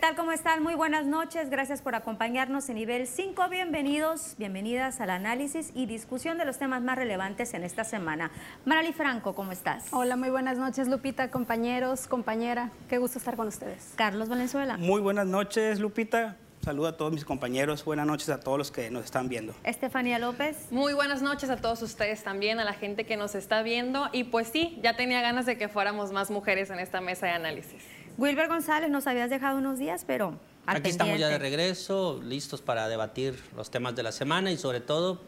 tal? 0.00 0.16
¿Cómo 0.16 0.32
están? 0.32 0.62
Muy 0.62 0.74
buenas 0.74 1.04
noches. 1.04 1.50
Gracias 1.50 1.82
por 1.82 1.94
acompañarnos 1.94 2.70
en 2.70 2.76
nivel 2.76 3.06
5. 3.06 3.48
Bienvenidos, 3.50 4.34
bienvenidas 4.38 4.98
al 5.00 5.10
análisis 5.10 5.72
y 5.74 5.84
discusión 5.84 6.38
de 6.38 6.46
los 6.46 6.58
temas 6.58 6.80
más 6.82 6.96
relevantes 6.96 7.52
en 7.52 7.64
esta 7.64 7.84
semana. 7.84 8.30
Marali 8.64 8.94
Franco, 8.94 9.34
¿cómo 9.34 9.52
estás? 9.52 9.88
Hola, 9.92 10.16
muy 10.16 10.30
buenas 10.30 10.56
noches, 10.56 10.88
Lupita, 10.88 11.30
compañeros, 11.30 12.06
compañera. 12.06 12.70
Qué 12.88 12.96
gusto 12.96 13.18
estar 13.18 13.36
con 13.36 13.48
ustedes. 13.48 13.92
Carlos 13.96 14.30
Valenzuela. 14.30 14.78
Muy 14.78 15.02
buenas 15.02 15.26
noches, 15.26 15.80
Lupita. 15.80 16.36
Saludo 16.62 16.88
a 16.88 16.96
todos 16.96 17.12
mis 17.12 17.26
compañeros. 17.26 17.84
Buenas 17.84 18.06
noches 18.06 18.30
a 18.30 18.40
todos 18.40 18.56
los 18.56 18.70
que 18.70 18.90
nos 18.90 19.04
están 19.04 19.28
viendo. 19.28 19.54
Estefanía 19.64 20.18
López. 20.18 20.68
Muy 20.70 20.94
buenas 20.94 21.20
noches 21.20 21.50
a 21.50 21.56
todos 21.56 21.82
ustedes 21.82 22.22
también, 22.22 22.58
a 22.58 22.64
la 22.64 22.74
gente 22.74 23.04
que 23.04 23.18
nos 23.18 23.34
está 23.34 23.62
viendo. 23.62 24.08
Y 24.12 24.24
pues 24.24 24.48
sí, 24.48 24.78
ya 24.82 24.96
tenía 24.96 25.20
ganas 25.20 25.44
de 25.44 25.58
que 25.58 25.68
fuéramos 25.68 26.10
más 26.10 26.30
mujeres 26.30 26.70
en 26.70 26.78
esta 26.78 27.02
mesa 27.02 27.26
de 27.26 27.32
análisis. 27.32 27.82
Wilber 28.18 28.48
González, 28.48 28.90
nos 28.90 29.06
habías 29.06 29.30
dejado 29.30 29.58
unos 29.58 29.78
días, 29.78 30.04
pero 30.06 30.38
Aquí 30.66 30.90
estamos 30.90 31.18
ya 31.18 31.28
de 31.28 31.38
regreso, 31.38 32.20
listos 32.22 32.62
para 32.62 32.88
debatir 32.88 33.38
los 33.56 33.70
temas 33.70 33.96
de 33.96 34.02
la 34.02 34.12
semana 34.12 34.52
y 34.52 34.56
sobre 34.56 34.80
todo 34.80 35.20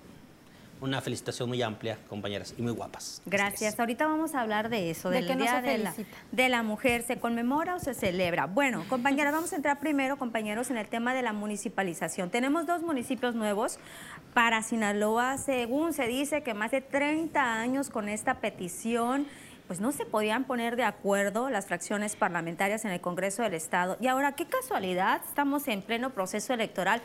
una 0.81 1.01
felicitación 1.01 1.49
muy 1.49 1.63
amplia, 1.63 1.97
compañeras, 2.09 2.55
y 2.59 2.63
muy 2.63 2.73
guapas. 2.73 3.23
Gracias. 3.25 3.79
Ahorita 3.79 4.07
vamos 4.07 4.35
a 4.35 4.41
hablar 4.41 4.69
de 4.69 4.91
eso, 4.91 5.11
del 5.11 5.27
Día 5.27 5.63
de 5.63 5.79
la, 5.79 5.95
de 6.33 6.49
la, 6.49 6.63
Mujer. 6.65 7.03
¿Se 7.05 7.19
conmemora 7.19 7.77
o 7.77 7.79
se 7.79 7.95
celebra? 7.95 8.47
Bueno, 8.47 8.85
compañeras, 8.89 9.33
vamos 9.33 9.52
a 9.52 9.57
entrar 9.57 9.79
primero, 9.79 10.17
compañeros, 10.17 10.71
en 10.71 10.77
el 10.77 10.89
tema 10.89 11.15
de 11.15 11.23
la 11.23 11.33
municipalización. 11.33 12.30
Tenemos 12.30 12.67
dos 12.67 12.83
municipios 12.83 13.37
nuevos 13.37 13.79
para 14.35 14.63
Sinaloa, 14.63 15.39
según 15.39 15.93
se 15.93 16.09
dice 16.09 16.43
que 16.43 16.52
más 16.52 16.73
de 16.73 16.80
30 16.80 17.61
años 17.61 17.89
con 17.89 18.09
esta 18.09 18.41
petición 18.41 19.27
pues 19.73 19.80
no 19.80 19.90
se 19.90 20.04
podían 20.04 20.45
poner 20.45 20.76
de 20.76 20.84
acuerdo 20.84 21.48
las 21.48 21.65
fracciones 21.65 22.15
parlamentarias 22.15 22.84
en 22.84 22.90
el 22.90 23.01
Congreso 23.01 23.42
del 23.42 23.54
Estado. 23.54 23.96
Y 24.02 24.06
ahora, 24.06 24.32
qué 24.32 24.45
casualidad, 24.45 25.23
estamos 25.26 25.66
en 25.66 25.80
pleno 25.80 26.10
proceso 26.10 26.52
electoral. 26.52 27.01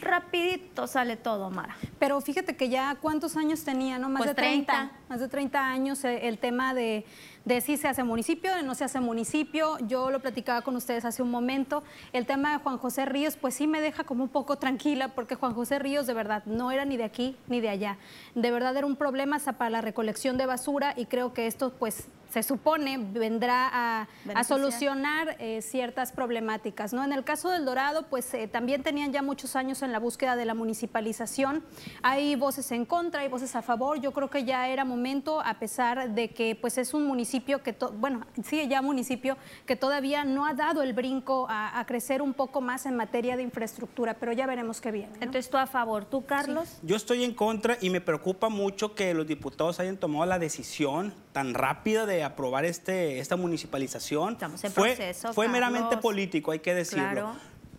Rapidito 0.00 0.86
sale 0.86 1.16
todo, 1.16 1.50
Mara. 1.50 1.76
Pero 1.98 2.20
fíjate 2.20 2.56
que 2.56 2.68
ya 2.68 2.96
cuántos 3.00 3.36
años 3.36 3.64
tenía, 3.64 3.98
¿no? 3.98 4.08
Más 4.08 4.20
pues 4.20 4.30
de 4.30 4.34
30, 4.34 4.90
Más 5.08 5.20
de 5.20 5.28
30 5.28 5.66
años 5.66 6.04
eh, 6.04 6.28
el 6.28 6.38
tema 6.38 6.74
de, 6.74 7.04
de 7.44 7.60
si 7.60 7.76
se 7.76 7.88
hace 7.88 8.02
municipio, 8.04 8.54
de 8.54 8.62
no 8.62 8.74
se 8.74 8.84
hace 8.84 9.00
municipio. 9.00 9.78
Yo 9.86 10.10
lo 10.10 10.20
platicaba 10.20 10.62
con 10.62 10.76
ustedes 10.76 11.04
hace 11.04 11.22
un 11.22 11.30
momento. 11.30 11.82
El 12.12 12.26
tema 12.26 12.52
de 12.52 12.58
Juan 12.58 12.78
José 12.78 13.04
Ríos, 13.04 13.36
pues 13.36 13.54
sí 13.54 13.66
me 13.66 13.80
deja 13.80 14.04
como 14.04 14.24
un 14.24 14.30
poco 14.30 14.56
tranquila, 14.56 15.08
porque 15.08 15.34
Juan 15.34 15.54
José 15.54 15.78
Ríos 15.78 16.06
de 16.06 16.14
verdad 16.14 16.42
no 16.46 16.70
era 16.70 16.84
ni 16.84 16.96
de 16.96 17.04
aquí 17.04 17.36
ni 17.48 17.60
de 17.60 17.68
allá. 17.68 17.98
De 18.34 18.50
verdad 18.50 18.76
era 18.76 18.86
un 18.86 18.96
problema 18.96 19.32
para 19.58 19.70
la 19.70 19.80
recolección 19.80 20.36
de 20.36 20.46
basura 20.46 20.94
y 20.96 21.06
creo 21.06 21.32
que 21.32 21.46
esto 21.46 21.72
pues 21.78 22.06
se 22.32 22.42
supone 22.42 22.96
vendrá 22.96 23.68
a, 24.00 24.44
solucionar 24.44 25.36
eh, 25.38 25.60
ciertas 25.60 26.12
problemáticas. 26.12 26.94
¿no? 26.94 27.04
En 27.04 27.12
el 27.12 27.24
caso 27.24 27.50
del 27.50 27.66
Dorado, 27.66 28.06
pues 28.08 28.32
eh, 28.32 28.48
también 28.48 28.82
tenían 28.82 29.12
ya 29.12 29.20
muchos 29.20 29.54
años 29.54 29.82
en 29.82 29.92
la 29.92 29.98
búsqueda 29.98 30.34
de 30.34 30.46
la 30.46 30.54
municipalización. 30.54 31.62
Hay 32.02 32.34
voces 32.36 32.72
en 32.72 32.86
contra, 32.86 33.20
hay 33.20 33.28
voces 33.28 33.54
a 33.54 33.60
favor. 33.60 34.00
Yo 34.00 34.12
creo 34.12 34.30
que 34.30 34.44
ya 34.44 34.68
era 34.68 34.86
momento, 34.86 35.42
a 35.42 35.58
pesar 35.58 36.14
de 36.14 36.30
que 36.30 36.56
pues 36.56 36.78
es 36.78 36.94
un 36.94 37.04
municipio 37.04 37.62
que, 37.62 37.76
bueno, 37.98 38.22
sí, 38.42 38.66
ya 38.66 38.80
municipio 38.80 39.36
que 39.66 39.76
todavía 39.76 40.24
no 40.24 40.46
ha 40.46 40.54
dado 40.54 40.82
el 40.82 40.94
brinco 40.94 41.46
a, 41.50 41.84
crecer 41.86 42.22
un 42.22 42.32
poco 42.32 42.60
más 42.60 42.86
en 42.86 42.96
materia 42.96 43.36
de 43.36 43.42
infraestructura, 43.42 44.14
pero 44.14 44.32
ya 44.32 44.46
veremos 44.46 44.80
qué 44.80 44.90
viene. 44.90 45.12
Entonces, 45.14 45.50
¿tú 45.50 45.58
a 45.58 45.66
favor? 45.66 46.06
¿Tú, 46.06 46.24
Carlos? 46.24 46.78
Yo 46.82 46.96
estoy 46.96 47.24
en 47.24 47.34
contra 47.34 47.76
y 47.80 47.90
me 47.90 48.00
preocupa 48.00 48.48
mucho 48.48 48.94
que 48.94 49.12
los 49.12 49.26
diputados 49.26 49.80
hayan 49.80 49.98
tomado 49.98 50.24
la 50.24 50.38
decisión 50.38 51.12
tan 51.32 51.54
rápida 51.54 52.06
de 52.06 52.21
aprobar 52.24 52.64
este, 52.64 53.18
esta 53.18 53.36
municipalización. 53.36 54.34
Estamos 54.34 54.62
en 54.64 54.72
fue, 54.72 54.94
proceso, 54.94 55.32
Fue 55.32 55.48
meramente 55.48 55.96
político, 55.96 56.52
hay 56.52 56.60
que 56.60 56.74
decirlo. 56.74 57.10
Claro. 57.10 57.36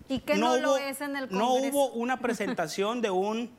¿Y 0.10 0.20
que 0.20 0.36
no, 0.36 0.58
lo 0.58 0.78
es 0.78 1.02
en 1.02 1.16
el 1.16 1.30
Congreso? 1.30 1.38
No 1.38 1.54
hubo 1.54 1.92
una 1.94 2.18
presentación 2.22 3.02
de 3.02 3.10
un 3.10 3.50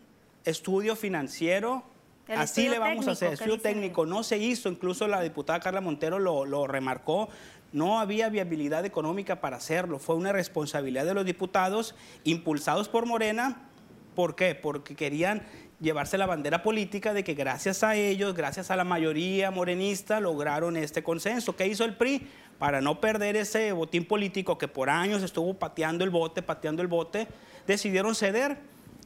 estudio 0.45 0.95
financiero 0.97 1.85
Así 2.29 2.69
le 2.69 2.79
vamos 2.79 3.07
a 3.09 3.13
hacer. 3.13 3.35
Estudio 3.35 3.59
técnico 3.59 4.07
no 4.07 4.23
se 4.23 4.39
hizo, 4.39 4.69
incluso 4.69 5.07
la 5.09 5.21
diputada 5.21 5.61
Carla 5.61 5.81
Montero 5.81 6.19
lo, 6.19 6.45
lo, 6.47 6.67
remarcó. 6.67 7.29
No 7.73 8.01
había 8.01 8.29
viabilidad 8.29 8.85
económica 8.85 9.41
para 9.41 9.57
hacerlo. 9.57 9.99
Fue 9.99 10.15
una 10.15 10.33
responsabilidad 10.33 11.05
de 11.05 11.15
los 11.15 11.27
diputados 11.27 11.95
impulsados 12.23 12.89
por 12.89 13.05
Morena. 13.07 13.69
¿Por 14.15 14.37
qué? 14.37 14.55
Porque 14.55 14.95
querían 14.95 15.43
llevarse 15.85 16.19
la 16.19 16.27
bandera 16.27 16.63
política 16.63 17.15
de 17.15 17.23
que 17.23 17.35
gracias 17.35 17.85
a 17.85 17.95
ellos, 17.95 18.35
gracias 18.35 18.73
a 18.73 18.77
la 18.77 18.83
mayoría 18.83 19.53
morenista, 19.53 20.19
lograron 20.19 20.77
este 20.77 21.05
consenso. 21.05 21.55
¿Qué 21.55 21.69
hizo 21.69 21.85
el 21.85 21.95
PRI? 21.95 22.27
Para 22.59 22.81
no 22.81 23.01
perder 23.01 23.37
ese 23.37 23.71
botín 23.73 24.05
político 24.05 24.59
que 24.59 24.67
por 24.67 24.91
años 24.91 25.23
estuvo 25.23 25.55
pateando 25.55 26.03
el 26.03 26.11
bote, 26.11 26.43
pateando 26.43 26.83
el 26.83 26.89
bote, 26.89 27.29
decidieron 27.67 28.15
ceder. 28.15 28.59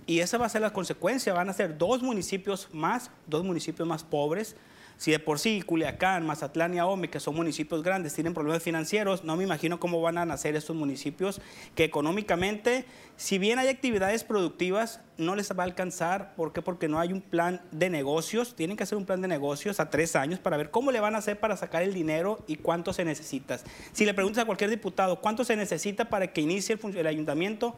Y 0.06 0.20
esa 0.20 0.38
va 0.38 0.46
a 0.46 0.48
ser 0.48 0.62
la 0.62 0.72
consecuencia. 0.72 1.34
Van 1.34 1.50
a 1.50 1.52
ser 1.52 1.76
dos 1.76 2.02
municipios 2.02 2.68
más, 2.72 3.10
dos 3.26 3.44
municipios 3.44 3.86
más 3.86 4.04
pobres, 4.04 4.56
si 4.98 5.12
de 5.12 5.20
por 5.20 5.38
sí 5.38 5.62
Culiacán, 5.62 6.26
Mazatlán 6.26 6.74
y 6.74 6.78
Ahome, 6.78 7.08
que 7.08 7.20
son 7.20 7.36
municipios 7.36 7.84
grandes, 7.84 8.14
tienen 8.14 8.34
problemas 8.34 8.62
financieros, 8.62 9.22
no 9.22 9.36
me 9.36 9.44
imagino 9.44 9.78
cómo 9.78 10.02
van 10.02 10.18
a 10.18 10.26
nacer 10.26 10.56
estos 10.56 10.74
municipios 10.74 11.40
que 11.76 11.84
económicamente, 11.84 12.84
si 13.16 13.38
bien 13.38 13.60
hay 13.60 13.68
actividades 13.68 14.24
productivas, 14.24 15.00
no 15.16 15.36
les 15.36 15.50
va 15.56 15.62
a 15.62 15.66
alcanzar. 15.66 16.34
¿Por 16.34 16.52
qué? 16.52 16.62
Porque 16.62 16.88
no 16.88 16.98
hay 16.98 17.12
un 17.12 17.20
plan 17.20 17.60
de 17.70 17.90
negocios. 17.90 18.54
Tienen 18.56 18.76
que 18.76 18.82
hacer 18.82 18.98
un 18.98 19.06
plan 19.06 19.20
de 19.20 19.28
negocios 19.28 19.80
a 19.80 19.88
tres 19.88 20.16
años 20.16 20.40
para 20.40 20.56
ver 20.56 20.70
cómo 20.70 20.90
le 20.90 21.00
van 21.00 21.14
a 21.14 21.18
hacer 21.18 21.38
para 21.38 21.56
sacar 21.56 21.82
el 21.82 21.94
dinero 21.94 22.44
y 22.48 22.56
cuánto 22.56 22.92
se 22.92 23.04
necesita. 23.04 23.58
Si 23.92 24.04
le 24.04 24.14
preguntas 24.14 24.42
a 24.42 24.46
cualquier 24.46 24.70
diputado 24.70 25.20
cuánto 25.20 25.44
se 25.44 25.56
necesita 25.56 26.06
para 26.06 26.32
que 26.32 26.40
inicie 26.40 26.76
el, 26.82 26.96
el 26.96 27.06
ayuntamiento, 27.06 27.76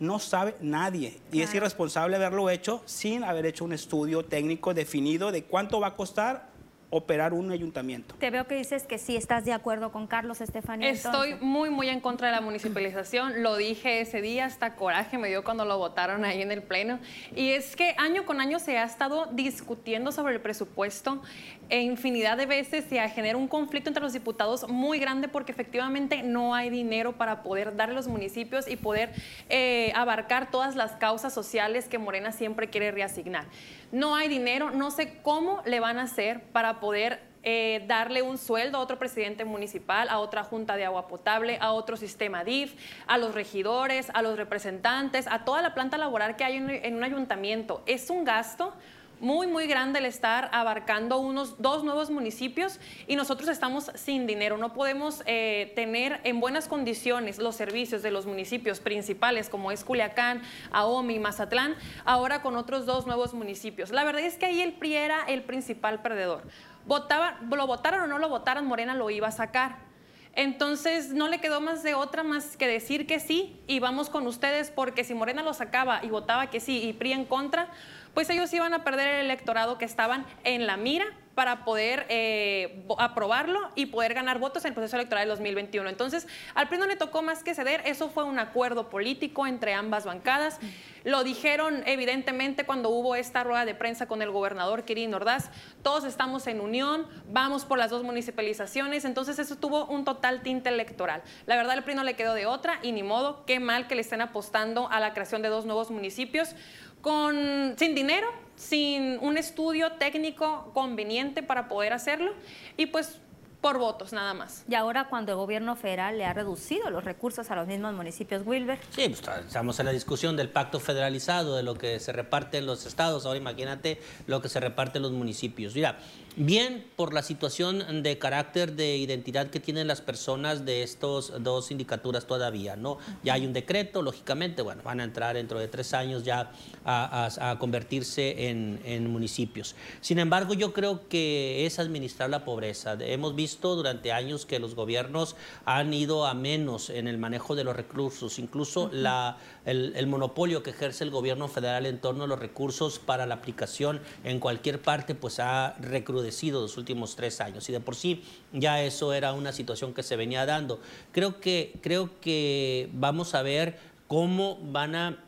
no 0.00 0.18
sabe 0.18 0.56
nadie 0.60 1.18
y 1.30 1.42
es 1.42 1.54
irresponsable 1.54 2.16
haberlo 2.16 2.48
hecho 2.48 2.82
sin 2.86 3.22
haber 3.22 3.44
hecho 3.44 3.66
un 3.66 3.74
estudio 3.74 4.24
técnico 4.24 4.72
definido 4.72 5.30
de 5.30 5.44
cuánto 5.44 5.78
va 5.78 5.88
a 5.88 5.96
costar 5.96 6.49
operar 6.90 7.32
un 7.32 7.50
ayuntamiento. 7.52 8.16
Te 8.18 8.30
veo 8.30 8.46
que 8.46 8.56
dices 8.56 8.82
que 8.82 8.98
sí 8.98 9.16
estás 9.16 9.44
de 9.44 9.52
acuerdo 9.52 9.92
con 9.92 10.08
Carlos 10.08 10.40
Estefanía. 10.40 10.90
Estoy 10.90 11.36
muy, 11.40 11.70
muy 11.70 11.88
en 11.88 12.00
contra 12.00 12.28
de 12.28 12.34
la 12.34 12.40
municipalización. 12.40 13.42
Lo 13.42 13.56
dije 13.56 14.00
ese 14.00 14.20
día, 14.20 14.46
hasta 14.46 14.74
coraje 14.74 15.16
me 15.16 15.28
dio 15.28 15.44
cuando 15.44 15.64
lo 15.64 15.78
votaron 15.78 16.24
ahí 16.24 16.42
en 16.42 16.50
el 16.50 16.62
Pleno. 16.62 16.98
Y 17.34 17.50
es 17.50 17.76
que 17.76 17.94
año 17.96 18.26
con 18.26 18.40
año 18.40 18.58
se 18.58 18.76
ha 18.76 18.84
estado 18.84 19.26
discutiendo 19.32 20.10
sobre 20.10 20.34
el 20.34 20.40
presupuesto 20.40 21.22
e 21.68 21.82
infinidad 21.82 22.36
de 22.36 22.46
veces 22.46 22.84
se 22.84 23.08
genera 23.08 23.38
un 23.38 23.46
conflicto 23.46 23.88
entre 23.88 24.02
los 24.02 24.12
diputados 24.12 24.68
muy 24.68 24.98
grande 24.98 25.28
porque 25.28 25.52
efectivamente 25.52 26.24
no 26.24 26.54
hay 26.54 26.68
dinero 26.68 27.12
para 27.12 27.44
poder 27.44 27.76
darle 27.76 27.94
a 27.94 27.96
los 27.96 28.08
municipios 28.08 28.68
y 28.68 28.74
poder 28.74 29.12
eh, 29.48 29.92
abarcar 29.94 30.50
todas 30.50 30.74
las 30.74 30.92
causas 30.96 31.32
sociales 31.32 31.88
que 31.88 31.98
Morena 31.98 32.32
siempre 32.32 32.68
quiere 32.68 32.90
reasignar. 32.90 33.44
No 33.92 34.14
hay 34.14 34.28
dinero, 34.28 34.70
no 34.70 34.90
sé 34.90 35.20
cómo 35.22 35.62
le 35.64 35.80
van 35.80 35.98
a 35.98 36.02
hacer 36.02 36.42
para 36.52 36.78
poder 36.80 37.20
eh, 37.42 37.84
darle 37.88 38.22
un 38.22 38.36
sueldo 38.36 38.78
a 38.78 38.80
otro 38.82 38.98
presidente 38.98 39.44
municipal, 39.44 40.08
a 40.10 40.18
otra 40.18 40.44
junta 40.44 40.76
de 40.76 40.84
agua 40.84 41.08
potable, 41.08 41.58
a 41.60 41.72
otro 41.72 41.96
sistema 41.96 42.44
DIF, 42.44 42.74
a 43.06 43.16
los 43.16 43.34
regidores, 43.34 44.10
a 44.12 44.22
los 44.22 44.36
representantes, 44.36 45.26
a 45.26 45.44
toda 45.44 45.62
la 45.62 45.74
planta 45.74 45.96
laboral 45.96 46.36
que 46.36 46.44
hay 46.44 46.56
en 46.56 46.94
un 46.94 47.02
ayuntamiento. 47.02 47.82
Es 47.86 48.10
un 48.10 48.24
gasto 48.24 48.74
muy, 49.20 49.46
muy 49.46 49.66
grande 49.66 49.98
el 49.98 50.06
estar 50.06 50.48
abarcando 50.52 51.18
unos 51.18 51.60
dos 51.60 51.84
nuevos 51.84 52.10
municipios 52.10 52.80
y 53.06 53.16
nosotros 53.16 53.48
estamos 53.48 53.90
sin 53.94 54.26
dinero. 54.26 54.56
No 54.56 54.72
podemos 54.72 55.22
eh, 55.26 55.72
tener 55.76 56.20
en 56.24 56.40
buenas 56.40 56.68
condiciones 56.68 57.38
los 57.38 57.54
servicios 57.54 58.02
de 58.02 58.10
los 58.10 58.26
municipios 58.26 58.80
principales 58.80 59.48
como 59.48 59.70
es 59.70 59.84
Culiacán, 59.84 60.42
Ahome 60.72 61.14
y 61.14 61.18
Mazatlán, 61.18 61.76
ahora 62.04 62.42
con 62.42 62.56
otros 62.56 62.86
dos 62.86 63.06
nuevos 63.06 63.34
municipios. 63.34 63.90
La 63.90 64.04
verdad 64.04 64.22
es 64.22 64.36
que 64.36 64.46
ahí 64.46 64.60
el 64.60 64.72
PRI 64.72 64.94
era 64.94 65.24
el 65.24 65.42
principal 65.42 66.00
perdedor. 66.00 66.42
Votaba, 66.86 67.38
lo 67.48 67.66
votaron 67.66 68.02
o 68.02 68.06
no 68.06 68.18
lo 68.18 68.28
votaran, 68.28 68.66
Morena 68.66 68.94
lo 68.94 69.10
iba 69.10 69.28
a 69.28 69.32
sacar. 69.32 69.90
Entonces 70.34 71.12
no 71.12 71.28
le 71.28 71.40
quedó 71.40 71.60
más 71.60 71.82
de 71.82 71.94
otra 71.94 72.22
más 72.22 72.56
que 72.56 72.68
decir 72.68 73.06
que 73.06 73.18
sí 73.18 73.60
y 73.66 73.80
vamos 73.80 74.08
con 74.08 74.26
ustedes 74.28 74.70
porque 74.70 75.02
si 75.02 75.12
Morena 75.12 75.42
lo 75.42 75.52
sacaba 75.54 76.00
y 76.04 76.08
votaba 76.08 76.50
que 76.50 76.60
sí 76.60 76.84
y 76.84 76.92
PRI 76.92 77.12
en 77.12 77.24
contra, 77.24 77.68
pues 78.14 78.30
ellos 78.30 78.52
iban 78.52 78.74
a 78.74 78.84
perder 78.84 79.08
el 79.08 79.26
electorado 79.26 79.78
que 79.78 79.84
estaban 79.84 80.26
en 80.44 80.66
la 80.66 80.76
mira 80.76 81.06
para 81.34 81.64
poder 81.64 82.04
eh, 82.10 82.84
aprobarlo 82.98 83.70
y 83.74 83.86
poder 83.86 84.12
ganar 84.12 84.38
votos 84.38 84.64
en 84.64 84.70
el 84.70 84.74
proceso 84.74 84.96
electoral 84.96 85.22
del 85.22 85.30
2021. 85.30 85.88
Entonces, 85.88 86.26
al 86.54 86.68
PRI 86.68 86.76
no 86.76 86.86
le 86.86 86.96
tocó 86.96 87.22
más 87.22 87.42
que 87.42 87.54
ceder, 87.54 87.80
eso 87.86 88.10
fue 88.10 88.24
un 88.24 88.38
acuerdo 88.38 88.90
político 88.90 89.46
entre 89.46 89.72
ambas 89.72 90.04
bancadas. 90.04 90.58
Lo 91.02 91.24
dijeron 91.24 91.82
evidentemente 91.86 92.66
cuando 92.66 92.90
hubo 92.90 93.14
esta 93.14 93.42
rueda 93.42 93.64
de 93.64 93.74
prensa 93.74 94.06
con 94.06 94.20
el 94.20 94.30
gobernador 94.30 94.84
Kirin 94.84 95.14
Ordaz, 95.14 95.50
todos 95.82 96.04
estamos 96.04 96.46
en 96.46 96.60
unión, 96.60 97.06
vamos 97.30 97.64
por 97.64 97.78
las 97.78 97.90
dos 97.90 98.02
municipalizaciones, 98.02 99.06
entonces 99.06 99.38
eso 99.38 99.56
tuvo 99.56 99.86
un 99.86 100.04
total 100.04 100.42
tinte 100.42 100.68
electoral. 100.68 101.22
La 101.46 101.56
verdad, 101.56 101.72
al 101.72 101.84
PRI 101.84 101.94
no 101.94 102.04
le 102.04 102.16
quedó 102.16 102.34
de 102.34 102.44
otra 102.44 102.80
y 102.82 102.92
ni 102.92 103.02
modo, 103.02 103.46
qué 103.46 103.60
mal 103.60 103.86
que 103.86 103.94
le 103.94 104.02
estén 104.02 104.20
apostando 104.20 104.90
a 104.90 105.00
la 105.00 105.14
creación 105.14 105.40
de 105.40 105.48
dos 105.48 105.64
nuevos 105.64 105.90
municipios 105.90 106.54
con, 107.00 107.74
sin 107.76 107.94
dinero, 107.94 108.28
sin 108.56 109.18
un 109.20 109.36
estudio 109.38 109.92
técnico 109.92 110.70
conveniente 110.74 111.42
para 111.42 111.68
poder 111.68 111.92
hacerlo. 111.92 112.32
Y 112.76 112.86
pues 112.86 113.20
por 113.60 113.78
votos 113.78 114.12
nada 114.12 114.32
más. 114.34 114.64
Y 114.68 114.74
ahora 114.74 115.08
cuando 115.08 115.32
el 115.32 115.38
gobierno 115.38 115.76
federal 115.76 116.16
le 116.16 116.24
ha 116.24 116.32
reducido 116.32 116.90
los 116.90 117.04
recursos 117.04 117.50
a 117.50 117.56
los 117.56 117.66
mismos 117.66 117.94
municipios, 117.94 118.42
Wilber. 118.46 118.78
Sí, 118.90 119.08
pues 119.08 119.22
estamos 119.46 119.78
en 119.80 119.86
la 119.86 119.92
discusión 119.92 120.36
del 120.36 120.48
pacto 120.48 120.80
federalizado, 120.80 121.56
de 121.56 121.62
lo 121.62 121.74
que 121.74 122.00
se 122.00 122.12
reparte 122.12 122.58
en 122.58 122.66
los 122.66 122.86
estados. 122.86 123.26
Ahora 123.26 123.38
imagínate 123.38 124.00
lo 124.26 124.40
que 124.40 124.48
se 124.48 124.60
reparte 124.60 124.98
en 124.98 125.02
los 125.02 125.12
municipios. 125.12 125.74
Mira, 125.74 125.98
bien 126.36 126.84
por 126.96 127.12
la 127.12 127.22
situación 127.22 128.02
de 128.02 128.18
carácter 128.18 128.74
de 128.74 128.96
identidad 128.96 129.48
que 129.48 129.60
tienen 129.60 129.86
las 129.86 130.00
personas 130.00 130.64
de 130.64 130.82
estos 130.82 131.32
dos 131.42 131.66
sindicaturas 131.66 132.26
todavía, 132.26 132.76
¿no? 132.76 132.98
Ya 133.22 133.34
hay 133.34 133.46
un 133.46 133.52
decreto, 133.52 134.02
lógicamente, 134.02 134.62
bueno, 134.62 134.82
van 134.82 135.00
a 135.00 135.04
entrar 135.04 135.34
dentro 135.34 135.58
de 135.58 135.68
tres 135.68 135.94
años 135.94 136.24
ya 136.24 136.52
a, 136.84 137.56
convertirse 137.58 138.48
en, 138.48 138.80
en 138.84 139.10
municipios. 139.10 139.74
Sin 140.00 140.18
embargo, 140.18 140.54
yo 140.54 140.72
creo 140.72 141.08
que 141.08 141.66
es 141.66 141.78
administrar 141.78 142.30
la 142.30 142.44
pobreza. 142.44 142.96
Hemos 143.00 143.34
visto 143.34 143.74
durante 143.74 144.12
años 144.12 144.46
que 144.46 144.58
los 144.58 144.74
gobiernos 144.74 145.36
han 145.64 145.92
ido 145.92 146.26
a 146.26 146.34
menos 146.34 146.90
en 146.90 147.08
el 147.08 147.18
manejo 147.18 147.54
de 147.54 147.64
los 147.64 147.74
recursos, 147.74 148.38
incluso 148.38 148.90
la, 148.92 149.38
el, 149.64 150.06
monopolio 150.06 150.62
que 150.62 150.70
ejerce 150.70 151.04
el 151.04 151.10
gobierno 151.10 151.48
federal 151.48 151.86
en 151.86 151.98
torno 151.98 152.24
a 152.24 152.26
los 152.26 152.38
recursos 152.38 152.98
para 152.98 153.26
la 153.26 153.34
aplicación 153.34 154.00
en 154.24 154.40
cualquier 154.40 154.80
parte, 154.80 155.14
pues 155.14 155.40
ha 155.40 155.74
recrudecido 155.80 156.19
los 156.22 156.76
últimos 156.76 157.16
tres 157.16 157.40
años. 157.40 157.68
Y 157.68 157.72
de 157.72 157.80
por 157.80 157.96
sí 157.96 158.22
ya 158.52 158.82
eso 158.82 159.12
era 159.12 159.32
una 159.32 159.52
situación 159.52 159.94
que 159.94 160.02
se 160.02 160.16
venía 160.16 160.46
dando. 160.46 160.80
Creo 161.12 161.40
que, 161.40 161.72
creo 161.82 162.10
que 162.20 162.88
vamos 162.92 163.34
a 163.34 163.42
ver 163.42 163.78
cómo 164.06 164.58
van 164.62 164.94
a 164.94 165.24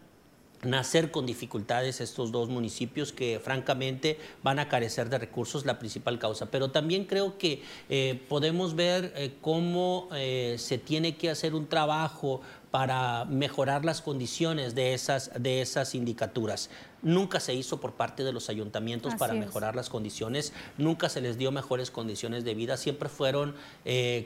nacer 0.62 1.11
con 1.11 1.27
dificultades 1.27 2.00
estos 2.00 2.31
dos 2.31 2.49
municipios 2.49 3.12
que 3.12 3.41
francamente 3.43 4.19
van 4.43 4.59
a 4.59 4.69
carecer 4.69 5.09
de 5.09 5.19
recursos, 5.19 5.67
la 5.67 5.79
principal 5.79 6.19
causa. 6.19 6.47
Pero 6.47 6.71
también 6.71 7.05
creo 7.05 7.37
que 7.37 7.62
eh, 7.88 8.21
podemos 8.29 8.77
ver 8.77 9.12
eh, 9.17 9.35
cómo 9.41 10.09
eh, 10.15 10.56
se 10.59 10.79
tiene 10.79 11.17
que 11.17 11.31
hacer 11.31 11.55
un 11.55 11.67
trabajo 11.69 12.41
para 12.71 13.25
mejorar 13.27 13.85
las 13.85 14.00
condiciones 14.00 14.75
de 14.75 14.95
esas, 14.95 15.31
de 15.38 15.61
esas 15.61 15.91
sindicaturas. 15.91 16.71
Nunca 17.02 17.40
se 17.40 17.54
hizo 17.54 17.81
por 17.81 17.93
parte 17.93 18.25
de 18.25 18.32
los 18.32 18.49
ayuntamientos 18.49 19.14
para 19.16 19.34
mejorar 19.34 19.76
las 19.76 19.88
condiciones, 19.88 20.52
nunca 20.78 21.08
se 21.08 21.20
les 21.20 21.38
dio 21.38 21.50
mejores 21.52 21.90
condiciones 21.90 22.44
de 22.44 22.54
vida, 22.54 22.76
siempre 22.76 23.08
fueron 23.08 23.54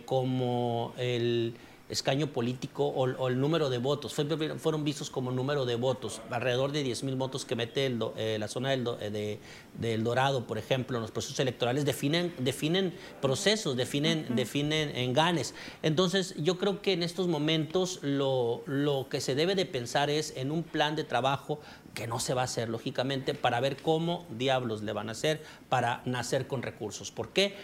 como 0.07 0.93
el 0.99 1.55
escaño 1.89 2.27
político 2.33 2.87
o, 2.87 3.29
el 3.29 3.41
número 3.41 3.71
de 3.71 3.79
votos. 3.79 4.15
fueron 4.15 4.85
vistos 4.85 5.11
como 5.11 5.31
número 5.31 5.65
de 5.67 5.77
votos, 5.77 6.21
alrededor 6.31 6.73
de 6.73 6.83
10 6.83 7.05
mil 7.05 7.17
votos 7.17 7.45
que 7.45 7.55
mete 7.55 7.87
eh, 8.17 8.37
la 8.39 8.49
zona 8.49 8.71
del, 8.71 8.87
eh, 9.01 9.39
del, 9.79 10.05
Dorado, 10.05 10.47
por 10.47 10.59
ejemplo, 10.59 10.97
en 10.97 11.03
los 11.03 11.11
procesos 11.11 11.39
electorales, 11.39 11.85
definen, 11.85 12.35
definen 12.39 12.95
procesos, 13.21 13.77
definen, 13.77 14.27
definen 14.35 14.97
enganes. 14.97 15.55
Entonces, 15.83 16.35
yo 16.39 16.59
creo 16.59 16.83
que 16.83 16.93
en 16.93 17.03
estos 17.03 17.29
momentos 17.29 18.01
lo, 18.03 18.63
lo 18.67 19.09
que 19.09 19.21
se 19.21 19.35
debe 19.35 19.55
de 19.55 19.67
pensar 19.67 20.11
es 20.11 20.35
en 20.37 20.51
un 20.51 20.63
plan 20.63 20.97
de 20.97 21.05
trabajo 21.05 21.61
que 21.97 22.07
no 22.07 22.21
se 22.21 22.35
va 22.35 22.43
a 22.43 22.45
hacer, 22.45 22.69
lógicamente, 22.69 23.33
para 23.33 23.59
ver 23.59 23.79
cómo 23.79 24.27
diablos 24.31 24.83
le 24.83 24.93
van 24.93 25.09
a 25.09 25.13
hacer 25.13 25.43
para 25.71 26.03
nacer 26.05 26.47
con 26.47 26.63
recursos. 26.63 27.11
¿Por 27.11 27.31
qué? 27.31 27.57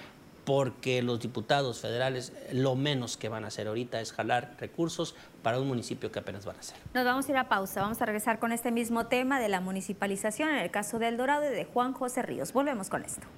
porque 0.45 1.03
los 1.03 1.21
diputados 1.21 1.81
federales 1.81 2.33
lo 2.51 2.75
menos 2.75 3.17
que 3.17 3.29
van 3.29 3.45
a 3.45 3.47
hacer 3.47 3.69
ahorita 3.69 4.01
es 4.01 4.13
jalar 4.13 4.57
recursos 4.59 5.15
para 5.41 5.61
un 5.61 5.69
municipio 5.69 6.11
que 6.11 6.19
apenas 6.19 6.45
van 6.45 6.57
a 6.57 6.59
hacer. 6.59 6.77
Nos 6.95 7.05
vamos 7.05 7.29
a 7.29 7.31
ir 7.31 7.37
a 7.37 7.49
pausa, 7.49 7.81
vamos 7.81 8.03
a 8.03 8.07
regresar 8.07 8.41
con 8.41 8.51
este 8.51 8.73
mismo 8.73 9.07
tema 9.07 9.39
de 9.39 9.49
la 9.49 9.61
municipalización 9.61 10.49
en 10.49 10.57
el 10.57 10.73
caso 10.73 10.99
del 10.99 11.17
Dorado 11.17 11.45
y 11.45 11.55
de 11.55 11.65
Juan 11.65 11.93
José 11.93 12.23
Ríos. 12.23 12.53
Volvemos 12.53 12.89
con 12.89 13.05
esto. 13.05 13.29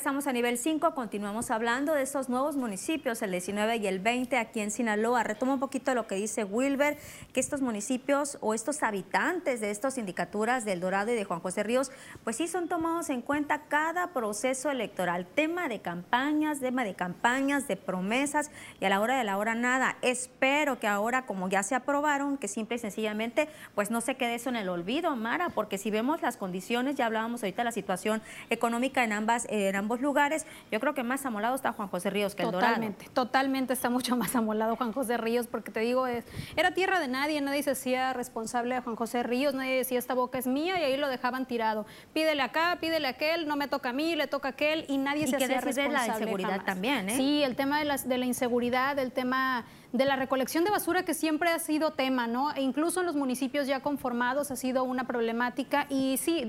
Regresamos 0.00 0.26
a 0.26 0.32
nivel 0.32 0.56
5, 0.56 0.94
continuamos 0.94 1.50
hablando 1.50 1.92
de 1.92 2.00
estos 2.00 2.30
nuevos 2.30 2.56
municipios, 2.56 3.20
el 3.20 3.32
19 3.32 3.76
y 3.76 3.86
el 3.86 3.98
20 3.98 4.38
aquí 4.38 4.60
en 4.60 4.70
Sinaloa. 4.70 5.24
Retomo 5.24 5.52
un 5.52 5.60
poquito 5.60 5.94
lo 5.94 6.06
que 6.06 6.14
dice 6.14 6.42
Wilber, 6.42 6.96
que 7.34 7.40
estos 7.40 7.60
municipios 7.60 8.38
o 8.40 8.54
estos 8.54 8.82
habitantes 8.82 9.60
de 9.60 9.70
estas 9.70 9.96
sindicaturas 9.96 10.64
del 10.64 10.80
Dorado 10.80 11.12
y 11.12 11.16
de 11.16 11.24
Juan 11.24 11.40
José 11.40 11.64
Ríos, 11.64 11.92
pues 12.24 12.36
sí 12.36 12.48
son 12.48 12.66
tomados 12.66 13.10
en 13.10 13.20
cuenta 13.20 13.64
cada 13.68 14.14
proceso 14.14 14.70
electoral, 14.70 15.26
tema 15.26 15.68
de 15.68 15.80
campañas, 15.82 16.60
tema 16.60 16.82
de 16.84 16.94
campañas, 16.94 17.68
de 17.68 17.76
promesas 17.76 18.50
y 18.80 18.86
a 18.86 18.88
la 18.88 19.00
hora 19.00 19.18
de 19.18 19.24
la 19.24 19.36
hora 19.36 19.54
nada. 19.54 19.98
Espero 20.00 20.80
que 20.80 20.86
ahora, 20.86 21.26
como 21.26 21.50
ya 21.50 21.62
se 21.62 21.74
aprobaron, 21.74 22.38
que 22.38 22.48
simple 22.48 22.76
y 22.76 22.78
sencillamente 22.78 23.50
pues 23.74 23.90
no 23.90 24.00
se 24.00 24.14
quede 24.14 24.36
eso 24.36 24.48
en 24.48 24.56
el 24.56 24.70
olvido, 24.70 25.14
Mara, 25.14 25.50
porque 25.50 25.76
si 25.76 25.90
vemos 25.90 26.22
las 26.22 26.38
condiciones, 26.38 26.96
ya 26.96 27.04
hablábamos 27.04 27.42
ahorita 27.42 27.60
de 27.60 27.64
la 27.64 27.72
situación 27.72 28.22
económica 28.48 29.04
en 29.04 29.12
ambas 29.12 29.46
en 29.50 29.89
lugares. 29.98 30.46
Yo 30.70 30.78
creo 30.78 30.94
que 30.94 31.02
más 31.02 31.26
amolado 31.26 31.56
está 31.56 31.72
Juan 31.72 31.88
José 31.88 32.10
Ríos 32.10 32.36
que 32.36 32.42
el 32.42 32.50
totalmente, 32.50 33.06
Dorado. 33.06 33.14
Totalmente 33.14 33.72
está 33.72 33.90
mucho 33.90 34.16
más 34.16 34.36
amolado 34.36 34.76
Juan 34.76 34.92
José 34.92 35.16
Ríos, 35.16 35.46
porque 35.48 35.72
te 35.72 35.80
digo, 35.80 36.06
es, 36.06 36.24
era 36.54 36.72
tierra 36.72 37.00
de 37.00 37.08
nadie, 37.08 37.40
nadie 37.40 37.62
se 37.62 37.72
hacía 37.72 38.12
responsable 38.12 38.74
de 38.76 38.82
Juan 38.82 38.94
José 38.94 39.22
Ríos, 39.22 39.54
nadie 39.54 39.76
decía 39.76 39.98
esta 39.98 40.14
boca 40.14 40.38
es 40.38 40.46
mía 40.46 40.78
y 40.78 40.84
ahí 40.84 40.96
lo 40.96 41.08
dejaban 41.08 41.46
tirado. 41.46 41.86
Pídele 42.12 42.42
acá, 42.42 42.78
pídele 42.80 43.08
aquel, 43.08 43.48
no 43.48 43.56
me 43.56 43.66
toca 43.66 43.88
a 43.88 43.92
mí, 43.92 44.14
le 44.14 44.26
toca 44.26 44.48
a 44.48 44.50
aquel 44.52 44.84
y 44.88 44.98
nadie 44.98 45.26
se 45.26 45.36
hacía 45.36 45.60
responsable. 45.60 45.88
de 45.88 45.92
la 45.92 46.06
inseguridad 46.06 46.64
también, 46.64 47.08
¿eh? 47.08 47.16
Sí, 47.16 47.42
el 47.42 47.56
tema 47.56 47.78
de, 47.78 47.86
las, 47.86 48.08
de 48.08 48.18
la 48.18 48.26
inseguridad, 48.26 48.98
el 48.98 49.12
tema 49.12 49.64
de 49.92 50.04
la 50.04 50.16
recolección 50.16 50.64
de 50.64 50.70
basura 50.70 51.04
que 51.04 51.14
siempre 51.14 51.50
ha 51.50 51.58
sido 51.58 51.92
tema, 51.92 52.26
¿no? 52.26 52.52
E 52.54 52.62
incluso 52.62 53.00
en 53.00 53.06
los 53.06 53.16
municipios 53.16 53.66
ya 53.66 53.80
conformados 53.80 54.50
ha 54.50 54.56
sido 54.56 54.84
una 54.84 55.06
problemática 55.06 55.86
y 55.88 56.16
sí, 56.16 56.48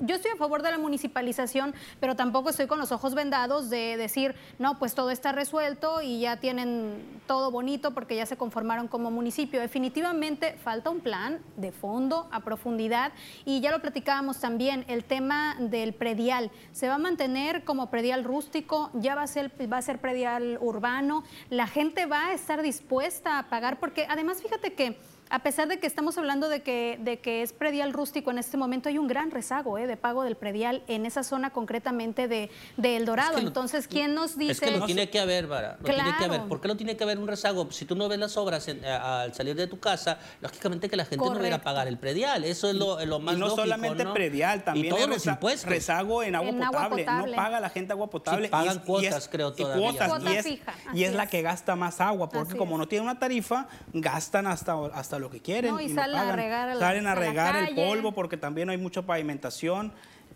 yo 0.00 0.16
estoy 0.16 0.32
a 0.32 0.36
favor 0.36 0.62
de 0.62 0.70
la 0.70 0.78
municipalización, 0.78 1.74
pero 2.00 2.16
tampoco 2.16 2.50
estoy 2.50 2.66
con 2.66 2.78
los 2.78 2.90
ojos 2.90 3.14
vendados 3.14 3.70
de 3.70 3.96
decir, 3.96 4.34
no, 4.58 4.78
pues 4.78 4.94
todo 4.94 5.10
está 5.10 5.32
resuelto 5.32 6.02
y 6.02 6.20
ya 6.20 6.38
tienen 6.38 7.20
todo 7.26 7.50
bonito 7.50 7.92
porque 7.92 8.16
ya 8.16 8.26
se 8.26 8.36
conformaron 8.36 8.88
como 8.88 9.10
municipio. 9.10 9.60
Definitivamente 9.60 10.54
falta 10.62 10.90
un 10.90 11.00
plan 11.00 11.40
de 11.56 11.70
fondo, 11.70 12.28
a 12.32 12.40
profundidad 12.40 13.12
y 13.44 13.60
ya 13.60 13.70
lo 13.70 13.80
platicábamos 13.80 14.40
también, 14.40 14.84
el 14.88 15.04
tema 15.04 15.56
del 15.58 15.94
predial. 15.94 16.50
Se 16.72 16.88
va 16.88 16.94
a 16.94 16.98
mantener 16.98 17.64
como 17.64 17.90
predial 17.90 18.24
rústico, 18.24 18.90
ya 18.94 19.14
va 19.14 19.22
a 19.22 19.26
ser, 19.26 19.52
va 19.72 19.78
a 19.78 19.82
ser 19.82 20.00
predial 20.00 20.58
urbano, 20.60 21.22
la 21.48 21.66
gente 21.66 22.06
va 22.06 22.26
a 22.26 22.32
estar 22.32 22.62
dispuesta 22.72 23.38
a 23.38 23.50
pagar, 23.50 23.78
porque 23.78 24.06
además 24.08 24.40
fíjate 24.40 24.72
que 24.72 24.96
a 25.32 25.38
pesar 25.38 25.66
de 25.66 25.78
que 25.78 25.86
estamos 25.86 26.18
hablando 26.18 26.48
de 26.50 26.62
que, 26.62 26.98
de 27.00 27.18
que 27.20 27.42
es 27.42 27.54
predial 27.54 27.94
rústico 27.94 28.30
en 28.30 28.38
este 28.38 28.58
momento, 28.58 28.90
hay 28.90 28.98
un 28.98 29.08
gran 29.08 29.30
rezago 29.30 29.78
eh, 29.78 29.86
de 29.86 29.96
pago 29.96 30.24
del 30.24 30.36
predial 30.36 30.82
en 30.88 31.06
esa 31.06 31.22
zona 31.22 31.50
concretamente 31.50 32.28
de, 32.28 32.50
El 32.82 33.06
Dorado. 33.06 33.38
Entonces, 33.38 33.88
¿quién 33.88 34.14
nos 34.14 34.36
dice? 34.36 34.52
Es 34.52 34.60
que 34.60 34.70
lo 34.78 34.84
tiene 34.84 35.08
que 35.08 35.18
haber, 35.18 35.46
Vara. 35.46 35.78
Lo 35.80 35.86
tiene 35.86 36.14
que 36.18 36.24
haber. 36.24 36.42
¿Por 36.42 36.60
qué 36.60 36.68
no 36.68 36.76
tiene 36.76 36.96
que 36.98 37.04
haber 37.04 37.18
un 37.18 37.26
rezago? 37.26 37.70
Si 37.72 37.86
tú 37.86 37.96
no 37.96 38.08
ves 38.08 38.18
las 38.18 38.36
obras 38.36 38.68
al 38.68 39.32
salir 39.32 39.56
de 39.56 39.66
tu 39.66 39.80
casa, 39.80 40.18
lógicamente 40.40 40.90
que 40.90 40.96
la 40.96 41.06
gente 41.06 41.24
no 41.24 41.40
va 41.40 41.54
a 41.54 41.62
pagar 41.62 41.88
el 41.88 41.98
predial. 41.98 42.44
Eso 42.44 42.68
es 42.68 42.74
lo, 42.74 43.02
lo 43.04 43.18
más 43.18 43.34
Y 43.36 43.38
no 43.38 43.50
solamente 43.50 44.04
predial, 44.06 44.64
también 44.64 44.86
y 44.86 44.90
todos 44.90 45.08
los 45.08 45.26
impuestos. 45.26 45.68
rezago 45.68 46.22
en, 46.22 46.34
agua, 46.34 46.52
potable. 46.90 47.06
No 47.06 47.36
paga 47.36 47.58
la 47.60 47.70
gente 47.70 47.92
agua 47.92 48.10
potable. 48.10 48.48
pagan 48.50 48.80
cuotas, 48.80 49.28
creo, 49.28 49.54
todavía. 49.54 49.90
Y, 49.90 49.96
cuotas, 49.96 50.22
y 50.22 50.36
es, 50.36 50.46
y 50.92 51.04
es 51.04 51.14
la 51.14 51.26
que 51.26 51.40
gasta 51.40 51.74
más 51.74 52.02
agua, 52.02 52.28
porque 52.28 52.54
como 52.56 52.76
no 52.76 52.86
tiene 52.86 53.04
una 53.04 53.18
tarifa, 53.18 53.66
gastan 53.94 54.46
hasta, 54.46 54.74
hasta 54.92 55.21
lo 55.22 55.30
que 55.30 55.40
quieren. 55.40 55.78
y, 55.80 55.88
salen 55.88 56.16
a 56.16 56.36
regar, 56.36 56.78
salen 56.78 57.06
a 57.06 57.14
regar 57.14 57.56
el 57.56 57.74
polvo 57.74 58.12
porque 58.12 58.36
también 58.36 58.68
hay 58.68 58.76
mucha 58.76 59.02
pavimentación. 59.02 59.92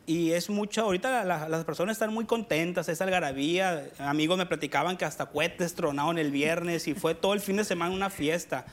Y 0.06 0.30
es 0.30 0.48
mucho, 0.48 0.82
ahorita 0.82 1.24
las 1.24 1.64
personas 1.64 1.94
están 1.96 2.14
muy 2.14 2.26
contentas, 2.26 2.88
es 2.88 3.00
algarabía. 3.00 3.88
Amigos 3.98 4.38
me 4.38 4.46
platicaban 4.46 4.96
que 4.96 5.04
hasta 5.04 5.26
cohetes 5.26 5.74
tronaron 5.74 6.16
el 6.16 6.30
viernes 6.30 6.86
y 6.86 6.94
fue 6.94 7.16
todo 7.16 7.34
el 7.34 7.40
fin 7.40 7.56
de 7.56 7.64
semana 7.64 7.92
una 7.92 8.08
fiesta. 8.08 8.66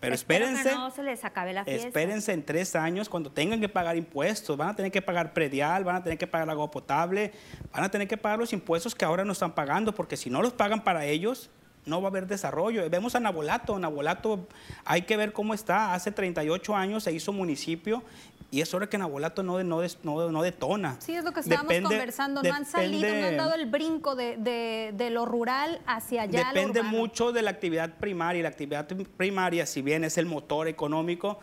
Pero 0.00 0.14
espérense. 0.14 0.74
no 0.74 0.90
se 0.90 1.02
les 1.02 1.24
acabe 1.24 1.52
la 1.52 1.64
fiesta. 1.64 1.86
Espérense 1.86 2.32
en 2.32 2.44
tres 2.44 2.74
años 2.74 3.08
cuando 3.08 3.30
tengan 3.30 3.60
que 3.60 3.68
pagar 3.68 3.96
impuestos. 3.96 4.56
Van 4.56 4.70
a 4.70 4.76
tener 4.76 4.90
que 4.90 5.02
pagar 5.02 5.32
predial, 5.32 5.84
van 5.84 5.96
a 5.96 6.02
tener 6.02 6.18
que 6.18 6.26
pagar 6.26 6.48
agua 6.50 6.70
potable, 6.70 7.32
van 7.70 7.84
a 7.84 7.90
tener 7.90 8.08
que 8.08 8.16
pagar 8.16 8.38
los 8.38 8.52
impuestos 8.52 8.94
que 8.94 9.04
ahora 9.04 9.24
no 9.24 9.32
están 9.32 9.54
pagando, 9.54 9.94
porque 9.94 10.16
si 10.16 10.30
no 10.30 10.42
los 10.42 10.54
pagan 10.54 10.82
para 10.82 11.04
ellos, 11.04 11.50
no 11.86 12.00
va 12.00 12.08
a 12.08 12.10
haber 12.10 12.26
desarrollo. 12.26 12.88
Vemos 12.90 13.14
a 13.14 13.20
Nabolato, 13.20 13.78
Nabolato 13.78 14.46
hay 14.84 15.02
que 15.02 15.16
ver 15.16 15.32
cómo 15.32 15.54
está. 15.54 15.94
Hace 15.94 16.12
38 16.12 16.76
años 16.76 17.04
se 17.04 17.12
hizo 17.12 17.32
municipio 17.32 18.02
y 18.52 18.60
es 18.60 18.74
hora 18.74 18.88
que 18.88 18.98
Nabolato 18.98 19.42
no, 19.42 19.62
no, 19.62 19.82
no, 20.02 20.42
detona. 20.42 20.96
Sí, 20.98 21.14
es 21.14 21.22
lo 21.22 21.32
que 21.32 21.40
estábamos 21.40 21.72
conversando. 21.82 22.42
No 22.42 22.52
han 22.52 22.64
salido, 22.64 23.08
no 23.08 23.26
han 23.26 23.36
dado 23.36 23.54
el 23.54 23.66
brinco 23.66 24.16
de, 24.16 25.08
lo 25.12 25.24
rural 25.24 25.80
hacia 25.86 26.22
allá. 26.22 26.48
Depende 26.48 26.82
mucho 26.82 27.32
de 27.32 27.42
la 27.42 27.50
actividad 27.50 27.94
primaria. 27.98 28.42
La 28.42 28.48
actividad 28.48 28.88
primaria, 29.16 29.66
si 29.66 29.82
bien 29.82 30.02
es 30.02 30.18
el 30.18 30.26
motor 30.26 30.66
económico, 30.66 31.38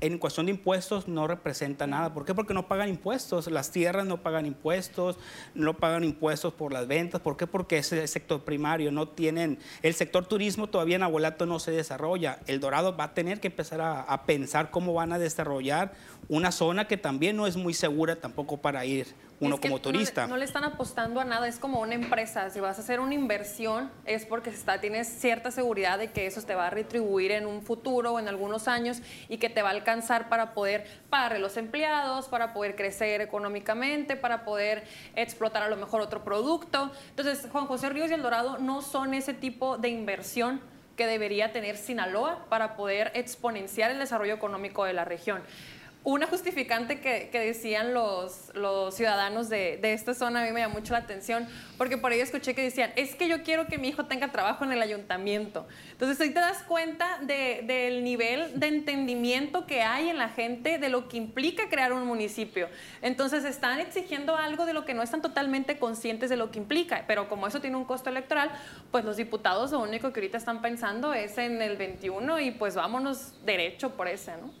en 0.00 0.18
cuestión 0.18 0.46
de 0.46 0.52
impuestos 0.52 1.08
no 1.08 1.26
representa 1.26 1.86
nada. 1.86 2.12
¿Por 2.12 2.24
qué? 2.24 2.34
Porque 2.34 2.54
no 2.54 2.68
pagan 2.68 2.88
impuestos. 2.88 3.50
Las 3.50 3.70
tierras 3.70 4.06
no 4.06 4.22
pagan 4.22 4.46
impuestos, 4.46 5.16
no 5.54 5.74
pagan 5.74 6.04
impuestos 6.04 6.52
por 6.52 6.72
las 6.72 6.86
ventas. 6.86 7.20
¿Por 7.20 7.36
qué? 7.36 7.46
Porque 7.46 7.78
es 7.78 7.92
el 7.92 8.06
sector 8.08 8.42
primario. 8.42 8.90
No 8.90 9.08
tienen, 9.08 9.58
el 9.82 9.94
sector 9.94 10.26
turismo 10.26 10.68
todavía 10.68 10.96
en 10.96 11.04
Abuelato 11.04 11.46
no 11.46 11.58
se 11.58 11.70
desarrolla. 11.70 12.40
El 12.46 12.60
Dorado 12.60 12.96
va 12.96 13.04
a 13.04 13.14
tener 13.14 13.40
que 13.40 13.48
empezar 13.48 13.80
a, 13.80 14.02
a 14.02 14.24
pensar 14.24 14.70
cómo 14.70 14.94
van 14.94 15.12
a 15.12 15.18
desarrollar 15.18 15.92
una 16.28 16.52
zona 16.52 16.86
que 16.86 16.96
también 16.96 17.36
no 17.36 17.46
es 17.46 17.56
muy 17.56 17.74
segura 17.74 18.16
tampoco 18.16 18.56
para 18.56 18.84
ir 18.84 19.06
uno 19.40 19.60
como 19.60 19.80
turista. 19.80 20.26
No 20.26 20.36
le, 20.36 20.44
están 20.44 20.64
apostando 20.64 21.20
a 21.20 21.24
nada, 21.24 21.48
es 21.48 21.58
como 21.58 21.80
una 21.80 21.94
empresa. 21.94 22.50
Si 22.50 22.60
vas 22.60 22.78
a 22.78 22.82
hacer 22.82 23.00
una 23.00 23.14
inversión 23.14 23.90
es 24.04 24.24
porque 24.26 24.50
está, 24.50 24.80
tienes 24.80 25.08
cierta 25.08 25.50
seguridad 25.50 25.98
de 25.98 26.10
que 26.12 26.26
eso 26.26 26.42
te 26.42 26.54
va 26.54 26.68
a 26.68 26.70
retribuir 26.70 27.32
en 27.32 27.46
un 27.46 27.62
futuro 27.62 28.12
o 28.12 28.18
en 28.18 28.28
algunos 28.28 28.68
años 28.68 29.02
y 29.28 29.38
que 29.38 29.50
te 29.50 29.62
va 29.62 29.68
a 29.68 29.72
alcanzar 29.72 30.28
para 30.28 30.54
poder 30.54 30.86
pagarle 31.10 31.38
los 31.38 31.56
empleados, 31.56 32.28
para 32.28 32.52
poder 32.52 32.76
crecer 32.76 33.20
económicamente, 33.20 34.16
para 34.16 34.44
poder 34.44 34.84
explotar 35.16 35.62
a 35.62 35.68
lo 35.68 35.76
mejor 35.76 36.00
otro 36.00 36.24
producto. 36.24 36.90
Entonces, 37.10 37.48
Juan 37.50 37.66
José 37.66 37.88
Ríos 37.90 38.10
y 38.10 38.14
El 38.14 38.22
Dorado 38.22 38.58
no 38.58 38.82
son 38.82 39.14
ese 39.14 39.34
tipo 39.34 39.78
de 39.78 39.88
inversión 39.88 40.60
que 40.96 41.06
debería 41.06 41.52
tener 41.52 41.76
Sinaloa 41.76 42.46
para 42.48 42.76
poder 42.76 43.10
exponenciar 43.14 43.90
el 43.90 43.98
desarrollo 43.98 44.34
económico 44.34 44.84
de 44.84 44.92
la 44.92 45.04
región 45.04 45.42
una 46.04 46.26
justificante 46.26 47.00
que, 47.00 47.30
decían 47.32 47.94
los, 47.94 48.52
ciudadanos 48.94 49.48
de, 49.48 49.80
esta 49.82 50.12
zona 50.12 50.42
a 50.42 50.44
mí 50.44 50.52
me 50.52 50.60
llamó 50.60 50.74
mucho 50.74 50.92
la 50.92 50.98
atención, 50.98 51.48
porque 51.78 51.96
por 51.96 52.12
ahí 52.12 52.20
escuché 52.20 52.54
que 52.54 52.62
decían, 52.62 52.92
es 52.94 53.14
que 53.14 53.26
yo 53.26 53.42
quiero 53.42 53.66
que 53.66 53.78
mi 53.78 53.88
hijo 53.88 54.04
tenga 54.04 54.30
trabajo 54.30 54.64
en 54.64 54.72
el 54.72 54.82
ayuntamiento. 54.82 55.66
Entonces 55.92 56.20
ahí 56.20 56.28
te 56.28 56.40
das 56.40 56.62
cuenta 56.64 57.18
del 57.20 58.04
nivel 58.04 58.60
de 58.60 58.66
entendimiento 58.66 59.66
que 59.66 59.80
hay 59.80 60.10
en 60.10 60.18
la 60.18 60.28
gente 60.28 60.78
de 60.78 60.90
lo 60.90 61.08
que 61.08 61.16
implica 61.16 61.70
crear 61.70 61.94
un 61.94 62.06
municipio. 62.06 62.68
Entonces 63.00 63.44
están 63.46 63.80
exigiendo 63.80 64.36
algo 64.36 64.66
de 64.66 64.74
lo 64.74 64.84
que 64.84 64.92
no 64.92 65.02
están 65.02 65.22
totalmente 65.22 65.78
conscientes 65.78 66.28
de 66.28 66.36
lo 66.36 66.50
que 66.50 66.58
implica, 66.58 67.04
pero 67.06 67.30
como 67.30 67.46
eso 67.46 67.62
tiene 67.62 67.76
un 67.78 67.84
costo 67.86 68.10
electoral, 68.10 68.50
pues 68.90 69.06
los 69.06 69.16
diputados 69.16 69.72
lo 69.72 69.80
único 69.80 70.12
que 70.12 70.20
ahorita 70.20 70.36
están 70.36 70.60
pensando 70.60 71.14
es 71.14 71.38
en 71.38 71.62
el 71.62 71.78
21 71.78 72.40
y 72.40 72.50
pues 72.50 72.74
vámonos 72.74 73.42
derecho 73.46 73.96
por 73.96 74.06
ese, 74.06 74.32
¿no? 74.32 74.52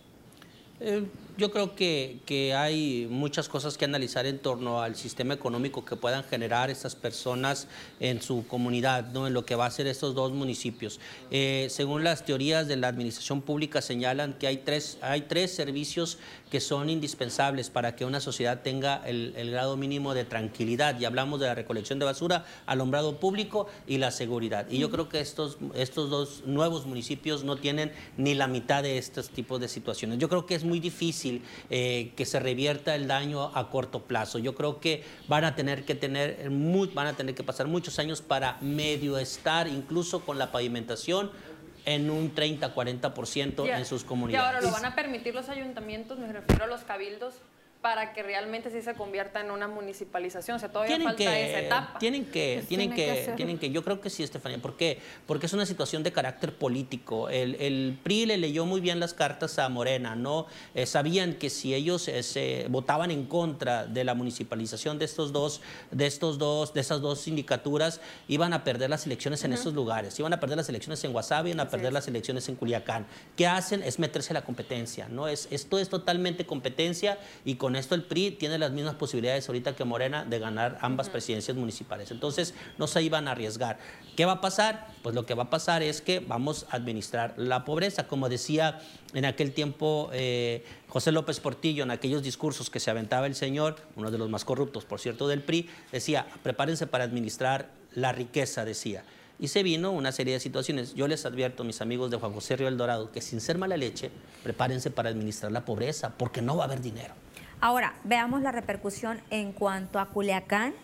Eh, 0.80 1.06
yo 1.36 1.50
creo 1.50 1.74
que, 1.74 2.20
que, 2.26 2.54
hay 2.54 3.08
muchas 3.10 3.48
cosas 3.48 3.76
que 3.76 3.84
analizar 3.84 4.24
en 4.26 4.38
torno 4.38 4.80
al 4.80 4.94
sistema 4.94 5.34
económico 5.34 5.84
que 5.84 5.96
puedan 5.96 6.22
generar 6.22 6.70
estas 6.70 6.94
personas 6.94 7.66
en 7.98 8.22
su 8.22 8.46
comunidad, 8.46 9.08
¿no? 9.12 9.26
en 9.26 9.34
lo 9.34 9.44
que 9.44 9.56
va 9.56 9.66
a 9.66 9.70
ser 9.70 9.88
estos 9.88 10.14
dos 10.14 10.32
municipios. 10.32 11.00
Eh, 11.32 11.66
según 11.70 12.04
las 12.04 12.24
teorías 12.24 12.68
de 12.68 12.76
la 12.76 12.86
administración 12.86 13.42
pública 13.42 13.82
señalan 13.82 14.34
que 14.34 14.46
hay 14.46 14.58
tres, 14.58 14.98
hay 15.02 15.22
tres 15.22 15.52
servicios 15.52 16.18
que 16.50 16.60
son 16.60 16.88
indispensables 16.88 17.68
para 17.68 17.96
que 17.96 18.04
una 18.04 18.20
sociedad 18.20 18.62
tenga 18.62 19.02
el, 19.04 19.32
grado 19.50 19.76
mínimo 19.76 20.14
de 20.14 20.24
tranquilidad. 20.24 21.00
Y 21.00 21.04
hablamos 21.04 21.40
de 21.40 21.46
la 21.46 21.54
recolección 21.56 21.98
de 21.98 22.04
basura, 22.04 22.44
alumbrado 22.66 23.18
público 23.18 23.66
y 23.88 23.98
la 23.98 24.12
seguridad. 24.12 24.66
Y 24.70 24.78
yo 24.78 24.88
creo 24.88 25.08
que 25.08 25.18
estos, 25.18 25.58
estos 25.74 26.10
dos 26.10 26.44
nuevos 26.46 26.86
municipios 26.86 27.42
no 27.42 27.56
tienen 27.56 27.90
ni 28.16 28.34
la 28.34 28.46
mitad 28.46 28.84
de 28.84 28.98
estos 28.98 29.30
tipos 29.30 29.60
de 29.60 29.66
situaciones. 29.66 30.18
Yo 30.18 30.28
creo 30.28 30.46
que 30.46 30.54
es 30.54 30.62
muy 30.62 30.78
difícil 30.78 31.23
eh, 31.70 32.12
que 32.16 32.24
se 32.24 32.40
revierta 32.40 32.94
el 32.94 33.06
daño 33.06 33.56
a 33.56 33.70
corto 33.70 34.02
plazo. 34.02 34.38
Yo 34.38 34.54
creo 34.54 34.80
que 34.80 35.04
van 35.28 35.44
a 35.44 35.54
tener 35.54 35.84
que 35.84 35.94
tener 35.94 36.50
van 36.94 37.06
a 37.06 37.12
tener 37.14 37.34
que 37.34 37.42
pasar 37.42 37.66
muchos 37.66 37.98
años 37.98 38.22
para 38.22 38.58
medio 38.60 39.18
estar 39.18 39.68
incluso 39.68 40.20
con 40.20 40.38
la 40.38 40.52
pavimentación 40.52 41.30
en 41.86 42.10
un 42.10 42.34
30-40% 42.34 43.68
en 43.68 43.84
sus 43.84 44.04
comunidades. 44.04 44.42
Y 44.42 44.46
ahora 44.46 44.66
lo 44.66 44.72
van 44.72 44.86
a 44.86 44.94
permitir 44.94 45.34
los 45.34 45.48
ayuntamientos, 45.48 46.18
me 46.18 46.32
refiero 46.32 46.64
a 46.64 46.66
los 46.66 46.80
cabildos, 46.82 47.34
para 47.84 48.14
que 48.14 48.22
realmente 48.22 48.70
sí 48.70 48.80
se 48.80 48.94
convierta 48.94 49.42
en 49.42 49.50
una 49.50 49.68
municipalización. 49.68 50.56
O 50.56 50.58
sea, 50.58 50.70
todavía 50.70 50.98
falta 51.00 51.38
esa 51.38 51.60
etapa. 51.60 51.98
Tienen 51.98 52.24
que, 52.24 52.64
tienen 52.66 52.90
que, 52.94 53.34
tienen 53.36 53.58
que, 53.58 53.68
yo 53.68 53.84
creo 53.84 54.00
que 54.00 54.08
sí, 54.08 54.22
Estefanía. 54.22 54.56
¿Por 54.56 54.78
qué? 54.78 55.02
Porque 55.26 55.44
es 55.44 55.52
una 55.52 55.66
situación 55.66 56.02
de 56.02 56.10
carácter 56.10 56.56
político. 56.56 57.28
El, 57.28 57.98
PRI 58.02 58.24
le 58.24 58.38
leyó 58.38 58.64
muy 58.64 58.80
bien 58.80 59.00
las 59.00 59.12
cartas 59.12 59.58
a 59.58 59.68
Morena, 59.68 60.16
¿no? 60.16 60.46
Eh, 60.74 60.86
sabían 60.86 61.34
que 61.34 61.50
si 61.50 61.74
ellos 61.74 62.08
eh, 62.08 62.22
se 62.22 62.68
votaban 62.70 63.10
en 63.10 63.26
contra 63.26 63.84
de 63.84 64.02
la 64.02 64.14
municipalización 64.14 64.98
de 64.98 65.04
estos 65.04 65.30
dos, 65.34 65.60
de 65.90 66.06
estos 66.06 66.38
dos, 66.38 66.72
de 66.72 66.80
esas 66.80 67.02
dos 67.02 67.20
sindicaturas, 67.20 68.00
iban 68.28 68.54
a 68.54 68.64
perder 68.64 68.88
las 68.88 69.04
elecciones 69.04 69.44
en 69.44 69.52
esos 69.52 69.74
lugares. 69.74 70.18
Iban 70.18 70.32
a 70.32 70.40
perder 70.40 70.56
las 70.56 70.70
elecciones 70.70 71.04
en 71.04 71.12
Guasave, 71.12 71.50
iban 71.50 71.60
a 71.60 71.68
perder 71.68 71.92
las 71.92 72.08
elecciones 72.08 72.48
en 72.48 72.56
Culiacán. 72.56 73.04
¿Qué 73.36 73.46
hacen? 73.46 73.82
Es 73.82 73.98
meterse 73.98 74.32
a 74.32 74.40
la 74.40 74.42
competencia, 74.46 75.06
¿no? 75.10 75.28
Es, 75.28 75.48
esto 75.50 75.78
es 75.78 75.90
totalmente 75.90 76.46
competencia 76.46 77.18
y 77.44 77.56
con 77.56 77.73
esto 77.76 77.94
el 77.94 78.02
PRI 78.02 78.32
tiene 78.32 78.58
las 78.58 78.72
mismas 78.72 78.94
posibilidades 78.94 79.48
ahorita 79.48 79.74
que 79.74 79.84
Morena 79.84 80.24
de 80.24 80.38
ganar 80.38 80.78
ambas 80.80 81.08
presidencias 81.08 81.56
municipales. 81.56 82.10
Entonces, 82.10 82.54
no 82.78 82.86
se 82.86 83.02
iban 83.02 83.28
a 83.28 83.32
arriesgar. 83.32 83.78
¿Qué 84.16 84.24
va 84.24 84.32
a 84.32 84.40
pasar? 84.40 84.88
Pues 85.02 85.14
lo 85.14 85.26
que 85.26 85.34
va 85.34 85.44
a 85.44 85.50
pasar 85.50 85.82
es 85.82 86.00
que 86.00 86.20
vamos 86.20 86.66
a 86.70 86.76
administrar 86.76 87.34
la 87.36 87.64
pobreza. 87.64 88.06
Como 88.06 88.28
decía 88.28 88.80
en 89.14 89.24
aquel 89.24 89.52
tiempo 89.52 90.10
eh, 90.12 90.64
José 90.88 91.12
López 91.12 91.40
Portillo, 91.40 91.84
en 91.84 91.90
aquellos 91.90 92.22
discursos 92.22 92.70
que 92.70 92.80
se 92.80 92.90
aventaba 92.90 93.26
el 93.26 93.34
señor, 93.34 93.76
uno 93.96 94.10
de 94.10 94.18
los 94.18 94.28
más 94.28 94.44
corruptos, 94.44 94.84
por 94.84 95.00
cierto, 95.00 95.26
del 95.28 95.42
PRI, 95.42 95.68
decía, 95.90 96.26
prepárense 96.42 96.86
para 96.86 97.04
administrar 97.04 97.70
la 97.94 98.12
riqueza, 98.12 98.64
decía. 98.64 99.04
Y 99.38 99.48
se 99.48 99.62
vino 99.62 99.90
una 99.90 100.12
serie 100.12 100.34
de 100.34 100.40
situaciones. 100.40 100.94
Yo 100.94 101.08
les 101.08 101.26
advierto, 101.26 101.64
mis 101.64 101.80
amigos 101.80 102.10
de 102.10 102.18
Juan 102.18 102.32
José 102.32 102.56
Río 102.56 102.68
El 102.68 102.76
Dorado, 102.76 103.10
que 103.10 103.20
sin 103.20 103.40
ser 103.40 103.58
mala 103.58 103.76
leche, 103.76 104.10
prepárense 104.42 104.90
para 104.90 105.10
administrar 105.10 105.50
la 105.50 105.64
pobreza, 105.64 106.14
porque 106.16 106.40
no 106.40 106.56
va 106.56 106.64
a 106.64 106.66
haber 106.66 106.80
dinero. 106.80 107.14
Ahora, 107.60 107.94
veamos 108.04 108.42
la 108.42 108.52
repercusión 108.52 109.20
en 109.30 109.52
cuanto 109.52 109.98
a 109.98 110.06
Culiacán, 110.06 110.74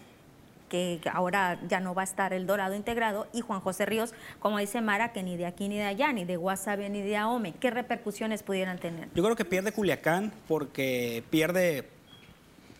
que 0.68 1.00
ahora 1.12 1.58
ya 1.68 1.80
no 1.80 1.94
va 1.94 2.02
a 2.02 2.04
estar 2.04 2.32
el 2.32 2.46
Dorado 2.46 2.74
integrado, 2.74 3.26
y 3.32 3.40
Juan 3.40 3.60
José 3.60 3.86
Ríos, 3.86 4.14
como 4.38 4.58
dice 4.58 4.80
Mara, 4.80 5.12
que 5.12 5.22
ni 5.22 5.36
de 5.36 5.46
aquí 5.46 5.68
ni 5.68 5.76
de 5.76 5.84
allá, 5.84 6.12
ni 6.12 6.24
de 6.24 6.36
Guasave 6.36 6.88
ni 6.88 7.02
de 7.02 7.16
Ahome. 7.16 7.54
¿Qué 7.60 7.70
repercusiones 7.70 8.42
pudieran 8.42 8.78
tener? 8.78 9.08
Yo 9.14 9.22
creo 9.22 9.36
que 9.36 9.44
pierde 9.44 9.72
Culiacán 9.72 10.32
porque 10.46 11.24
pierde 11.28 11.88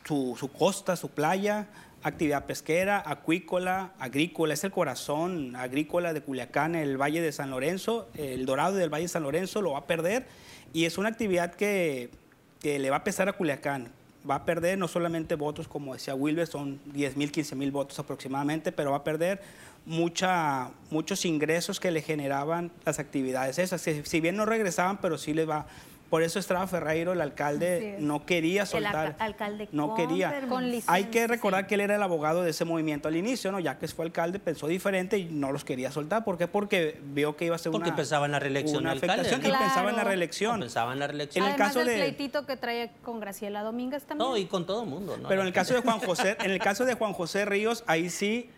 su, 0.04 0.36
su 0.38 0.52
costa, 0.52 0.96
su 0.96 1.10
playa, 1.10 1.66
actividad 2.02 2.46
pesquera, 2.46 3.02
acuícola, 3.04 3.92
agrícola, 3.98 4.54
es 4.54 4.64
el 4.64 4.70
corazón 4.70 5.54
agrícola 5.56 6.12
de 6.12 6.22
Culiacán, 6.22 6.74
el 6.74 6.96
Valle 6.96 7.20
de 7.20 7.32
San 7.32 7.50
Lorenzo, 7.50 8.08
el 8.14 8.46
Dorado 8.46 8.76
del 8.76 8.90
Valle 8.90 9.04
de 9.04 9.08
San 9.08 9.22
Lorenzo 9.22 9.60
lo 9.60 9.72
va 9.72 9.80
a 9.80 9.86
perder 9.86 10.26
y 10.72 10.84
es 10.84 10.98
una 10.98 11.08
actividad 11.08 11.54
que 11.54 12.10
que 12.60 12.78
le 12.78 12.90
va 12.90 12.96
a 12.96 13.04
pesar 13.04 13.28
a 13.28 13.32
Culiacán. 13.32 13.88
Va 14.28 14.34
a 14.34 14.44
perder 14.44 14.76
no 14.76 14.86
solamente 14.86 15.34
votos, 15.34 15.66
como 15.66 15.94
decía 15.94 16.14
Wilber, 16.14 16.46
son 16.46 16.78
10 16.92 17.16
mil, 17.16 17.32
15 17.32 17.56
mil 17.56 17.70
votos 17.70 17.98
aproximadamente, 17.98 18.70
pero 18.70 18.90
va 18.90 18.98
a 18.98 19.04
perder 19.04 19.40
mucha, 19.86 20.70
muchos 20.90 21.24
ingresos 21.24 21.80
que 21.80 21.90
le 21.90 22.02
generaban 22.02 22.70
las 22.84 22.98
actividades 22.98 23.58
esas. 23.58 23.80
Si 23.80 24.20
bien 24.20 24.36
no 24.36 24.44
regresaban, 24.44 24.98
pero 25.00 25.16
sí 25.16 25.32
les 25.32 25.48
va, 25.48 25.66
por 26.10 26.24
eso 26.24 26.40
Estrada 26.40 26.66
Ferreiro, 26.66 27.12
el 27.12 27.20
alcalde, 27.20 27.96
no 28.00 28.26
quería 28.26 28.66
soltar. 28.66 29.14
El 29.16 29.22
alcalde 29.22 29.68
no 29.70 29.94
quería. 29.94 30.42
Hay 30.88 31.04
que 31.04 31.28
recordar 31.28 31.68
que 31.68 31.76
él 31.76 31.82
era 31.82 31.94
el 31.94 32.02
abogado 32.02 32.42
de 32.42 32.50
ese 32.50 32.64
movimiento 32.64 33.06
al 33.06 33.14
inicio, 33.14 33.52
¿no? 33.52 33.60
Ya 33.60 33.78
que 33.78 33.86
fue 33.86 34.04
alcalde, 34.06 34.40
pensó 34.40 34.66
diferente 34.66 35.18
y 35.18 35.26
no 35.26 35.52
los 35.52 35.64
quería 35.64 35.92
soltar. 35.92 36.24
¿Por 36.24 36.36
qué? 36.36 36.48
Porque 36.48 37.00
vio 37.14 37.36
que 37.36 37.44
iba 37.44 37.54
a 37.54 37.58
ser 37.58 37.70
Porque 37.70 37.90
una. 37.90 37.96
pensaba 37.96 38.26
en 38.26 38.32
la 38.32 38.40
reelección 38.40 38.82
una 38.82 38.92
afectación 38.92 39.40
y 39.40 39.50
pensaba 39.50 39.90
en 39.90 39.96
la 39.96 40.02
reelección. 40.02 40.58
pensaba 40.58 40.92
en 40.92 40.98
la 40.98 41.06
reelección. 41.06 41.44
En 41.44 41.52
el 41.52 41.56
caso 41.56 41.84
del 41.84 41.94
pleitito 41.94 42.44
que 42.44 42.56
trae 42.56 42.90
con 43.02 43.20
Graciela 43.20 43.62
Domínguez 43.62 44.02
también. 44.02 44.28
No, 44.28 44.36
y 44.36 44.46
con 44.46 44.66
todo 44.66 44.82
el 44.82 44.88
mundo, 44.88 45.16
¿no? 45.16 45.28
Pero 45.28 45.42
en 45.42 45.46
el 45.46 45.52
caso 45.52 45.74
de 45.74 45.80
Juan 45.82 46.00
José, 46.00 46.36
en 46.40 46.50
el 46.50 46.58
caso 46.58 46.84
de 46.84 46.94
Juan 46.94 47.12
José 47.12 47.44
Ríos, 47.44 47.84
ahí 47.86 48.10
sí 48.10 48.50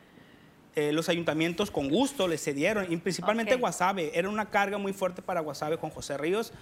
eh, 0.74 0.90
los 0.92 1.10
ayuntamientos 1.10 1.70
con 1.70 1.90
gusto 1.90 2.26
le 2.26 2.38
cedieron, 2.38 2.90
y 2.90 2.96
principalmente 2.96 3.56
Guasave. 3.56 4.18
Era 4.18 4.30
una 4.30 4.48
carga 4.48 4.78
muy 4.78 4.94
fuerte 4.94 5.20
para 5.20 5.40
Guasave, 5.40 5.76
Juan 5.76 5.92
José 5.92 6.16
Ríos. 6.16 6.54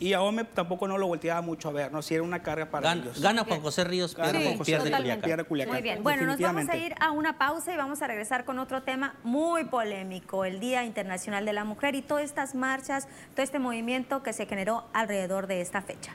Y 0.00 0.14
a 0.14 0.22
OME 0.22 0.44
tampoco 0.44 0.88
no 0.88 0.96
lo 0.96 1.06
volteaba 1.06 1.42
mucho 1.42 1.68
a 1.68 1.72
ver, 1.72 1.92
¿no? 1.92 2.00
Si 2.00 2.14
era 2.14 2.22
una 2.22 2.42
carga 2.42 2.70
para 2.70 2.90
ellos. 2.94 3.20
Gana 3.20 3.44
Juan 3.44 3.60
José 3.60 3.84
Ríos, 3.84 4.14
pierde, 4.14 5.44
Culiacán. 5.44 5.74
Muy 5.74 5.82
bien. 5.82 6.02
Bueno, 6.02 6.24
nos 6.24 6.40
vamos 6.40 6.68
a 6.70 6.76
ir 6.76 6.94
a 6.98 7.10
una 7.10 7.36
pausa 7.36 7.74
y 7.74 7.76
vamos 7.76 8.00
a 8.00 8.06
regresar 8.06 8.46
con 8.46 8.58
otro 8.58 8.82
tema 8.82 9.14
muy 9.24 9.64
polémico, 9.64 10.46
el 10.46 10.58
Día 10.58 10.84
Internacional 10.84 11.44
de 11.44 11.52
la 11.52 11.64
Mujer 11.64 11.94
y 11.94 12.02
todas 12.02 12.24
estas 12.24 12.54
marchas, 12.54 13.08
todo 13.34 13.42
este 13.42 13.58
movimiento 13.58 14.22
que 14.22 14.32
se 14.32 14.46
generó 14.46 14.86
alrededor 14.94 15.46
de 15.46 15.60
esta 15.60 15.82
fecha. 15.82 16.14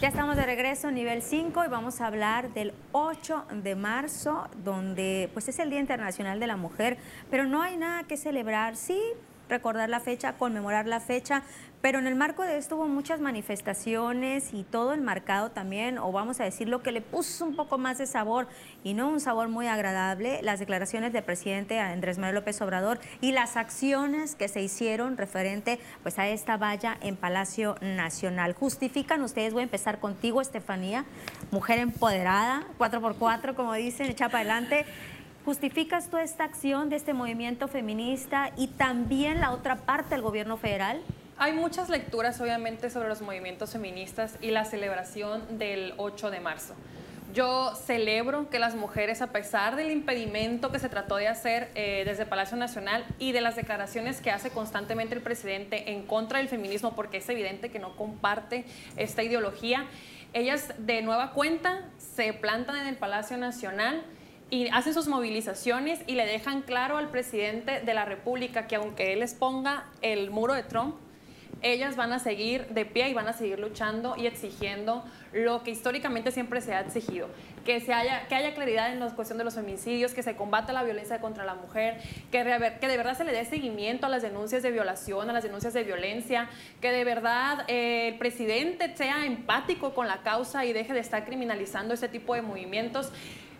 Ya 0.00 0.08
estamos 0.08 0.36
de 0.36 0.46
regreso, 0.46 0.90
nivel 0.90 1.20
5, 1.20 1.62
y 1.62 1.68
vamos 1.68 2.00
a 2.00 2.06
hablar 2.06 2.54
del 2.54 2.72
8 2.92 3.44
de 3.62 3.74
marzo, 3.74 4.48
donde 4.64 5.28
pues 5.34 5.46
es 5.50 5.58
el 5.58 5.68
Día 5.68 5.78
Internacional 5.78 6.40
de 6.40 6.46
la 6.46 6.56
Mujer, 6.56 6.96
pero 7.30 7.44
no 7.44 7.60
hay 7.60 7.76
nada 7.76 8.04
que 8.04 8.16
celebrar. 8.16 8.76
Sí, 8.76 8.98
recordar 9.50 9.90
la 9.90 10.00
fecha, 10.00 10.38
conmemorar 10.38 10.86
la 10.86 11.00
fecha, 11.00 11.42
pero 11.80 11.98
en 11.98 12.06
el 12.06 12.14
marco 12.14 12.42
de 12.42 12.58
esto 12.58 12.76
hubo 12.76 12.88
muchas 12.88 13.20
manifestaciones 13.20 14.52
y 14.52 14.64
todo 14.64 14.92
el 14.92 15.00
marcado 15.00 15.50
también, 15.50 15.98
o 15.98 16.12
vamos 16.12 16.38
a 16.40 16.44
decir 16.44 16.68
lo 16.68 16.82
que 16.82 16.92
le 16.92 17.00
puso 17.00 17.44
un 17.46 17.56
poco 17.56 17.78
más 17.78 17.96
de 17.98 18.06
sabor 18.06 18.48
y 18.84 18.92
no 18.92 19.08
un 19.08 19.20
sabor 19.20 19.48
muy 19.48 19.66
agradable, 19.66 20.40
las 20.42 20.58
declaraciones 20.58 21.12
del 21.12 21.22
presidente 21.22 21.78
Andrés 21.80 22.18
Manuel 22.18 22.34
López 22.34 22.60
Obrador 22.60 23.00
y 23.20 23.32
las 23.32 23.56
acciones 23.56 24.34
que 24.34 24.48
se 24.48 24.60
hicieron 24.60 25.16
referente 25.16 25.80
pues 26.02 26.18
a 26.18 26.28
esta 26.28 26.58
valla 26.58 26.98
en 27.00 27.16
Palacio 27.16 27.76
Nacional. 27.80 28.52
¿Justifican 28.52 29.22
ustedes? 29.22 29.54
Voy 29.54 29.60
a 29.60 29.64
empezar 29.64 30.00
contigo, 30.00 30.42
Estefanía, 30.42 31.06
mujer 31.50 31.78
empoderada, 31.78 32.64
4x4, 32.78 33.54
como 33.54 33.72
dicen, 33.72 34.10
echa 34.10 34.28
para 34.28 34.40
adelante. 34.40 34.84
¿Justificas 35.46 36.10
tú 36.10 36.18
esta 36.18 36.44
acción 36.44 36.90
de 36.90 36.96
este 36.96 37.14
movimiento 37.14 37.66
feminista 37.66 38.50
y 38.58 38.68
también 38.68 39.40
la 39.40 39.52
otra 39.52 39.76
parte 39.76 40.10
del 40.10 40.20
gobierno 40.20 40.58
federal? 40.58 41.00
Hay 41.42 41.54
muchas 41.54 41.88
lecturas, 41.88 42.38
obviamente, 42.42 42.90
sobre 42.90 43.08
los 43.08 43.22
movimientos 43.22 43.70
feministas 43.70 44.36
y 44.42 44.50
la 44.50 44.66
celebración 44.66 45.58
del 45.58 45.94
8 45.96 46.30
de 46.30 46.38
marzo. 46.38 46.74
Yo 47.32 47.74
celebro 47.76 48.50
que 48.50 48.58
las 48.58 48.74
mujeres, 48.74 49.22
a 49.22 49.28
pesar 49.28 49.74
del 49.74 49.90
impedimento 49.90 50.70
que 50.70 50.78
se 50.78 50.90
trató 50.90 51.16
de 51.16 51.28
hacer 51.28 51.70
eh, 51.74 52.02
desde 52.04 52.26
Palacio 52.26 52.58
Nacional 52.58 53.06
y 53.18 53.32
de 53.32 53.40
las 53.40 53.56
declaraciones 53.56 54.20
que 54.20 54.30
hace 54.30 54.50
constantemente 54.50 55.14
el 55.14 55.22
presidente 55.22 55.92
en 55.92 56.02
contra 56.02 56.40
del 56.40 56.48
feminismo, 56.48 56.94
porque 56.94 57.16
es 57.16 57.28
evidente 57.30 57.70
que 57.70 57.78
no 57.78 57.96
comparte 57.96 58.66
esta 58.98 59.22
ideología, 59.22 59.86
ellas 60.34 60.74
de 60.76 61.00
nueva 61.00 61.32
cuenta 61.32 61.88
se 61.96 62.34
plantan 62.34 62.76
en 62.76 62.86
el 62.86 62.96
Palacio 62.96 63.38
Nacional 63.38 64.02
y 64.50 64.68
hacen 64.68 64.92
sus 64.92 65.08
movilizaciones 65.08 66.00
y 66.06 66.16
le 66.16 66.26
dejan 66.26 66.60
claro 66.60 66.98
al 66.98 67.08
presidente 67.08 67.80
de 67.80 67.94
la 67.94 68.04
República 68.04 68.66
que 68.66 68.76
aunque 68.76 69.14
él 69.14 69.20
les 69.20 69.32
ponga 69.32 69.84
el 70.02 70.30
muro 70.30 70.52
de 70.52 70.64
Trump, 70.64 70.96
ellas 71.62 71.96
van 71.96 72.12
a 72.12 72.18
seguir 72.18 72.66
de 72.68 72.84
pie 72.84 73.08
y 73.08 73.14
van 73.14 73.28
a 73.28 73.32
seguir 73.32 73.58
luchando 73.58 74.16
y 74.16 74.26
exigiendo 74.26 75.04
lo 75.32 75.62
que 75.62 75.70
históricamente 75.70 76.32
siempre 76.32 76.60
se 76.60 76.74
ha 76.74 76.80
exigido, 76.80 77.28
que, 77.64 77.80
se 77.80 77.92
haya, 77.92 78.26
que 78.28 78.34
haya 78.34 78.54
claridad 78.54 78.92
en 78.92 79.00
la 79.00 79.14
cuestión 79.14 79.38
de 79.38 79.44
los 79.44 79.56
homicidios, 79.56 80.12
que 80.12 80.22
se 80.22 80.36
combata 80.36 80.72
la 80.72 80.82
violencia 80.82 81.20
contra 81.20 81.44
la 81.44 81.54
mujer, 81.54 81.98
que, 82.32 82.42
de 82.42 82.96
verdad 82.96 83.16
se 83.16 83.24
le 83.24 83.32
dé 83.32 83.44
seguimiento 83.44 84.06
a 84.06 84.08
las 84.08 84.22
denuncias 84.22 84.62
de 84.62 84.70
violación, 84.70 85.28
a 85.28 85.32
las 85.32 85.42
denuncias 85.42 85.72
de 85.72 85.84
violencia, 85.84 86.48
que 86.80 86.90
de 86.90 87.04
verdad 87.04 87.64
eh, 87.68 88.08
el 88.08 88.18
presidente 88.18 88.96
sea 88.96 89.24
empático 89.26 89.94
con 89.94 90.08
la 90.08 90.22
causa 90.22 90.64
y 90.64 90.72
deje 90.72 90.92
de 90.92 91.00
estar 91.00 91.24
criminalizando 91.24 91.94
ese 91.94 92.08
tipo 92.08 92.34
de 92.34 92.42
movimientos. 92.42 93.12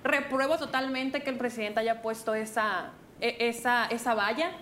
Repruebo 0.03 0.57
totalmente 0.57 1.23
que 1.23 1.31
el 1.31 1.37
presidente 1.37 1.81
haya 1.81 2.01
puesto 2.03 2.35
esa, 2.35 2.93
e, 3.21 3.37
esa, 3.49 3.87
esa 3.87 4.15
valla 4.15 4.53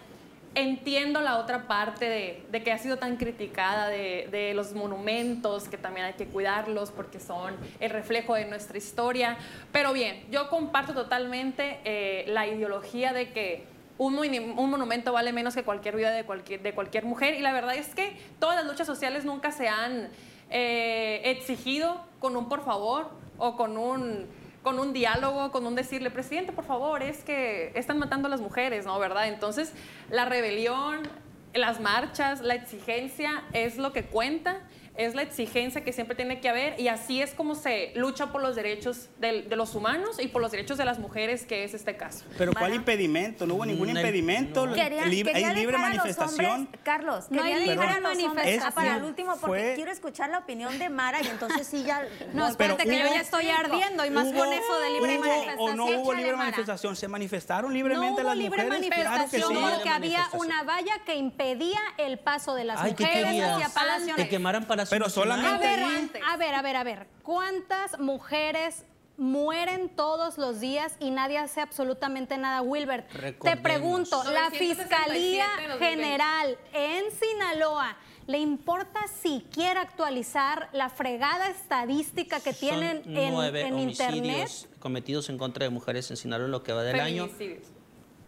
entiendo 0.59 1.21
la 1.21 1.39
otra 1.39 1.69
parte 1.69 2.45
de, 2.51 2.63
que 2.63 2.73
ha 2.73 2.79
sido 2.79 2.97
tan 2.97 3.17
criticada 3.17 3.89
de, 3.89 4.53
los 4.55 4.73
monumentos, 4.73 5.69
que 5.69 5.79
también 5.79 6.07
hay 6.07 6.15
que 6.15 6.27
cuidarlos 6.27 6.91
porque 6.91 7.21
son 7.21 7.55
el 7.79 7.91
reflejo 7.91 8.35
de 8.35 8.45
nuestra 8.45 8.77
historia. 8.77 9.37
Pero 9.73 9.93
bien, 9.93 10.25
yo 10.31 10.49
comparto 10.51 10.95
totalmente 10.95 11.81
eh, 11.85 12.25
la 12.29 12.47
ideología 12.47 13.13
de 13.13 13.31
que 13.31 13.65
un, 13.99 14.15
monumento 14.55 15.13
vale 15.13 15.33
menos 15.33 15.55
que 15.55 15.63
cualquier 15.63 15.97
vida 15.97 16.11
de 16.11 16.25
cualquier, 16.25 17.05
mujer. 17.05 17.35
Y 17.35 17.41
la 17.41 17.53
verdad 17.53 17.77
es 17.77 17.95
que 17.95 18.17
todas 18.41 18.57
las 18.57 18.67
luchas 18.67 18.87
sociales 18.87 19.25
nunca 19.25 19.53
se 19.53 19.69
han 19.69 20.09
eh, 20.51 21.23
exigido 21.25 22.01
con 22.19 22.37
un 22.37 22.49
por 22.49 22.65
favor 22.65 23.11
o 23.39 23.57
con 23.57 23.77
un 23.77 24.27
con 24.69 24.79
un 24.79 24.93
diálogo, 24.93 25.51
con 25.51 25.67
un 25.67 25.75
decirle, 25.75 26.11
presidente, 26.11 26.53
por 26.53 26.67
favor, 26.67 27.03
es 27.03 27.25
que 27.25 27.73
están 27.75 27.99
matando 27.99 28.27
a 28.27 28.31
las 28.31 28.43
mujeres, 28.43 28.85
¿no? 28.85 28.99
¿Verdad? 28.99 29.29
Entonces, 29.29 29.73
la 30.11 30.27
rebelión, 30.27 31.09
las 31.55 31.81
marchas, 31.81 32.43
la 32.43 32.55
exigencia 32.55 33.45
es 33.55 33.79
lo 33.79 33.95
que 33.95 34.05
cuenta 34.05 34.61
es 34.99 35.15
la 35.15 35.23
exigencia 35.23 35.85
que 35.85 35.93
siempre 35.93 36.17
tiene 36.17 36.41
que 36.41 36.49
haber 36.49 36.79
y 36.79 36.89
así 36.89 37.23
es 37.23 37.33
como 37.33 37.55
se 37.55 37.93
lucha 37.95 38.33
por 38.33 38.43
los 38.43 38.57
derechos 38.57 39.09
de, 39.19 39.45
los 39.57 39.77
humanos 39.77 40.19
y 40.21 40.27
por 40.27 40.43
los 40.43 40.51
derechos 40.51 40.77
de 40.77 40.85
las 40.85 40.99
mujeres, 40.99 41.47
que 41.47 41.63
es 41.63 41.73
este 41.73 41.97
caso. 41.97 42.25
Pero 42.37 42.53
¿cuál 42.53 42.75
impedimento? 42.75 43.47
No 43.47 43.55
hubo 43.55 43.65
ningún 43.65 43.91
impedimento. 43.91 44.65
hay 44.65 45.15
libre 45.55 45.79
manifestación. 45.79 46.69
Carlos, 46.83 47.27
no 47.31 47.43
hay 47.43 47.67
libre 47.67 48.01
manifestación. 48.01 48.73
Para 48.75 48.97
el 48.97 49.05
último, 49.05 49.37
porque 49.41 49.75
quiero 49.77 49.93
escuchar 49.93 50.31
la 50.31 50.39
opinión 50.39 50.79
de 50.79 50.89
Mara 50.89 51.23
y 51.23 51.29
entonces 51.29 51.67
sí 51.67 51.85
ya... 51.85 52.07
No, 52.33 52.47
espérate 52.47 52.85
que 52.85 52.99
yo 52.99 53.07
ya 53.07 53.21
estoy 53.21 53.49
ardiendo 53.49 54.05
y 54.05 54.11
más 54.11 54.27
con 54.27 54.53
eso 54.53 54.81
de 54.81 54.91
libre 54.91 55.19
manifestación. 55.19 55.59
¿O 55.59 55.75
no 55.75 55.87
hubo 55.87 56.13
libre 56.13 56.37
manifestación? 56.37 56.97
¿Se 56.97 57.09
manifestaron 57.09 57.73
libremente 57.73 58.23
las 58.23 58.37
mujeres? 58.37 58.51
No 58.51 58.57
hubo 58.57 58.59
libre 58.59 58.65
manifestación 58.69 59.55
porque 59.55 59.89
había 59.89 60.29
una 60.33 60.65
valla 60.65 61.01
que 61.07 61.15
impedía 61.15 61.79
el 61.99 62.19
paso 62.19 62.55
de 62.55 62.65
las 62.65 62.83
mujeres 62.83 63.43
hacia 63.45 63.69
Palacio. 63.69 64.17
Que 64.17 64.29
quemaran 64.29 64.67
pero 64.91 65.09
solamente. 65.09 65.51
A 65.57 65.59
ver, 65.59 65.81
a 66.25 66.37
ver, 66.37 66.55
a 66.55 66.63
ver, 66.63 66.77
a 66.77 66.85
ver. 66.85 67.07
¿Cuántas 67.23 67.99
mujeres 67.99 68.85
mueren 69.19 69.89
todos 69.91 70.39
los 70.39 70.61
días 70.61 70.95
y 71.01 71.11
nadie 71.11 71.39
hace 71.39 71.61
absolutamente 71.61 72.39
nada. 72.39 72.63
Wilbert, 72.63 73.11
te 73.43 73.57
pregunto, 73.57 74.23
la 74.33 74.51
Fiscalía 74.51 75.47
General 75.79 76.57
en 76.73 77.05
Sinaloa, 77.11 77.97
¿le 78.29 78.39
importa 78.39 79.01
siquiera 79.21 79.81
actualizar 79.81 80.69
la 80.73 80.89
fregada 80.89 81.51
estadística 81.51 82.41
que 82.41 82.53
tienen 82.53 83.03
en, 83.07 83.35
en 83.57 83.79
Internet? 83.81 84.49
cometidos 84.79 85.29
en 85.29 85.37
contra 85.37 85.65
de 85.65 85.71
mujeres 85.71 86.09
en 86.13 86.17
Sinaloa 86.17 86.47
en 86.47 86.53
lo 86.53 86.63
que 86.63 86.73
va 86.73 86.85
del 86.85 87.01
año. 87.01 87.29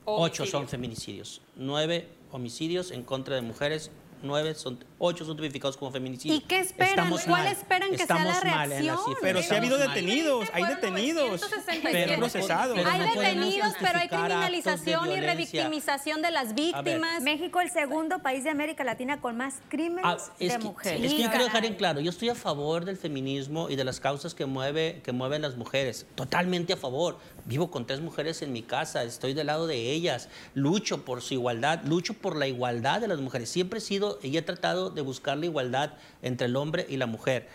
Ocho 0.05 0.45
son 0.45 0.67
feminicidios. 0.67 1.41
Nueve 1.55 2.09
homicidios 2.33 2.91
en 2.91 3.05
contra 3.05 3.37
de 3.37 3.43
mujeres 3.43 3.93
nueve, 4.23 4.55
son, 4.55 4.85
ocho 5.03 5.25
son 5.25 5.37
tipificados 5.37 5.77
como 5.77 5.91
feminicidios. 5.91 6.39
¿Y 6.39 6.43
qué 6.43 6.61
esperan? 6.61 7.11
¿Cuál 7.27 7.47
esperan 7.47 7.91
que 7.91 8.07
sea 8.07 8.25
la 8.25 8.41
reacción? 8.41 8.99
pero 9.21 9.43
sí 9.43 9.55
ha 9.55 9.57
habido 9.57 9.79
detenidos, 9.79 10.49
hay 10.53 10.65
detenidos, 10.65 11.41
pero 11.83 12.17
procesados. 12.17 12.79
hay 12.87 13.01
detenidos, 13.01 13.75
pero 13.81 13.99
hay 13.99 14.09
criminalización 14.09 15.11
y 15.11 15.21
revictimización 15.21 16.23
de 16.23 16.31
las 16.31 16.55
víctimas. 16.55 17.23
México 17.23 17.61
el 17.61 17.71
segundo 17.71 18.21
país 18.21 18.45
de 18.45 18.51
América 18.51 18.85
Latina 18.85 19.21
con 19.21 19.37
más 19.37 19.55
crímenes 19.69 20.05
ah, 20.05 20.19
de 20.39 20.59
mujeres. 20.59 21.03
Es 21.03 21.15
que 21.15 21.23
yo 21.23 21.31
quiero 21.31 21.45
dejar 21.45 21.65
en 21.65 21.75
claro, 21.75 22.01
yo 22.01 22.11
estoy 22.11 22.29
a 22.29 22.35
favor 22.35 22.85
del 22.85 22.97
feminismo 22.97 23.71
y 23.71 23.77
de 23.77 23.85
las 23.85 24.01
causas 24.01 24.35
que, 24.35 24.45
mueve, 24.45 25.01
que 25.03 25.13
mueven 25.13 25.41
las 25.41 25.57
mujeres, 25.57 26.07
totalmente 26.15 26.75
a 26.75 26.77
favor. 26.77 27.19
Vivo 27.47 27.71
con 27.71 27.87
tres 27.87 28.01
mujeres 28.01 28.43
en 28.43 28.53
mi 28.53 28.63
casa, 28.63 29.03
estoy 29.03 29.33
del 29.33 29.47
lado 29.47 29.67
de 29.67 29.91
ellas, 29.91 30.29
lucho 30.55 31.05
por 31.05 31.23
su 31.23 31.35
igualdad, 31.35 31.83
lucho 31.85 32.15
por 32.15 32.37
la 32.37 32.47
igualdad 32.47 33.01
de 33.01 33.09
las 33.09 33.21
mujeres. 33.21 33.49
Siempre 33.49 33.79
he 33.79 33.83
sido 33.83 34.19
y 34.23 34.37
he 34.37 34.43
tratado 34.43 34.90
de 34.91 35.03
buscar 35.03 35.39
la 35.39 35.47
igualdad 35.47 35.95
entre 36.23 36.47
el 36.47 36.57
hombre 36.57 36.87
y 36.89 36.97
la 36.97 37.07
mujer. 37.07 37.49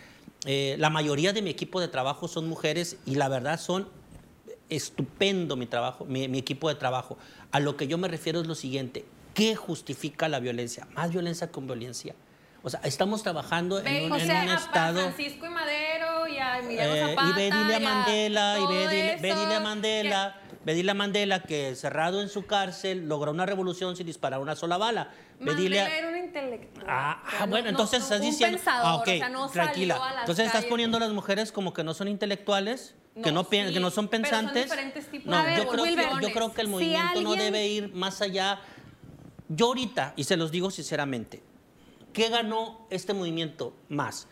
Eh, 0.44 0.76
la 0.78 0.90
mayoría 0.90 1.32
de 1.32 1.42
mi 1.42 1.50
equipo 1.50 1.80
de 1.80 1.88
trabajo 1.88 2.28
son 2.28 2.48
mujeres 2.48 2.98
y 3.06 3.16
la 3.16 3.28
verdad 3.28 3.58
son 3.58 3.88
estupendo 4.68 5.56
mi 5.56 5.66
trabajo, 5.66 6.04
mi, 6.04 6.24
equipo 6.38 6.68
de 6.68 6.74
trabajo. 6.74 7.18
A 7.52 7.60
lo 7.60 7.76
que 7.76 7.86
yo 7.86 7.98
me 7.98 8.08
refiero 8.08 8.40
es 8.40 8.46
lo 8.46 8.54
siguiente, 8.54 9.04
¿qué 9.34 9.56
justifica 9.56 10.28
la 10.28 10.40
violencia? 10.40 10.86
Más 10.94 11.10
violencia 11.10 11.50
con 11.50 11.66
violencia. 11.66 12.14
O 12.62 12.70
sea, 12.70 12.80
estamos 12.82 13.22
trabajando 13.22 13.78
en 13.84 14.10
un, 14.10 14.18
estado... 14.18 15.00
Francisco 15.02 15.46
y 15.46 15.50
Madero 15.50 16.26
y 16.26 16.38
a 16.38 16.58
Emiliano 16.58 17.10
Zapata. 17.10 17.40
y 17.40 17.50
a 17.50 17.80
Mandela, 17.80 18.56
y 18.58 19.52
a 19.52 19.60
Mandela, 19.60 20.40
Bedile 20.66 20.90
a 20.90 20.94
Mandela, 20.94 21.42
que 21.44 21.76
cerrado 21.76 22.20
en 22.20 22.28
su 22.28 22.44
cárcel 22.44 23.08
logró 23.08 23.30
una 23.30 23.46
revolución 23.46 23.96
sin 23.96 24.04
disparar 24.04 24.40
una 24.40 24.56
sola 24.56 24.76
bala. 24.76 25.12
Mandela 25.38 25.96
era 25.96 26.08
un 26.08 26.16
intelectual. 26.16 26.84
Ah, 26.88 27.22
ah 27.38 27.46
bueno, 27.46 27.68
entonces 27.68 28.02
estás 28.02 28.20
diciendo... 28.20 28.58
ah, 28.66 28.96
okay, 28.96 29.18
o 29.18 29.20
sea, 29.20 29.28
no 29.28 29.48
tranquila. 29.48 30.00
entonces 30.20 30.46
estás 30.46 30.64
poniendo 30.64 30.96
a 30.96 31.00
las 31.00 31.12
mujeres 31.12 31.52
como 31.52 31.72
que 31.72 31.84
no 31.84 31.94
son 31.94 32.08
intelectuales, 32.08 32.96
que, 33.22 33.30
no, 33.30 33.48
que 33.48 33.78
no 33.78 33.90
son 33.92 34.08
pensantes. 34.08 34.68
Son 34.68 34.92
tipos 35.08 35.26
no, 35.26 35.42
de 35.44 35.56
yo 35.56 35.68
creo, 35.68 35.84
que, 35.84 36.26
yo 36.26 36.32
creo 36.32 36.52
que 36.52 36.60
el 36.62 36.68
movimiento 36.68 37.22
no 37.22 37.36
debe 37.36 37.68
ir 37.68 37.94
más 37.94 38.20
allá. 38.20 38.60
Yo 39.48 39.66
ahorita, 39.66 40.14
y 40.16 40.24
se 40.24 40.36
los 40.36 40.50
digo 40.50 40.72
sinceramente, 40.72 41.42
¿Qué 42.16 42.30
ganó 42.30 42.86
este 42.88 43.12
movimiento 43.12 43.76
más? 43.90 44.26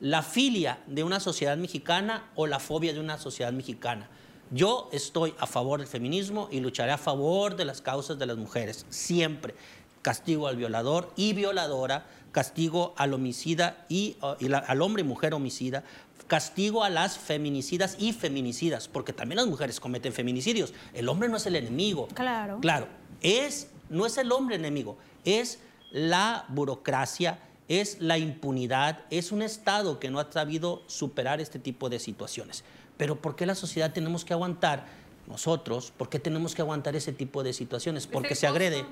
¿La 0.00 0.24
filia 0.24 0.80
de 0.88 1.04
una 1.04 1.20
sociedad 1.20 1.56
mexicana 1.56 2.32
o 2.34 2.48
la 2.48 2.58
fobia 2.58 2.92
de 2.92 2.98
una 2.98 3.16
sociedad 3.16 3.52
mexicana? 3.52 4.10
Yo 4.50 4.88
estoy 4.92 5.34
a 5.38 5.46
favor 5.46 5.80
del 5.80 5.88
feminismo 5.88 6.48
y 6.50 6.60
lucharé 6.60 6.92
a 6.92 6.98
favor 6.98 7.56
de 7.56 7.64
las 7.64 7.82
causas 7.82 8.18
de 8.18 8.26
las 8.26 8.36
mujeres, 8.36 8.86
siempre. 8.88 9.54
Castigo 10.00 10.46
al 10.46 10.56
violador 10.56 11.12
y 11.16 11.34
violadora, 11.34 12.06
castigo 12.32 12.94
al 12.96 13.12
homicida 13.12 13.84
y, 13.88 14.16
uh, 14.22 14.36
al 14.66 14.80
hombre 14.80 15.02
y 15.02 15.04
mujer 15.04 15.34
homicida, 15.34 15.84
castigo 16.28 16.82
a 16.82 16.88
las 16.88 17.18
feminicidas 17.18 17.96
y 17.98 18.12
feminicidas, 18.12 18.88
porque 18.88 19.12
también 19.12 19.36
las 19.36 19.46
mujeres 19.46 19.80
cometen 19.80 20.12
feminicidios. 20.12 20.72
El 20.94 21.08
hombre 21.08 21.28
no 21.28 21.36
es 21.36 21.46
el 21.46 21.56
enemigo. 21.56 22.08
Claro. 22.14 22.58
Claro, 22.60 22.86
es, 23.20 23.68
no 23.90 24.06
es 24.06 24.16
el 24.16 24.32
hombre 24.32 24.56
enemigo, 24.56 24.96
es 25.24 25.58
la 25.90 26.46
burocracia, 26.48 27.40
es 27.66 28.00
la 28.00 28.16
impunidad, 28.16 29.04
es 29.10 29.30
un 29.30 29.42
Estado 29.42 29.98
que 29.98 30.10
no 30.10 30.20
ha 30.20 30.32
sabido 30.32 30.82
superar 30.86 31.40
este 31.40 31.58
tipo 31.58 31.90
de 31.90 31.98
situaciones. 31.98 32.64
Pero 32.98 33.16
¿por 33.16 33.34
qué 33.34 33.46
la 33.46 33.54
sociedad 33.54 33.92
tenemos 33.94 34.26
que 34.26 34.34
aguantar, 34.34 34.84
nosotros, 35.26 35.92
por 35.96 36.10
qué 36.10 36.18
tenemos 36.18 36.54
que 36.54 36.60
aguantar 36.60 36.94
ese 36.96 37.12
tipo 37.12 37.42
de 37.42 37.54
situaciones? 37.54 38.06
Porque 38.06 38.34
se 38.34 38.46
agrede. 38.46 38.84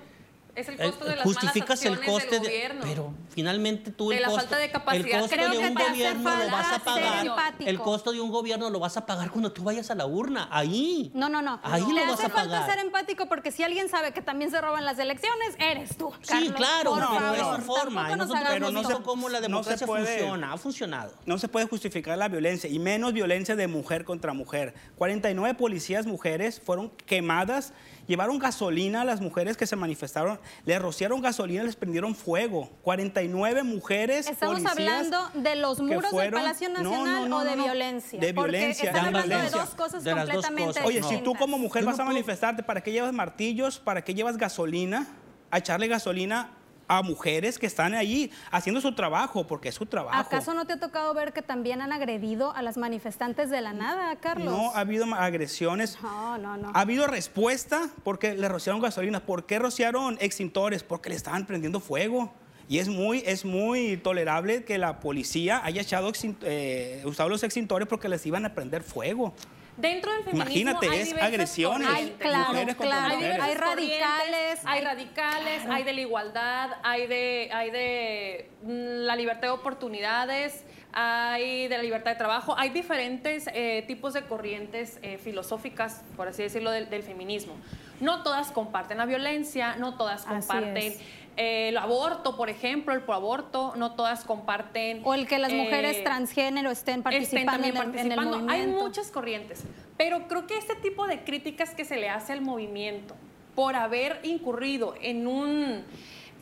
Es 0.57 0.69
el 0.69 0.79
costo 0.79 1.05
de 1.05 1.16
las 1.16 1.23
justificas 1.23 1.85
malas 1.85 2.01
el 2.01 2.07
coste 2.07 2.40
del 2.40 2.42
gobierno. 2.42 2.81
pero 2.83 3.14
finalmente 3.29 3.90
tú 3.90 4.11
el 4.11 4.19
de 4.19 4.23
la 4.23 4.31
falta 4.31 4.57
de 4.57 4.71
capacidad. 4.71 5.07
El 5.07 5.21
costo 5.21 5.37
de 5.37 5.59
un 5.59 5.75
gobierno 5.75 6.31
lo 6.31 6.51
vas 6.51 6.73
a 6.73 6.79
pagar. 6.79 7.27
El 7.61 7.79
costo 7.79 8.12
de 8.12 8.21
un 8.21 8.31
gobierno 8.31 8.71
lo 8.71 8.81
vas 8.81 8.97
a 8.97 9.05
pagar 9.05 9.31
cuando 9.31 9.53
tú 9.53 9.62
vayas 9.64 9.90
a 9.90 9.95
la 9.95 10.07
urna. 10.07 10.49
Ahí. 10.51 11.11
No, 11.14 11.29
no, 11.29 11.42
no. 11.42 11.61
Ahí 11.62 11.83
lo 11.83 12.07
vas 12.07 12.25
a 12.25 12.29
pagar. 12.31 12.49
falta 12.49 12.66
ser 12.66 12.79
empático 12.79 13.27
porque 13.27 13.53
si 13.53 13.64
alguien 13.64 13.90
sabe 13.90 14.12
que 14.12 14.23
también 14.23 14.51
se 14.51 14.59
roban 14.61 14.87
las 14.87 14.99
elecciones, 14.99 15.55
eres 15.59 15.97
tú. 15.99 16.11
Sí, 16.23 16.51
claro, 16.57 16.95
pero 16.95 17.35
es 17.35 17.57
su 17.57 17.62
forma. 17.62 18.16
Nosotros 18.16 18.42
pero 18.49 18.71
no 18.71 18.83
sé 18.83 18.95
cómo 19.03 19.29
la 19.29 19.42
democracia 19.42 19.87
funciona. 19.87 20.55
Ha 20.55 20.57
funcionado. 20.57 21.12
No 21.27 21.38
se 21.38 21.49
puede 21.49 21.66
justificar 21.66 22.16
la 22.16 22.29
violencia 22.29 22.71
y 22.71 22.79
menos 22.79 23.12
violencia 23.12 23.57
de 23.57 23.66
mujer 23.66 24.05
contra 24.05 24.33
mujer. 24.33 24.75
49 24.97 25.55
policías 25.55 26.07
mujeres 26.07 26.61
fueron 26.64 26.90
quemadas 27.05 27.75
Llevaron 28.07 28.38
gasolina 28.38 29.01
a 29.01 29.05
las 29.05 29.21
mujeres 29.21 29.57
que 29.57 29.66
se 29.66 29.77
manifestaron, 29.77 30.38
les 30.64 30.81
rociaron 30.81 31.21
gasolina, 31.21 31.64
les 31.64 31.77
prendieron 31.77 32.14
fuego. 32.14 32.71
49 32.83 33.62
mujeres. 33.64 34.29
Estamos 34.29 34.64
hablando 34.64 35.31
de 35.35 35.57
los 35.57 35.81
muros 35.81 36.12
del 36.12 36.31
Palacio 36.31 36.69
Nacional 36.69 37.33
o 37.33 37.45
de 37.45 37.57
violencia. 37.57 38.21
De 38.21 38.33
violencia. 38.33 38.92
Porque 38.92 39.07
hablando 39.07 39.38
de 39.38 39.51
dos 39.51 39.75
cosas 39.75 40.05
completamente 40.05 40.81
Oye, 40.85 41.03
si 41.03 41.19
tú 41.19 41.35
como 41.35 41.59
mujer 41.59 41.85
vas 41.85 41.99
a 41.99 42.05
manifestarte, 42.05 42.62
¿para 42.62 42.81
qué 42.81 42.92
llevas 42.92 43.12
martillos? 43.12 43.79
¿Para 43.79 44.03
qué 44.03 44.14
llevas 44.14 44.37
gasolina? 44.37 45.07
A 45.51 45.59
echarle 45.59 45.88
gasolina 45.88 46.51
a 46.88 47.03
mujeres 47.03 47.59
que 47.59 47.66
están 47.66 47.94
ahí 47.94 48.31
haciendo 48.51 48.81
su 48.81 48.94
trabajo, 48.94 49.46
porque 49.46 49.68
es 49.68 49.75
su 49.75 49.87
trabajo. 49.87 50.18
¿Acaso 50.18 50.55
no 50.55 50.66
te 50.66 50.75
ha 50.75 50.81
tocado 50.81 51.12
ver 51.14 51.33
que 51.33 51.42
también 51.42 51.81
han 51.81 51.92
agredido 51.92 52.55
a 52.55 52.62
las 52.62 52.77
manifestantes 52.77 53.51
de 53.51 53.61
la 53.61 53.72
nada, 53.72 54.16
Carlos? 54.16 54.53
No, 54.53 54.72
ha 54.75 54.81
habido 54.81 55.05
agresiones. 55.14 55.99
No, 56.03 56.38
no, 56.38 56.57
no. 56.57 56.70
Ha 56.75 56.81
habido 56.81 57.07
respuesta 57.07 57.90
porque 58.05 58.35
le 58.35 58.49
rociaron 58.49 58.81
gasolina. 58.81 59.20
¿Por 59.20 59.46
qué 59.46 59.59
rociaron 59.59 60.16
extintores? 60.20 60.83
Porque 60.83 61.11
le 61.11 61.16
estaban 61.16 61.46
prendiendo 61.46 61.81
fuego. 61.81 62.33
Y 62.68 62.79
es 62.79 62.88
muy, 62.88 63.22
es 63.25 63.44
muy 63.44 63.96
tolerable 63.96 64.64
que 64.64 64.77
la 64.79 64.99
policía 64.99 65.61
haya 65.64 65.83
echado, 65.83 66.11
eh, 66.42 67.03
usado 67.05 67.29
los 67.29 67.44
extintores 67.44 67.87
porque 67.87 68.09
les 68.09 68.27
iban 68.27 68.44
a 68.44 68.55
prender 68.55 68.83
fuego. 68.83 69.35
Dentro 69.77 70.11
del 70.12 70.25
feminismo 70.25 70.71
Imagínate, 70.71 70.89
hay 70.89 71.01
es 71.01 71.15
agresiones. 71.15 71.89
Hay, 71.89 72.17
claro, 72.19 72.67
claro. 72.79 73.15
Hay, 73.43 73.55
radicales. 73.55 74.61
Hay 74.65 74.81
radicales, 74.81 75.62
hay 75.69 75.85
de 75.85 75.93
la 75.93 76.01
igualdad, 76.01 76.71
hay 76.83 77.07
de, 77.07 77.51
hay 77.53 77.71
de 77.71 78.51
mm, 78.62 79.05
la 79.05 79.17
libertad 79.17 79.43
de 79.43 79.51
oportunidades, 79.51 80.65
hay 80.93 81.69
de 81.69 81.77
la 81.77 81.83
libertad 81.83 82.12
de 82.12 82.17
trabajo. 82.17 82.55
Hay 82.57 82.71
diferentes 82.71 83.49
eh, 83.53 83.85
tipos 83.87 84.15
de 84.15 84.23
corrientes 84.23 84.99
eh, 85.03 85.19
filosóficas, 85.19 86.03
por 86.17 86.29
así 86.29 86.43
decirlo, 86.43 86.71
del, 86.71 86.89
del, 86.89 87.03
feminismo. 87.03 87.55
No 88.01 88.23
todas 88.23 88.53
comparten 88.53 88.97
la 88.97 89.05
violencia, 89.05 89.77
no 89.77 89.97
todas 89.97 90.25
comparten 90.25 90.95
el 91.37 91.77
aborto, 91.77 92.37
por 92.37 92.49
ejemplo, 92.49 92.94
el 92.94 93.03
proaborto, 93.03 93.75
no 93.77 93.94
todas 93.94 94.25
comparten. 94.25 95.03
O 95.05 95.14
el 95.14 95.27
que 95.27 95.38
las 95.38 95.53
mujeres 95.53 95.99
eh, 95.99 96.03
transgénero 96.03 96.70
estén 96.70 97.03
participando, 97.03 97.66
en, 97.66 97.77
el, 98.12 98.16
movimiento. 98.16 98.53
Hay 98.53 98.66
muchas 98.66 99.11
corrientes, 99.11 99.62
pero 99.96 100.29
creo 100.29 100.46
que 100.46 100.57
este 100.57 100.75
tipo 100.77 101.07
de 101.07 101.25
críticas 101.25 101.75
que 101.75 101.85
se 101.85 101.96
le 101.96 102.09
hace 102.09 102.33
al 102.33 102.40
movimiento 102.40 103.14
por 103.55 103.75
haber 103.77 104.20
incurrido 104.22 104.94
en 105.01 105.27
un 105.27 105.85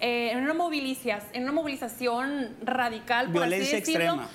eh, 0.00 0.30
en 0.32 0.42
una 0.42 0.54
movilización, 0.54 1.20
en 1.32 1.44
una 1.44 1.52
movilización 1.52 2.56
radical, 2.62 3.30
por 3.30 3.44
así 3.44 3.58
decirlo, 3.58 3.78
extrema 3.78 4.28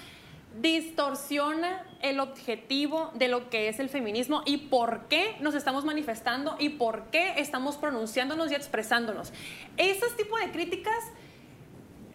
distorsiona 0.62 1.84
el 2.02 2.20
objetivo 2.20 3.12
de 3.16 3.28
lo 3.28 3.50
que 3.50 3.68
es 3.68 3.80
el 3.80 3.90
feminismo 3.90 4.44
y 4.46 4.58
por 4.58 5.08
qué 5.08 5.36
nos 5.40 5.56
estamos 5.56 5.86
manifestando 5.86 6.56
y 6.60 6.70
por 6.70 7.04
qué 7.12 7.34
estamos 7.38 7.78
pronunciándonos 7.78 8.52
y 8.52 8.56
expresándonos. 8.56 9.34
Esos 9.78 10.16
tipos 10.16 10.40
de 10.40 10.52
críticas 10.52 11.04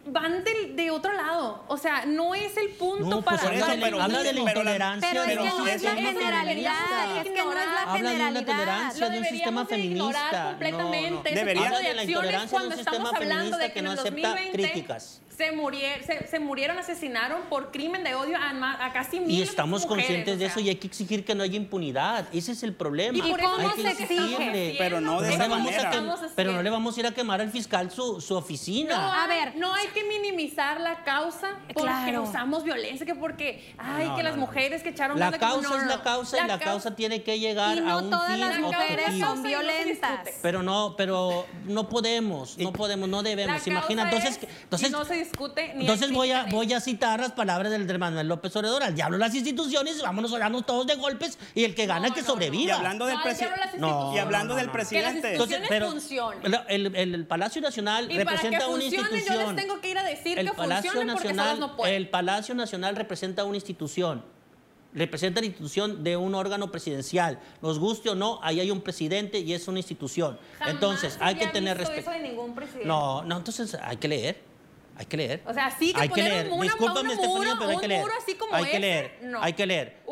van 0.06 0.44
de, 0.44 0.90
otro 0.90 1.12
lado. 1.12 1.64
O 1.68 1.76
sea, 1.76 2.04
no 2.06 2.34
es 2.34 2.56
el 2.56 2.70
punto 2.70 3.22
para... 3.22 3.42
Pues 3.42 3.62
pero, 3.80 4.00
habla 4.00 4.22
de 4.22 4.32
la 4.32 4.40
intolerancia. 4.40 5.08
Pero, 5.10 5.24
es 5.24 5.38
que 5.38 5.44
no 5.44 5.66
es 5.66 5.82
la 5.82 5.90
generalidad. 5.94 7.16
Es 7.16 7.24
que 7.24 7.42
no 7.42 7.52
es 7.52 7.66
la 7.74 7.92
generalidad. 7.92 8.90
Habla 8.90 9.08
de 9.08 9.10
de 9.10 9.18
un 9.18 9.24
sistema 9.24 9.66
feminista. 9.66 10.48
completamente. 10.50 11.10
No, 11.10 11.16
no. 11.16 11.22
Debería 11.22 11.70
de 11.78 11.94
la 11.94 12.04
intolerancia 12.04 12.60
de 12.60 12.66
un 12.66 12.76
sistema 12.76 13.12
feminista 13.12 13.72
que 13.72 13.82
no 13.82 13.90
acepta 13.92 14.36
críticas 14.52 15.20
se, 15.36 16.26
se, 16.28 16.38
murieron, 16.38 16.78
asesinaron 16.78 17.42
por 17.48 17.72
crimen 17.72 18.04
de 18.04 18.14
odio 18.14 18.36
a, 18.38 18.92
casi 18.92 19.20
mil 19.20 19.30
Y 19.30 19.42
estamos 19.42 19.84
conscientes 19.84 20.38
de 20.38 20.46
eso 20.46 20.60
y 20.60 20.68
hay 20.68 20.76
que 20.76 20.86
exigir 20.86 21.24
que 21.24 21.34
no 21.34 21.42
haya 21.42 21.56
impunidad. 21.56 22.28
Ese 22.32 22.52
es 22.52 22.62
el 22.62 22.72
problema. 22.72 23.18
¿Y 23.18 23.20
cómo 23.20 23.74
se 23.74 23.88
exige? 23.88 24.76
Pero 24.78 25.00
no 25.00 25.20
de 25.20 25.34
esa 25.34 25.48
manera. 25.48 25.90
pero 26.36 26.52
no 26.52 26.62
le 26.62 26.70
vamos 26.70 26.96
a 26.96 27.00
ir 27.00 27.06
a 27.06 27.12
quemar 27.12 27.40
al 27.40 27.50
fiscal 27.50 27.90
su, 27.90 28.20
su 28.20 28.36
oficina. 28.36 28.96
No, 28.96 29.12
a 29.12 29.26
ver, 29.26 29.56
no 29.56 29.74
hay 29.74 29.88
que 29.94 30.04
minimizar 30.04 30.80
la 30.80 31.04
causa 31.04 31.56
porque 31.72 32.18
usamos 32.18 32.64
violencia, 32.64 33.06
que 33.06 33.14
porque, 33.14 33.74
ay, 33.78 34.10
que 34.16 34.22
las 34.22 34.36
mujeres 34.36 34.82
que 34.82 34.90
echaron 34.90 35.18
La 35.18 35.32
causa 35.32 35.76
es 35.80 35.86
la 35.86 36.02
causa 36.02 36.44
y 36.44 36.46
la 36.46 36.58
causa 36.58 36.94
tiene 36.94 37.22
que 37.22 37.38
llegar 37.38 37.78
a 37.78 37.96
un 37.96 38.10
todas 38.10 38.32
fin 38.32 38.40
las 38.40 38.58
mujeres 38.58 39.18
son 39.18 39.42
violentas. 39.42 40.20
Pero 40.42 40.62
no, 40.62 40.94
pero 40.96 41.46
no 41.64 41.88
podemos, 41.88 42.58
no 42.58 42.72
podemos, 42.72 43.08
no 43.08 43.22
debemos. 43.22 43.66
Imagina, 43.66 44.02
entonces, 44.04 44.40
entonces 44.62 45.30
entonces 45.74 46.12
voy 46.12 46.32
a, 46.32 46.44
voy 46.44 46.72
a 46.72 46.80
citar 46.80 47.20
las 47.20 47.32
palabras 47.32 47.70
del 47.70 47.98
Manuel 47.98 48.28
López 48.28 48.54
Obrador. 48.56 48.82
Al 48.82 48.94
diablo 48.94 49.18
las 49.18 49.34
instituciones, 49.34 50.02
vámonos 50.02 50.32
orando 50.32 50.62
todos 50.62 50.86
de 50.86 50.96
golpes 50.96 51.38
y 51.54 51.64
el 51.64 51.74
que 51.74 51.86
gana 51.86 52.12
que 52.12 52.22
sobreviva. 52.22 52.72
Y 52.72 52.76
hablando 52.76 53.06
del, 53.06 53.16
y 54.14 54.18
hablando 54.18 54.54
del 54.54 54.70
presidente. 54.70 55.32
Entonces, 55.32 55.62
pero, 55.68 55.92
el, 56.68 56.94
el, 56.96 57.26
Palacio 57.26 57.60
Nacional 57.62 58.08
representa 58.08 58.68
una 58.68 58.84
institución. 58.84 59.36
Yo 59.36 59.52
les 59.52 59.56
tengo 59.56 59.80
que 59.80 59.83
ir 59.88 59.98
a 59.98 60.04
decir 60.04 60.38
el 60.38 60.50
que 60.50 60.54
Palacio 60.54 61.04
Nacional, 61.04 61.60
no 61.60 61.84
El 61.84 62.08
Palacio 62.08 62.54
Nacional 62.54 62.96
representa 62.96 63.44
una 63.44 63.56
institución 63.56 64.22
representa 64.94 65.40
la 65.40 65.46
institución 65.46 66.04
de 66.04 66.16
un 66.16 66.34
órgano 66.34 66.70
presidencial. 66.70 67.38
Nos 67.60 67.78
guste 67.78 68.10
o 68.10 68.14
no, 68.14 68.38
ahí 68.42 68.60
hay 68.60 68.70
un 68.70 68.80
presidente 68.80 69.40
y 69.40 69.52
es 69.52 69.68
una 69.68 69.80
institución. 69.80 70.38
entonces, 70.66 71.18
hay 71.20 71.34
que 71.34 71.48
tener 71.48 71.76
respeto. 71.76 72.10
No, 72.84 73.22
no, 73.24 73.36
entonces 73.36 73.76
hay 73.82 73.96
que 73.96 74.08
leer. 74.08 74.53
Hay 74.96 75.06
que 75.06 75.16
leer. 75.16 75.42
O 75.46 75.52
sea, 75.52 75.70
sí 75.76 75.92
que 75.92 76.00
hay 76.00 76.08
que 76.08 76.22
leer. 76.22 76.48
Un, 76.50 76.60
Discúlpame, 76.60 77.14
Estefanía, 77.14 77.56
pero 77.58 77.70
hay 77.70 77.78
que 77.78 77.88
leer. 77.88 78.04
así 78.22 78.34
como 78.34 78.54
hay 78.54 78.64
que 78.64 78.80
leer. 78.80 79.18
Hay 79.40 79.52
que 79.52 79.66
leer. 79.66 80.02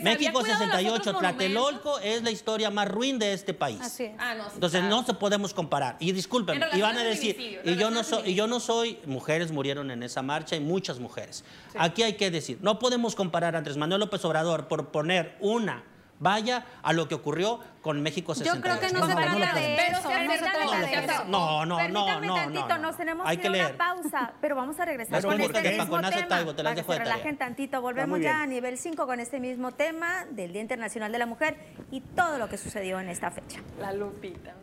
México 0.00 0.42
68, 0.42 1.18
Tlatelolco 1.18 1.98
es 1.98 2.22
la 2.22 2.30
historia 2.30 2.70
más 2.70 2.88
ruin 2.88 3.18
de 3.18 3.32
este 3.32 3.52
país. 3.52 3.80
Así 3.80 4.04
es. 4.04 4.12
Ah, 4.18 4.34
no, 4.34 4.44
Entonces 4.52 4.82
no 4.84 5.04
se 5.04 5.14
podemos 5.14 5.52
comparar. 5.52 5.96
Y 6.00 6.12
discúlpenme, 6.12 6.66
y 6.72 6.80
van 6.80 6.96
a 6.96 7.04
decir, 7.04 7.60
y 7.64 7.76
yo 7.76 7.90
no 7.90 8.02
soy, 8.02 8.30
y 8.30 8.34
yo 8.34 8.46
no 8.46 8.60
soy, 8.60 8.98
mujeres 9.04 9.52
murieron 9.52 9.90
en 9.90 10.02
esa 10.02 10.22
marcha 10.22 10.56
y 10.56 10.60
muchas 10.60 10.98
mujeres. 10.98 11.44
Aquí 11.76 12.02
hay 12.02 12.14
que 12.14 12.30
decir, 12.30 12.58
no 12.62 12.78
podemos 12.78 13.14
comparar 13.14 13.54
a 13.54 13.58
Andrés 13.58 13.76
Manuel 13.76 14.00
López 14.00 14.24
Obrador 14.24 14.68
por 14.68 14.88
poner 14.88 15.36
una 15.40 15.84
vaya 16.20 16.64
a 16.82 16.92
lo 16.92 17.08
que 17.08 17.16
ocurrió 17.16 17.58
con 17.82 18.00
México 18.02 18.34
68. 18.34 18.56
Yo 18.56 18.62
creo 18.62 18.78
que 18.78 18.94
no, 18.94 19.06
se 19.06 19.14
trata 19.14 19.54
de 19.54 19.74
eso. 19.74 21.24
No, 21.26 21.66
no, 21.66 21.88
no, 21.88 22.20
no, 22.20 22.34
tantito, 22.34 22.78
nos 22.78 22.96
tenemos 22.96 23.26
que 23.26 23.34
ir 23.34 23.46
a 23.46 23.50
una 23.50 23.76
pausa, 23.76 24.32
pero 24.40 24.54
vamos 24.54 24.78
a 24.78 24.84
regresar 24.84 25.22
con 25.22 25.40
este 25.40 25.62
mismo 25.62 26.00
tema. 26.00 26.54
te 26.54 26.62
las 26.62 26.76
dejo 26.76 26.92
se 26.92 26.98
relajen 26.98 27.36
tantito. 27.36 27.80
Volvemos 27.80 28.20
ya 28.20 28.42
a 28.42 28.46
nivel 28.46 28.78
5 28.78 29.06
con 29.06 29.18
este 29.18 29.40
mismo 29.40 29.72
tema 29.72 30.26
del 30.30 30.52
Día 30.52 30.62
Internacional 30.62 31.10
de 31.10 31.18
la 31.18 31.26
Mujer 31.26 31.56
y 31.90 32.00
todo 32.00 32.38
lo 32.38 32.48
que 32.48 32.58
sucedió 32.58 33.00
en 33.00 33.08
esta 33.08 33.30
fecha. 33.30 33.60
La 33.80 33.92
Lupita. 33.92 34.54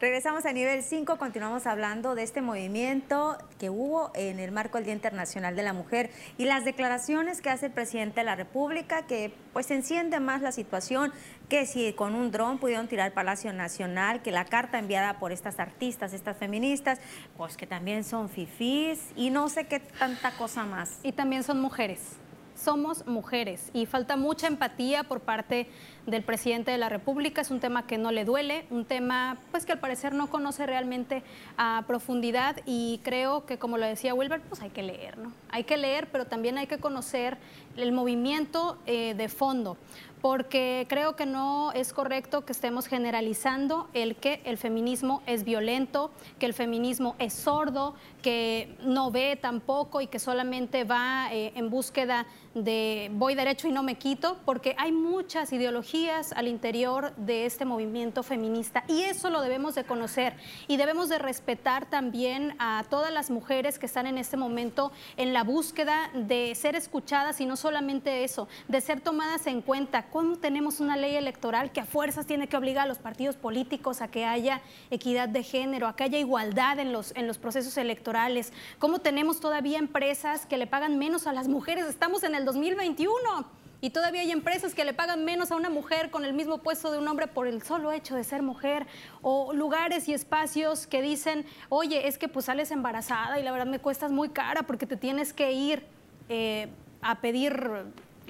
Regresamos 0.00 0.46
a 0.46 0.52
nivel 0.54 0.82
5, 0.82 1.18
continuamos 1.18 1.66
hablando 1.66 2.14
de 2.14 2.22
este 2.22 2.40
movimiento 2.40 3.36
que 3.58 3.68
hubo 3.68 4.10
en 4.14 4.40
el 4.40 4.50
marco 4.50 4.78
del 4.78 4.86
Día 4.86 4.94
Internacional 4.94 5.54
de 5.56 5.62
la 5.62 5.74
Mujer 5.74 6.08
y 6.38 6.46
las 6.46 6.64
declaraciones 6.64 7.42
que 7.42 7.50
hace 7.50 7.66
el 7.66 7.72
presidente 7.72 8.20
de 8.20 8.24
la 8.24 8.34
República 8.34 9.06
que 9.06 9.34
pues 9.52 9.70
enciende 9.70 10.18
más 10.18 10.40
la 10.40 10.52
situación 10.52 11.12
que 11.50 11.66
si 11.66 11.92
con 11.92 12.14
un 12.14 12.30
dron 12.30 12.56
pudieron 12.58 12.88
tirar 12.88 13.12
Palacio 13.12 13.52
Nacional, 13.52 14.22
que 14.22 14.32
la 14.32 14.46
carta 14.46 14.78
enviada 14.78 15.18
por 15.18 15.32
estas 15.32 15.60
artistas, 15.60 16.14
estas 16.14 16.38
feministas, 16.38 16.98
pues 17.36 17.58
que 17.58 17.66
también 17.66 18.02
son 18.02 18.30
fifís 18.30 19.10
y 19.16 19.28
no 19.28 19.50
sé 19.50 19.66
qué 19.66 19.80
tanta 19.80 20.30
cosa 20.30 20.64
más. 20.64 20.98
Y 21.02 21.12
también 21.12 21.42
son 21.42 21.60
mujeres 21.60 22.16
somos 22.60 23.06
mujeres 23.06 23.70
y 23.72 23.86
falta 23.86 24.16
mucha 24.16 24.46
empatía 24.46 25.04
por 25.04 25.20
parte 25.20 25.66
del 26.06 26.22
presidente 26.22 26.70
de 26.70 26.78
la 26.78 26.88
República. 26.88 27.40
Es 27.40 27.50
un 27.50 27.60
tema 27.60 27.86
que 27.86 27.98
no 27.98 28.12
le 28.12 28.24
duele, 28.24 28.66
un 28.70 28.84
tema 28.84 29.38
pues 29.50 29.64
que 29.64 29.72
al 29.72 29.80
parecer 29.80 30.12
no 30.14 30.28
conoce 30.28 30.66
realmente 30.66 31.22
a 31.56 31.84
profundidad 31.86 32.56
y 32.66 33.00
creo 33.02 33.46
que 33.46 33.58
como 33.58 33.78
lo 33.78 33.86
decía 33.86 34.14
Wilber, 34.14 34.40
pues 34.42 34.60
hay 34.60 34.70
que 34.70 34.82
leer, 34.82 35.18
¿no? 35.18 35.32
Hay 35.50 35.64
que 35.64 35.76
leer, 35.76 36.08
pero 36.10 36.26
también 36.26 36.58
hay 36.58 36.66
que 36.66 36.78
conocer 36.78 37.38
el 37.76 37.92
movimiento 37.92 38.78
eh, 38.86 39.14
de 39.14 39.28
fondo, 39.28 39.76
porque 40.20 40.86
creo 40.88 41.16
que 41.16 41.24
no 41.24 41.72
es 41.72 41.92
correcto 41.92 42.44
que 42.44 42.52
estemos 42.52 42.86
generalizando 42.86 43.88
el 43.94 44.16
que 44.16 44.40
el 44.44 44.58
feminismo 44.58 45.22
es 45.26 45.44
violento, 45.44 46.10
que 46.38 46.46
el 46.46 46.54
feminismo 46.54 47.14
es 47.18 47.32
sordo, 47.32 47.94
que 48.22 48.76
no 48.82 49.10
ve 49.10 49.38
tampoco 49.40 50.00
y 50.00 50.08
que 50.08 50.18
solamente 50.18 50.84
va 50.84 51.32
eh, 51.32 51.52
en 51.54 51.70
búsqueda 51.70 52.26
de 52.54 53.10
voy 53.12 53.34
derecho 53.34 53.68
y 53.68 53.72
no 53.72 53.82
me 53.82 53.96
quito, 53.96 54.38
porque 54.44 54.74
hay 54.76 54.90
muchas 54.90 55.52
ideologías 55.52 56.32
al 56.32 56.48
interior 56.48 57.14
de 57.16 57.46
este 57.46 57.64
movimiento 57.64 58.22
feminista 58.22 58.82
y 58.88 59.02
eso 59.02 59.30
lo 59.30 59.40
debemos 59.40 59.74
de 59.74 59.84
conocer 59.84 60.34
y 60.66 60.76
debemos 60.76 61.08
de 61.08 61.18
respetar 61.18 61.86
también 61.86 62.56
a 62.58 62.84
todas 62.90 63.12
las 63.12 63.30
mujeres 63.30 63.78
que 63.78 63.86
están 63.86 64.06
en 64.06 64.18
este 64.18 64.36
momento 64.36 64.90
en 65.16 65.32
la 65.32 65.44
búsqueda 65.44 66.10
de 66.14 66.54
ser 66.56 66.74
escuchadas 66.74 67.40
y 67.40 67.46
no 67.46 67.56
solamente 67.56 68.24
eso, 68.24 68.48
de 68.68 68.80
ser 68.80 69.00
tomadas 69.00 69.46
en 69.46 69.62
cuenta. 69.62 70.06
¿Cómo 70.10 70.36
tenemos 70.36 70.80
una 70.80 70.96
ley 70.96 71.16
electoral 71.16 71.70
que 71.70 71.80
a 71.80 71.84
fuerzas 71.84 72.26
tiene 72.26 72.48
que 72.48 72.56
obligar 72.56 72.84
a 72.84 72.88
los 72.88 72.98
partidos 72.98 73.36
políticos 73.36 74.00
a 74.00 74.08
que 74.08 74.24
haya 74.24 74.60
equidad 74.90 75.28
de 75.28 75.42
género, 75.42 75.86
a 75.86 75.94
que 75.94 76.04
haya 76.04 76.18
igualdad 76.18 76.78
en 76.78 76.92
los, 76.92 77.14
en 77.14 77.26
los 77.26 77.38
procesos 77.38 77.76
electorales? 77.76 78.52
¿Cómo 78.78 78.98
tenemos 78.98 79.40
todavía 79.40 79.78
empresas 79.78 80.46
que 80.46 80.56
le 80.56 80.66
pagan 80.66 80.98
menos 80.98 81.26
a 81.26 81.32
las 81.32 81.46
mujeres? 81.46 81.86
Estamos 81.86 82.22
en 82.24 82.34
el 82.34 82.39
2021 82.44 83.46
y 83.80 83.90
todavía 83.90 84.20
hay 84.20 84.30
empresas 84.30 84.74
que 84.74 84.84
le 84.84 84.92
pagan 84.92 85.24
menos 85.24 85.50
a 85.50 85.56
una 85.56 85.70
mujer 85.70 86.10
con 86.10 86.24
el 86.24 86.34
mismo 86.34 86.58
puesto 86.58 86.92
de 86.92 86.98
un 86.98 87.08
hombre 87.08 87.26
por 87.26 87.46
el 87.46 87.62
solo 87.62 87.92
hecho 87.92 88.14
de 88.14 88.24
ser 88.24 88.42
mujer, 88.42 88.86
o 89.22 89.52
lugares 89.54 90.08
y 90.08 90.12
espacios 90.12 90.86
que 90.86 91.00
dicen, 91.00 91.46
oye, 91.70 92.06
es 92.06 92.18
que 92.18 92.28
pues 92.28 92.46
sales 92.46 92.70
embarazada 92.70 93.40
y 93.40 93.42
la 93.42 93.52
verdad 93.52 93.66
me 93.66 93.78
cuestas 93.78 94.12
muy 94.12 94.28
cara 94.30 94.64
porque 94.64 94.86
te 94.86 94.96
tienes 94.96 95.32
que 95.32 95.52
ir 95.52 95.82
eh, 96.28 96.68
a 97.00 97.20
pedir 97.20 97.52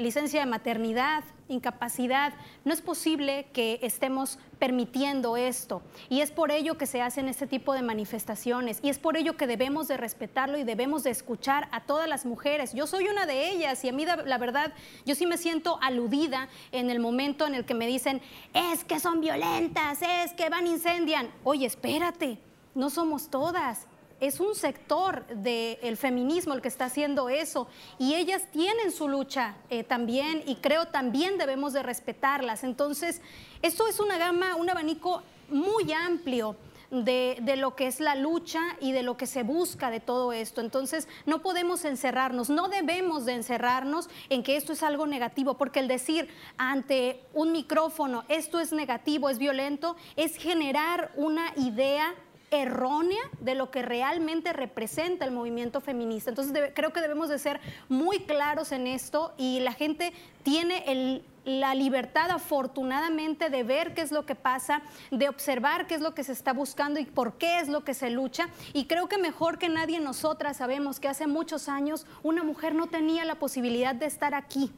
licencia 0.00 0.40
de 0.40 0.46
maternidad, 0.46 1.22
incapacidad. 1.48 2.32
No 2.64 2.72
es 2.72 2.80
posible 2.80 3.46
que 3.52 3.78
estemos 3.82 4.38
permitiendo 4.58 5.36
esto. 5.36 5.82
Y 6.08 6.20
es 6.20 6.30
por 6.30 6.50
ello 6.50 6.76
que 6.78 6.86
se 6.86 7.02
hacen 7.02 7.28
este 7.28 7.46
tipo 7.46 7.72
de 7.74 7.82
manifestaciones. 7.82 8.80
Y 8.82 8.88
es 8.88 8.98
por 8.98 9.16
ello 9.16 9.36
que 9.36 9.46
debemos 9.46 9.88
de 9.88 9.96
respetarlo 9.96 10.58
y 10.58 10.64
debemos 10.64 11.02
de 11.02 11.10
escuchar 11.10 11.68
a 11.72 11.82
todas 11.82 12.08
las 12.08 12.26
mujeres. 12.26 12.72
Yo 12.72 12.86
soy 12.86 13.08
una 13.08 13.26
de 13.26 13.50
ellas 13.50 13.84
y 13.84 13.88
a 13.88 13.92
mí 13.92 14.04
la 14.04 14.38
verdad, 14.38 14.72
yo 15.04 15.14
sí 15.14 15.26
me 15.26 15.38
siento 15.38 15.78
aludida 15.82 16.48
en 16.72 16.90
el 16.90 17.00
momento 17.00 17.46
en 17.46 17.54
el 17.54 17.64
que 17.64 17.74
me 17.74 17.86
dicen, 17.86 18.20
es 18.54 18.84
que 18.84 19.00
son 19.00 19.20
violentas, 19.20 20.00
es 20.02 20.32
que 20.32 20.48
van 20.48 20.66
incendian. 20.66 21.30
Oye, 21.44 21.66
espérate, 21.66 22.38
no 22.74 22.90
somos 22.90 23.28
todas 23.28 23.86
es 24.20 24.38
un 24.38 24.54
sector 24.54 25.26
del 25.28 25.96
feminismo 25.96 26.54
el 26.54 26.60
que 26.60 26.68
está 26.68 26.86
haciendo 26.86 27.28
eso 27.28 27.68
y 27.98 28.14
ellas 28.14 28.42
tienen 28.52 28.92
su 28.92 29.08
lucha 29.08 29.56
eh, 29.70 29.82
también 29.82 30.42
y 30.46 30.56
creo 30.56 30.86
también 30.86 31.38
debemos 31.38 31.72
de 31.72 31.82
respetarlas. 31.82 32.62
Entonces, 32.62 33.20
esto 33.62 33.88
es 33.88 33.98
una 33.98 34.18
gama, 34.18 34.56
un 34.56 34.68
abanico 34.70 35.22
muy 35.48 35.92
amplio. 35.92 36.56
De, 36.90 37.38
de, 37.42 37.54
lo 37.54 37.76
que 37.76 37.86
es 37.86 38.00
la 38.00 38.16
lucha 38.16 38.60
y 38.80 38.90
de 38.90 39.04
lo 39.04 39.16
que 39.16 39.28
se 39.28 39.44
busca 39.44 39.92
de 39.92 40.00
todo 40.00 40.32
esto. 40.32 40.60
Entonces, 40.60 41.06
no 41.24 41.40
podemos 41.40 41.84
encerrarnos, 41.84 42.50
no 42.50 42.66
debemos 42.66 43.26
de 43.26 43.34
encerrarnos 43.34 44.10
en 44.28 44.42
que 44.42 44.56
esto 44.56 44.72
es 44.72 44.82
algo 44.82 45.06
negativo, 45.06 45.54
porque 45.54 45.78
el 45.78 45.86
decir 45.86 46.28
ante 46.56 47.22
un 47.32 47.52
micrófono 47.52 48.24
esto 48.26 48.58
es 48.58 48.72
negativo, 48.72 49.30
es 49.30 49.38
violento, 49.38 49.94
es 50.16 50.34
generar 50.34 51.12
una 51.14 51.52
idea 51.54 52.12
errónea 52.50 53.20
de 53.40 53.54
lo 53.54 53.70
que 53.70 53.82
realmente 53.82 54.52
representa 54.52 55.24
el 55.24 55.30
movimiento 55.30 55.80
feminista. 55.80 56.30
Entonces 56.30 56.72
creo 56.74 56.92
que 56.92 57.00
debemos 57.00 57.28
de 57.28 57.38
ser 57.38 57.60
muy 57.88 58.20
claros 58.20 58.72
en 58.72 58.86
esto 58.86 59.32
y 59.36 59.60
la 59.60 59.72
gente 59.72 60.12
tiene 60.42 61.22
la 61.44 61.74
libertad 61.74 62.30
afortunadamente 62.30 63.50
de 63.50 63.62
ver 63.62 63.94
qué 63.94 64.02
es 64.02 64.12
lo 64.12 64.26
que 64.26 64.34
pasa, 64.34 64.82
de 65.10 65.28
observar 65.28 65.86
qué 65.86 65.94
es 65.94 66.00
lo 66.00 66.14
que 66.14 66.24
se 66.24 66.32
está 66.32 66.52
buscando 66.52 67.00
y 67.00 67.06
por 67.06 67.38
qué 67.38 67.60
es 67.60 67.68
lo 67.68 67.84
que 67.84 67.94
se 67.94 68.10
lucha. 68.10 68.48
Y 68.72 68.86
creo 68.86 69.08
que 69.08 69.18
mejor 69.18 69.58
que 69.58 69.68
nadie 69.68 70.00
nosotras 70.00 70.58
sabemos 70.58 71.00
que 71.00 71.08
hace 71.08 71.26
muchos 71.26 71.68
años 71.68 72.06
una 72.22 72.42
mujer 72.42 72.74
no 72.74 72.88
tenía 72.88 73.24
la 73.24 73.36
posibilidad 73.36 73.94
de 73.94 74.06
estar 74.06 74.34
aquí 74.34 74.72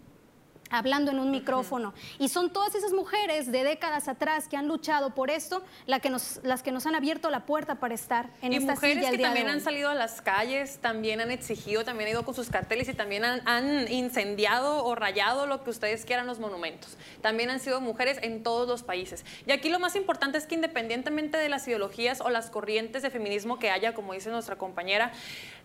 hablando 0.72 1.10
en 1.12 1.20
un 1.20 1.30
micrófono. 1.30 1.94
Y 2.18 2.28
son 2.28 2.52
todas 2.52 2.74
esas 2.74 2.92
mujeres 2.92 3.52
de 3.52 3.62
décadas 3.62 4.08
atrás 4.08 4.48
que 4.48 4.56
han 4.56 4.66
luchado 4.66 5.10
por 5.10 5.30
esto 5.30 5.62
la 5.86 6.00
que 6.00 6.10
nos, 6.10 6.40
las 6.42 6.62
que 6.62 6.72
nos 6.72 6.86
han 6.86 6.96
abierto 6.96 7.30
la 7.30 7.46
puerta 7.46 7.76
para 7.76 7.94
estar 7.94 8.30
en 8.40 8.52
y 8.52 8.56
esta 8.56 8.72
mujeres 8.74 9.10
que 9.10 9.18
también 9.18 9.48
han 9.48 9.60
salido 9.60 9.90
a 9.90 9.94
las 9.94 10.20
calles, 10.20 10.78
también 10.78 11.20
han 11.20 11.30
exigido, 11.30 11.84
también 11.84 12.08
han 12.08 12.14
ido 12.14 12.24
con 12.24 12.34
sus 12.34 12.48
carteles 12.48 12.88
y 12.88 12.94
también 12.94 13.24
han, 13.24 13.46
han, 13.46 13.90
incendiado 13.92 14.84
o 14.84 14.94
rayado 14.94 15.46
lo 15.46 15.62
que 15.62 15.70
ustedes 15.70 16.04
quieran 16.04 16.26
los 16.26 16.38
monumentos. 16.38 16.96
También 17.20 17.50
han 17.50 17.60
sido 17.60 17.80
mujeres 17.80 18.18
en 18.22 18.42
todos 18.42 18.66
los 18.66 18.82
países. 18.82 19.24
Y 19.46 19.52
aquí 19.52 19.68
lo 19.68 19.78
más 19.78 19.94
importante 19.94 20.38
es 20.38 20.46
que 20.46 20.54
independientemente 20.54 21.36
de 21.36 21.48
las 21.48 21.68
ideologías 21.68 22.20
o 22.20 22.30
las 22.30 22.50
corrientes 22.50 23.02
de 23.02 23.10
feminismo 23.10 23.58
que 23.58 23.70
haya, 23.70 23.94
como 23.94 24.14
dice 24.14 24.30
nuestra 24.30 24.56
compañera, 24.56 25.12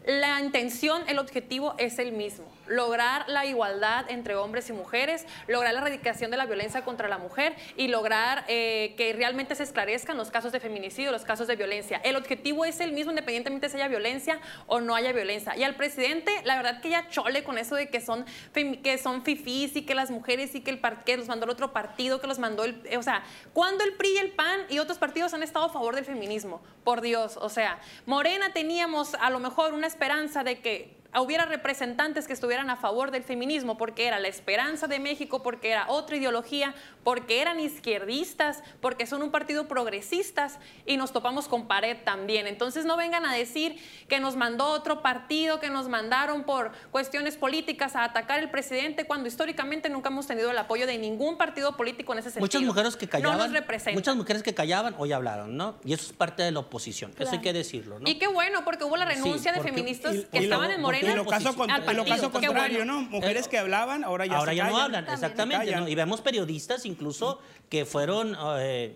la 0.05 0.39
intención, 0.39 1.03
el 1.07 1.19
objetivo 1.19 1.75
es 1.77 1.99
el 1.99 2.13
mismo, 2.13 2.45
lograr 2.67 3.27
la 3.27 3.45
igualdad 3.45 4.09
entre 4.09 4.35
hombres 4.35 4.69
y 4.69 4.73
mujeres, 4.73 5.25
lograr 5.47 5.73
la 5.73 5.81
erradicación 5.81 6.31
de 6.31 6.37
la 6.37 6.45
violencia 6.45 6.85
contra 6.85 7.07
la 7.07 7.17
mujer 7.17 7.55
y 7.75 7.89
lograr 7.89 8.45
eh, 8.47 8.93
que 8.97 9.11
realmente 9.13 9.55
se 9.55 9.63
esclarezcan 9.63 10.15
los 10.15 10.31
casos 10.31 10.51
de 10.51 10.59
feminicidio, 10.59 11.11
los 11.11 11.23
casos 11.23 11.47
de 11.47 11.55
violencia. 11.55 11.99
El 12.03 12.15
objetivo 12.15 12.63
es 12.63 12.79
el 12.79 12.93
mismo 12.93 13.11
independientemente 13.11 13.69
si 13.69 13.75
haya 13.75 13.87
violencia 13.87 14.39
o 14.67 14.79
no 14.79 14.95
haya 14.95 15.11
violencia. 15.11 15.57
Y 15.57 15.63
al 15.63 15.75
presidente, 15.75 16.31
la 16.45 16.55
verdad 16.55 16.79
que 16.81 16.89
ya 16.89 17.09
chole 17.09 17.43
con 17.43 17.57
eso 17.57 17.75
de 17.75 17.89
que 17.89 17.99
son, 17.99 18.25
que 18.53 18.97
son 18.97 19.23
fifís 19.23 19.75
y 19.75 19.81
que 19.81 19.95
las 19.95 20.09
mujeres 20.09 20.55
y 20.55 20.61
que 20.61 20.71
el 20.71 20.79
que 21.05 21.17
los 21.17 21.27
mandó 21.27 21.45
el 21.45 21.51
otro 21.51 21.73
partido, 21.73 22.21
que 22.21 22.27
los 22.27 22.39
mandó 22.39 22.63
el... 22.63 22.81
O 22.97 23.03
sea, 23.03 23.23
cuando 23.53 23.83
el 23.83 23.93
PRI 23.93 24.13
y 24.13 24.17
el 24.19 24.31
PAN 24.31 24.61
y 24.69 24.79
otros 24.79 24.97
partidos 24.97 25.33
han 25.33 25.43
estado 25.43 25.65
a 25.65 25.69
favor 25.69 25.95
del 25.95 26.05
feminismo? 26.05 26.61
Por 26.85 27.01
Dios, 27.01 27.35
o 27.35 27.49
sea, 27.49 27.79
Morena 28.05 28.53
teníamos 28.53 29.15
a 29.15 29.29
lo 29.29 29.39
mejor 29.39 29.73
una 29.73 29.86
esperanza 29.87 30.43
de 30.43 30.59
que 30.59 30.96
hubiera 31.15 31.45
representantes 31.45 32.27
que 32.27 32.33
estuvieran 32.33 32.69
a 32.69 32.75
favor 32.75 33.11
del 33.11 33.23
feminismo 33.23 33.77
porque 33.77 34.07
era 34.07 34.19
la 34.19 34.27
esperanza 34.27 34.87
de 34.87 34.99
México, 34.99 35.41
porque 35.41 35.71
era 35.71 35.85
otra 35.89 36.17
ideología, 36.17 36.75
porque 37.03 37.41
eran 37.41 37.59
izquierdistas, 37.59 38.63
porque 38.81 39.05
son 39.07 39.23
un 39.23 39.31
partido 39.31 39.67
progresistas 39.67 40.59
y 40.85 40.97
nos 40.97 41.13
topamos 41.13 41.47
con 41.47 41.67
pared 41.67 41.97
también. 42.03 42.47
Entonces 42.47 42.85
no 42.85 42.97
vengan 42.97 43.25
a 43.25 43.33
decir 43.33 43.77
que 44.07 44.19
nos 44.19 44.35
mandó 44.35 44.65
otro 44.65 45.01
partido, 45.01 45.59
que 45.59 45.69
nos 45.69 45.87
mandaron 45.87 46.43
por 46.43 46.71
cuestiones 46.91 47.37
políticas 47.37 47.95
a 47.95 48.03
atacar 48.03 48.39
al 48.39 48.51
presidente 48.51 49.05
cuando 49.05 49.27
históricamente 49.27 49.89
nunca 49.89 50.09
hemos 50.09 50.27
tenido 50.27 50.51
el 50.51 50.57
apoyo 50.57 50.85
de 50.85 50.97
ningún 50.97 51.37
partido 51.37 51.75
político 51.77 52.13
en 52.13 52.19
ese 52.19 52.29
sentido. 52.29 52.43
Muchas 52.43 52.61
mujeres 52.61 52.95
que 52.95 53.07
callaban, 53.07 53.51
muchas 53.93 54.15
mujeres 54.15 54.43
que 54.43 54.53
callaban 54.53 54.95
hoy 54.97 55.11
hablaron, 55.13 55.55
¿no? 55.55 55.77
Y 55.83 55.93
eso 55.93 56.07
es 56.07 56.13
parte 56.13 56.43
de 56.43 56.51
la 56.51 56.59
oposición, 56.59 57.13
eso 57.17 57.31
hay 57.31 57.41
que 57.41 57.53
decirlo, 57.53 57.99
¿no? 57.99 58.09
Y 58.09 58.19
qué 58.19 58.27
bueno 58.27 58.63
porque 58.65 58.83
hubo 58.83 58.97
la 58.97 59.05
renuncia 59.05 59.51
de 59.51 59.61
feministas 59.61 60.25
que 60.31 60.39
estaban 60.39 60.71
en 60.71 60.81
Morena 60.81 60.96
y 61.01 61.15
lo 61.15 61.25
caso, 61.25 62.31
contrario, 62.31 62.85
¿no? 62.85 63.01
Mujeres 63.01 63.47
que 63.47 63.57
hablaban, 63.57 64.03
ahora 64.03 64.25
ya 64.25 64.37
Ahora 64.37 64.53
ya 64.53 64.69
no 64.69 64.77
hablan, 64.77 65.07
exactamente. 65.07 65.89
Y 65.89 65.95
vemos 65.95 66.21
periodistas 66.21 66.85
incluso 66.85 67.39
que 67.69 67.85
fueron... 67.85 68.35
Eh, 68.59 68.95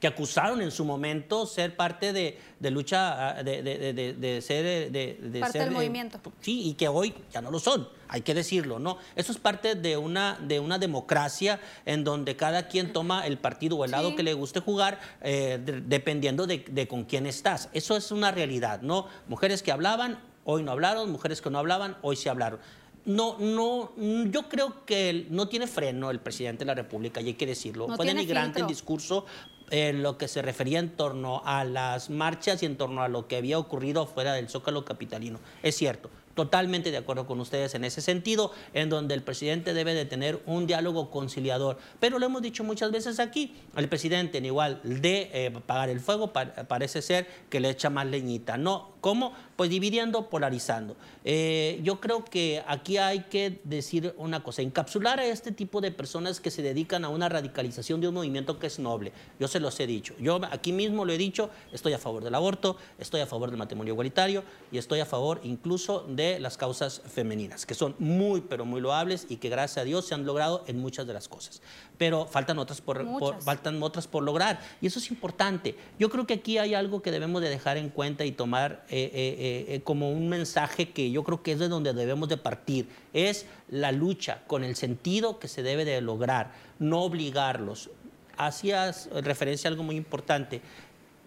que 0.00 0.06
acusaron 0.06 0.60
en 0.60 0.70
su 0.70 0.84
momento 0.84 1.46
ser 1.46 1.76
parte 1.76 2.12
de, 2.12 2.38
lucha, 2.70 3.38
ah, 3.38 3.42
de, 3.42 3.62
de, 3.62 4.42
ser... 4.42 4.90
De, 4.90 5.40
parte 5.40 5.58
del 5.58 5.70
movimiento. 5.70 6.20
Sí, 6.40 6.70
y 6.70 6.74
que 6.74 6.88
hoy 6.88 7.14
ya 7.32 7.40
no 7.40 7.50
lo 7.50 7.58
son, 7.58 7.88
hay 8.08 8.22
que 8.22 8.34
decirlo, 8.34 8.78
¿no? 8.78 8.98
Eso 9.14 9.32
es 9.32 9.38
parte 9.38 9.74
de 9.74 9.96
una, 9.96 10.38
de 10.40 10.58
una 10.58 10.78
democracia 10.78 11.60
en 11.86 12.02
donde 12.02 12.36
cada 12.36 12.68
quien 12.68 12.92
toma 12.92 13.26
el 13.26 13.38
partido 13.38 13.76
o 13.76 13.84
el 13.84 13.92
lado 13.92 14.16
que 14.16 14.22
le 14.22 14.34
guste 14.34 14.60
jugar 14.60 15.00
eh, 15.20 15.60
dependiendo 15.62 16.46
de, 16.46 16.88
con 16.88 17.04
quién 17.04 17.26
estás. 17.26 17.68
Eso 17.72 17.96
es 17.96 18.10
una 18.10 18.30
realidad, 18.30 18.82
¿no? 18.82 19.06
Mujeres 19.28 19.62
que 19.62 19.70
hablaban, 19.70 20.18
hoy 20.44 20.62
no 20.62 20.72
hablaron, 20.72 21.10
mujeres 21.10 21.40
que 21.40 21.50
no 21.50 21.58
hablaban, 21.58 21.96
hoy 22.02 22.16
sí 22.16 22.28
hablaron. 22.28 22.60
No, 23.04 23.36
no, 23.38 23.92
yo 24.30 24.48
creo 24.48 24.86
que 24.86 25.26
no 25.28 25.48
tiene 25.48 25.66
freno 25.66 26.10
el 26.10 26.20
presidente 26.20 26.60
de 26.60 26.66
la 26.66 26.74
República, 26.74 27.20
y 27.20 27.28
hay 27.28 27.34
que 27.34 27.46
decirlo. 27.46 27.86
Fue 27.88 28.06
denigrante 28.06 28.60
el 28.60 28.66
discurso 28.66 29.26
en 29.70 30.02
lo 30.02 30.16
que 30.16 30.28
se 30.28 30.40
refería 30.40 30.78
en 30.78 30.90
torno 30.90 31.42
a 31.44 31.64
las 31.64 32.10
marchas 32.10 32.62
y 32.62 32.66
en 32.66 32.76
torno 32.76 33.02
a 33.02 33.08
lo 33.08 33.28
que 33.28 33.36
había 33.36 33.58
ocurrido 33.58 34.06
fuera 34.06 34.32
del 34.32 34.48
Zócalo 34.48 34.84
Capitalino. 34.84 35.38
Es 35.62 35.76
cierto, 35.76 36.10
totalmente 36.34 36.90
de 36.90 36.96
acuerdo 36.96 37.26
con 37.26 37.40
ustedes 37.40 37.74
en 37.74 37.84
ese 37.84 38.00
sentido, 38.00 38.52
en 38.72 38.88
donde 38.88 39.14
el 39.14 39.22
presidente 39.22 39.74
debe 39.74 39.94
de 39.94 40.04
tener 40.04 40.42
un 40.46 40.66
diálogo 40.66 41.10
conciliador. 41.10 41.78
Pero 42.00 42.18
lo 42.18 42.26
hemos 42.26 42.42
dicho 42.42 42.64
muchas 42.64 42.90
veces 42.90 43.20
aquí, 43.20 43.54
el 43.76 43.88
presidente 43.88 44.38
en 44.38 44.46
igual 44.46 44.80
de 44.82 45.30
eh, 45.32 45.50
pagar 45.66 45.88
el 45.88 46.00
fuego 46.00 46.32
parece 46.32 47.02
ser 47.02 47.26
que 47.48 47.60
le 47.60 47.70
echa 47.70 47.90
más 47.90 48.06
leñita. 48.06 48.56
No, 48.56 48.93
¿Cómo? 49.04 49.34
Pues 49.56 49.68
dividiendo, 49.68 50.30
polarizando. 50.30 50.96
Eh, 51.26 51.78
yo 51.82 52.00
creo 52.00 52.24
que 52.24 52.64
aquí 52.66 52.96
hay 52.96 53.24
que 53.24 53.60
decir 53.64 54.14
una 54.16 54.42
cosa, 54.42 54.62
encapsular 54.62 55.20
a 55.20 55.26
este 55.26 55.52
tipo 55.52 55.82
de 55.82 55.90
personas 55.90 56.40
que 56.40 56.50
se 56.50 56.62
dedican 56.62 57.04
a 57.04 57.10
una 57.10 57.28
radicalización 57.28 58.00
de 58.00 58.08
un 58.08 58.14
movimiento 58.14 58.58
que 58.58 58.66
es 58.66 58.78
noble. 58.78 59.12
Yo 59.38 59.46
se 59.46 59.60
los 59.60 59.78
he 59.78 59.86
dicho. 59.86 60.14
Yo 60.18 60.40
aquí 60.50 60.72
mismo 60.72 61.04
lo 61.04 61.12
he 61.12 61.18
dicho, 61.18 61.50
estoy 61.70 61.92
a 61.92 61.98
favor 61.98 62.24
del 62.24 62.34
aborto, 62.34 62.78
estoy 62.98 63.20
a 63.20 63.26
favor 63.26 63.50
del 63.50 63.58
matrimonio 63.58 63.92
igualitario 63.92 64.42
y 64.72 64.78
estoy 64.78 65.00
a 65.00 65.06
favor 65.06 65.38
incluso 65.44 66.06
de 66.08 66.40
las 66.40 66.56
causas 66.56 67.02
femeninas, 67.06 67.66
que 67.66 67.74
son 67.74 67.94
muy, 67.98 68.40
pero 68.40 68.64
muy 68.64 68.80
loables 68.80 69.26
y 69.28 69.36
que 69.36 69.50
gracias 69.50 69.82
a 69.82 69.84
Dios 69.84 70.06
se 70.06 70.14
han 70.14 70.24
logrado 70.24 70.64
en 70.66 70.78
muchas 70.78 71.06
de 71.06 71.12
las 71.12 71.28
cosas. 71.28 71.60
Pero 71.98 72.24
faltan 72.24 72.58
otras 72.58 72.80
por, 72.80 73.04
faltan 73.42 73.82
otras 73.82 74.06
por 74.06 74.22
lograr 74.22 74.60
y 74.80 74.86
eso 74.86 74.98
es 74.98 75.10
importante. 75.10 75.76
Yo 75.98 76.08
creo 76.08 76.26
que 76.26 76.32
aquí 76.32 76.56
hay 76.56 76.72
algo 76.72 77.02
que 77.02 77.10
debemos 77.10 77.42
de 77.42 77.50
dejar 77.50 77.76
en 77.76 77.90
cuenta 77.90 78.24
y 78.24 78.32
tomar 78.32 78.86
eh, 78.96 79.10
eh, 79.12 79.64
eh, 79.74 79.80
como 79.82 80.12
un 80.12 80.28
mensaje 80.28 80.90
que 80.90 81.10
yo 81.10 81.24
creo 81.24 81.42
que 81.42 81.50
es 81.50 81.58
de 81.58 81.66
donde 81.66 81.92
debemos 81.92 82.28
de 82.28 82.36
partir. 82.36 82.88
Es 83.12 83.44
la 83.68 83.90
lucha 83.90 84.44
con 84.46 84.62
el 84.62 84.76
sentido 84.76 85.40
que 85.40 85.48
se 85.48 85.64
debe 85.64 85.84
de 85.84 86.00
lograr, 86.00 86.52
no 86.78 87.02
obligarlos. 87.02 87.90
Hacías 88.36 89.08
referencia 89.10 89.68
a 89.68 89.72
algo 89.72 89.82
muy 89.82 89.96
importante. 89.96 90.60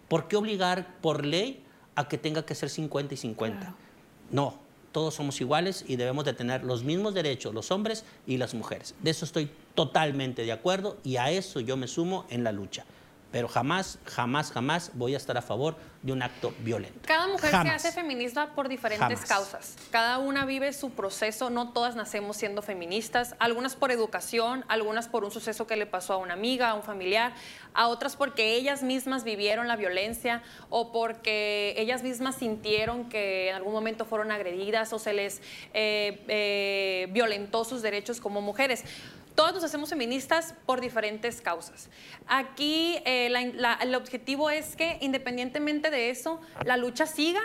¿Por 0.08 0.30
qué 0.30 0.38
obligar 0.38 0.96
por 1.02 1.26
ley 1.26 1.62
a 1.96 2.08
que 2.08 2.18
tenga 2.18 2.46
que 2.46 2.56
ser 2.56 2.70
50 2.70 3.16
y 3.16 3.18
50? 3.18 3.76
No, 4.32 4.58
todos 4.94 5.16
somos 5.16 5.42
iguales 5.42 5.84
y 5.90 5.98
debemos 5.98 6.24
de 6.24 6.32
tener 6.32 6.64
los 6.64 6.86
mismos 6.86 7.14
derechos, 7.14 7.54
los 7.54 7.70
hombres 7.72 8.06
y 8.26 8.38
las 8.38 8.54
mujeres. 8.54 8.96
De 9.02 9.12
eso 9.12 9.26
estoy 9.26 9.52
totalmente 9.76 10.46
de 10.46 10.54
acuerdo 10.54 11.00
y 11.04 11.18
a 11.18 11.32
eso 11.32 11.60
yo 11.60 11.76
me 11.76 11.90
sumo 11.90 12.26
en 12.30 12.46
la 12.46 12.54
lucha 12.54 12.86
pero 13.32 13.48
jamás, 13.48 14.00
jamás, 14.06 14.52
jamás 14.52 14.92
voy 14.94 15.14
a 15.14 15.18
estar 15.18 15.38
a 15.38 15.42
favor 15.42 15.76
de 16.02 16.14
un 16.14 16.22
acto 16.22 16.54
violento. 16.60 17.00
Cada 17.06 17.28
mujer 17.28 17.52
se 17.52 17.70
hace 17.70 17.92
feminista 17.92 18.54
por 18.54 18.70
diferentes 18.70 19.26
causas. 19.26 19.76
Cada 19.92 20.20
una 20.20 20.46
vive 20.46 20.72
su 20.72 20.92
proceso, 20.92 21.50
no 21.50 21.74
todas 21.74 21.96
nacemos 21.96 22.38
siendo 22.38 22.62
feministas, 22.62 23.36
algunas 23.40 23.76
por 23.76 23.92
educación, 23.92 24.64
algunas 24.70 25.10
por 25.10 25.26
un 25.26 25.32
suceso 25.32 25.68
que 25.68 25.76
le 25.76 25.86
pasó 25.86 26.14
a 26.14 26.18
una 26.18 26.34
amiga, 26.34 26.70
a 26.70 26.74
un 26.76 26.84
familiar, 26.84 27.34
a 27.74 27.88
otras 27.88 28.16
porque 28.16 28.56
ellas 28.56 28.84
mismas 28.84 29.24
vivieron 29.24 29.68
la 29.68 29.76
violencia 29.76 30.42
o 30.70 30.92
porque 30.92 31.76
ellas 31.78 32.04
mismas 32.04 32.36
sintieron 32.36 33.10
que 33.10 33.50
en 33.50 33.56
algún 33.56 33.74
momento 33.74 34.06
fueron 34.06 34.32
agredidas 34.32 34.94
o 34.94 35.00
se 35.00 35.14
les 35.14 35.42
eh, 35.74 36.24
eh, 36.28 37.08
violentó 37.12 37.66
sus 37.66 37.82
derechos 37.82 38.22
como 38.22 38.42
mujeres 38.42 38.86
todos 39.38 39.54
nos 39.54 39.64
hacemos 39.64 39.90
feministas 39.90 40.56
por 40.66 40.82
diferentes 40.82 41.42
causas. 41.42 41.92
Aquí 42.26 42.98
eh, 43.06 43.32
el 43.82 43.94
objetivo 43.94 44.50
es 44.50 44.76
que 44.76 44.98
independientemente 45.00 45.92
de 45.92 46.10
eso, 46.10 46.42
la 46.66 46.76
lucha 46.76 47.06
siga. 47.06 47.42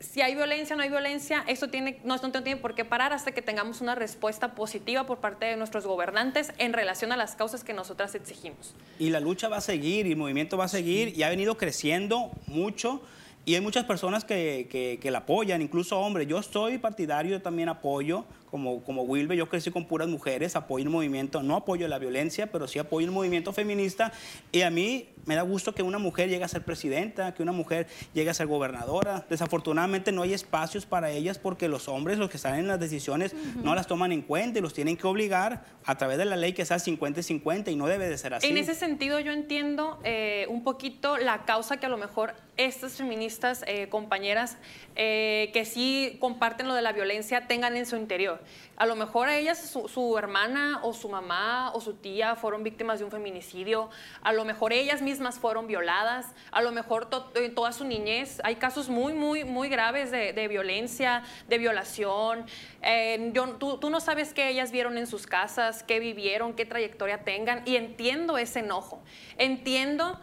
Si 0.00 0.20
hay 0.20 0.34
violencia 0.34 0.74
o 0.74 0.76
no 0.76 0.82
hay 0.82 0.90
violencia, 0.90 1.44
esto 1.48 1.70
tiene, 1.70 1.98
no, 2.04 2.16
no 2.18 2.30
tiene 2.30 2.58
por 2.58 2.74
qué 2.74 2.84
parar 2.84 3.14
hasta 3.14 3.32
que 3.32 3.40
tengamos 3.40 3.80
una 3.80 3.94
respuesta 3.94 4.54
positiva 4.54 5.06
por 5.06 5.18
parte 5.18 5.46
de 5.46 5.56
nuestros 5.56 5.86
gobernantes 5.86 6.52
en 6.58 6.74
relación 6.74 7.10
a 7.10 7.16
las 7.16 7.36
causas 7.36 7.64
que 7.64 7.72
nosotras 7.72 8.14
exigimos. 8.14 8.74
Y 8.98 9.08
la 9.08 9.18
lucha 9.18 9.48
va 9.48 9.56
a 9.56 9.62
seguir 9.62 10.06
y 10.06 10.10
el 10.10 10.18
movimiento 10.18 10.58
va 10.58 10.66
a 10.66 10.68
seguir 10.68 11.16
y 11.16 11.22
ha 11.22 11.30
venido 11.30 11.56
creciendo 11.56 12.30
mucho. 12.46 13.00
Y 13.46 13.54
hay 13.54 13.62
muchas 13.62 13.86
personas 13.86 14.26
que, 14.26 14.68
que, 14.70 14.98
que 15.00 15.10
la 15.10 15.20
apoyan, 15.20 15.62
incluso 15.62 15.98
hombres. 15.98 16.28
Yo 16.28 16.42
soy 16.42 16.76
partidario, 16.76 17.30
yo 17.30 17.40
también 17.40 17.70
apoyo 17.70 18.26
como, 18.50 18.82
como 18.82 19.02
Wilber, 19.02 19.36
yo 19.36 19.48
crecí 19.48 19.70
con 19.70 19.86
puras 19.86 20.08
mujeres, 20.08 20.56
apoyo 20.56 20.84
el 20.84 20.90
movimiento, 20.90 21.42
no 21.42 21.56
apoyo 21.56 21.88
la 21.88 21.98
violencia, 21.98 22.50
pero 22.50 22.66
sí 22.68 22.78
apoyo 22.78 23.06
el 23.06 23.12
movimiento 23.12 23.52
feminista. 23.52 24.12
Y 24.52 24.62
a 24.62 24.70
mí 24.70 25.08
me 25.26 25.34
da 25.34 25.42
gusto 25.42 25.74
que 25.74 25.82
una 25.82 25.98
mujer 25.98 26.28
llegue 26.30 26.44
a 26.44 26.48
ser 26.48 26.64
presidenta, 26.64 27.34
que 27.34 27.42
una 27.42 27.52
mujer 27.52 27.86
llegue 28.14 28.30
a 28.30 28.34
ser 28.34 28.46
gobernadora. 28.46 29.26
Desafortunadamente 29.28 30.10
no 30.10 30.22
hay 30.22 30.32
espacios 30.32 30.86
para 30.86 31.10
ellas 31.10 31.38
porque 31.38 31.68
los 31.68 31.88
hombres, 31.88 32.18
los 32.18 32.30
que 32.30 32.38
están 32.38 32.58
en 32.58 32.66
las 32.66 32.80
decisiones, 32.80 33.34
no 33.62 33.74
las 33.74 33.86
toman 33.86 34.12
en 34.12 34.22
cuenta 34.22 34.58
y 34.58 34.62
los 34.62 34.72
tienen 34.72 34.96
que 34.96 35.06
obligar 35.06 35.64
a 35.84 35.98
través 35.98 36.18
de 36.18 36.24
la 36.24 36.36
ley 36.36 36.54
que 36.54 36.64
sea 36.64 36.78
50-50 36.78 37.70
y 37.70 37.76
no 37.76 37.86
debe 37.86 38.08
de 38.08 38.16
ser 38.16 38.34
así. 38.34 38.46
En 38.46 38.56
ese 38.56 38.74
sentido 38.74 39.20
yo 39.20 39.32
entiendo 39.32 40.00
eh, 40.04 40.46
un 40.48 40.64
poquito 40.64 41.18
la 41.18 41.44
causa 41.44 41.78
que 41.78 41.86
a 41.86 41.88
lo 41.90 41.98
mejor 41.98 42.34
estas 42.56 42.94
feministas, 42.94 43.64
eh, 43.66 43.88
compañeras, 43.88 44.56
eh, 44.96 45.50
que 45.52 45.64
sí 45.64 46.16
comparten 46.20 46.66
lo 46.66 46.74
de 46.74 46.82
la 46.82 46.92
violencia, 46.92 47.46
tengan 47.46 47.76
en 47.76 47.86
su 47.86 47.96
interior. 47.96 48.37
A 48.76 48.86
lo 48.86 48.96
mejor 48.96 49.28
ellas, 49.28 49.58
su, 49.58 50.18
hermana 50.18 50.80
o 50.82 50.92
su 50.92 51.08
mamá 51.08 51.72
o 51.74 51.80
su 51.80 51.94
tía 51.94 52.36
fueron 52.36 52.62
víctimas 52.62 52.98
de 52.98 53.04
un 53.04 53.10
feminicidio, 53.10 53.90
a 54.22 54.32
lo 54.32 54.44
mejor 54.44 54.72
ellas 54.72 55.02
mismas 55.02 55.38
fueron 55.38 55.66
violadas, 55.66 56.26
a 56.50 56.62
lo 56.62 56.70
mejor 56.72 57.08
en 57.34 57.54
toda 57.54 57.72
su 57.72 57.84
niñez 57.84 58.40
hay 58.44 58.56
casos 58.56 58.88
muy, 58.88 59.12
muy, 59.12 59.44
muy 59.44 59.68
graves 59.68 60.10
de, 60.10 60.48
violencia, 60.48 61.22
de 61.48 61.58
violación. 61.58 62.46
Eh, 62.82 63.32
tú, 63.58 63.78
tú 63.78 63.90
no 63.90 64.00
sabes 64.00 64.32
qué 64.32 64.48
ellas 64.48 64.70
vieron 64.70 64.96
en 64.98 65.06
sus 65.06 65.26
casas, 65.26 65.82
qué 65.82 65.98
vivieron, 65.98 66.54
qué 66.54 66.64
trayectoria 66.64 67.24
tengan 67.24 67.62
y 67.64 67.76
entiendo 67.76 68.38
ese 68.38 68.60
enojo. 68.60 69.02
Entiendo 69.38 70.18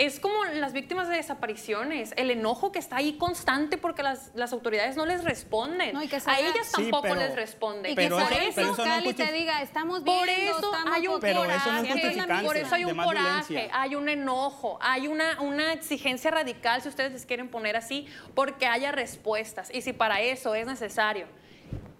es 0.00 0.18
como 0.18 0.46
las 0.46 0.72
víctimas 0.72 1.10
de 1.10 1.16
desapariciones, 1.16 2.14
el 2.16 2.30
enojo 2.30 2.72
que 2.72 2.78
está 2.78 2.96
ahí 2.96 3.18
constante 3.18 3.76
porque 3.76 4.02
las, 4.02 4.30
las 4.34 4.54
autoridades 4.54 4.96
no 4.96 5.04
les 5.04 5.22
responden. 5.22 5.94
a 5.94 6.40
ellas 6.40 6.72
tampoco 6.72 7.14
les 7.14 7.34
responden. 7.34 7.92
Y 7.92 7.94
que 7.94 8.08
por 8.08 8.32
eso, 8.32 8.76
Cali 8.76 9.12
te 9.12 9.30
diga, 9.30 9.60
estamos 9.60 10.02
viendo, 10.02 10.22
por 10.22 10.30
eso 10.30 10.72
hay 10.90 11.06
un 11.06 11.20
coraje, 11.20 12.42
por 12.42 12.56
eso 12.56 12.74
hay 12.74 12.84
un 12.86 12.96
coraje, 12.96 13.70
hay 13.74 13.94
un 13.94 14.08
enojo, 14.08 14.78
hay 14.80 15.06
una, 15.06 15.38
una 15.42 15.74
exigencia 15.74 16.30
radical, 16.30 16.80
si 16.80 16.88
ustedes 16.88 17.12
les 17.12 17.26
quieren 17.26 17.50
poner 17.50 17.76
así, 17.76 18.06
porque 18.34 18.66
haya 18.66 18.92
respuestas. 18.92 19.68
Y 19.70 19.82
si 19.82 19.92
para 19.92 20.22
eso 20.22 20.54
es 20.54 20.66
necesario 20.66 21.26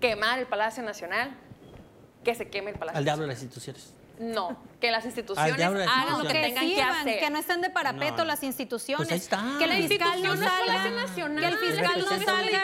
quemar 0.01 0.39
el 0.39 0.47
Palacio 0.47 0.83
Nacional, 0.83 1.37
que 2.25 2.35
se 2.35 2.49
queme 2.49 2.71
el 2.71 2.79
Palacio 2.79 2.97
Al 2.97 3.05
diablo 3.05 3.25
de 3.25 3.29
las 3.29 3.43
instituciones. 3.43 3.93
No, 4.21 4.55
que 4.83 4.91
las 4.91 5.07
instituciones 5.07 5.59
hagan 5.59 6.23
lo 6.23 6.29
que, 6.29 6.35
tengan 6.35 6.69
que 6.69 6.83
hacer. 6.83 7.21
Que 7.21 7.31
no 7.31 7.39
estén 7.39 7.63
de 7.63 7.71
parapeto 7.71 8.27
las 8.27 8.43
instituciones. 8.43 9.09
Pues 9.09 9.29
que 9.59 9.65
el 9.65 9.89
fiscal 9.89 10.23
no 10.23 10.37
salga, 10.37 11.07
que 11.15 11.47
el 11.47 11.57
fiscal 11.57 11.99
no 11.99 12.25
salga, 12.25 12.63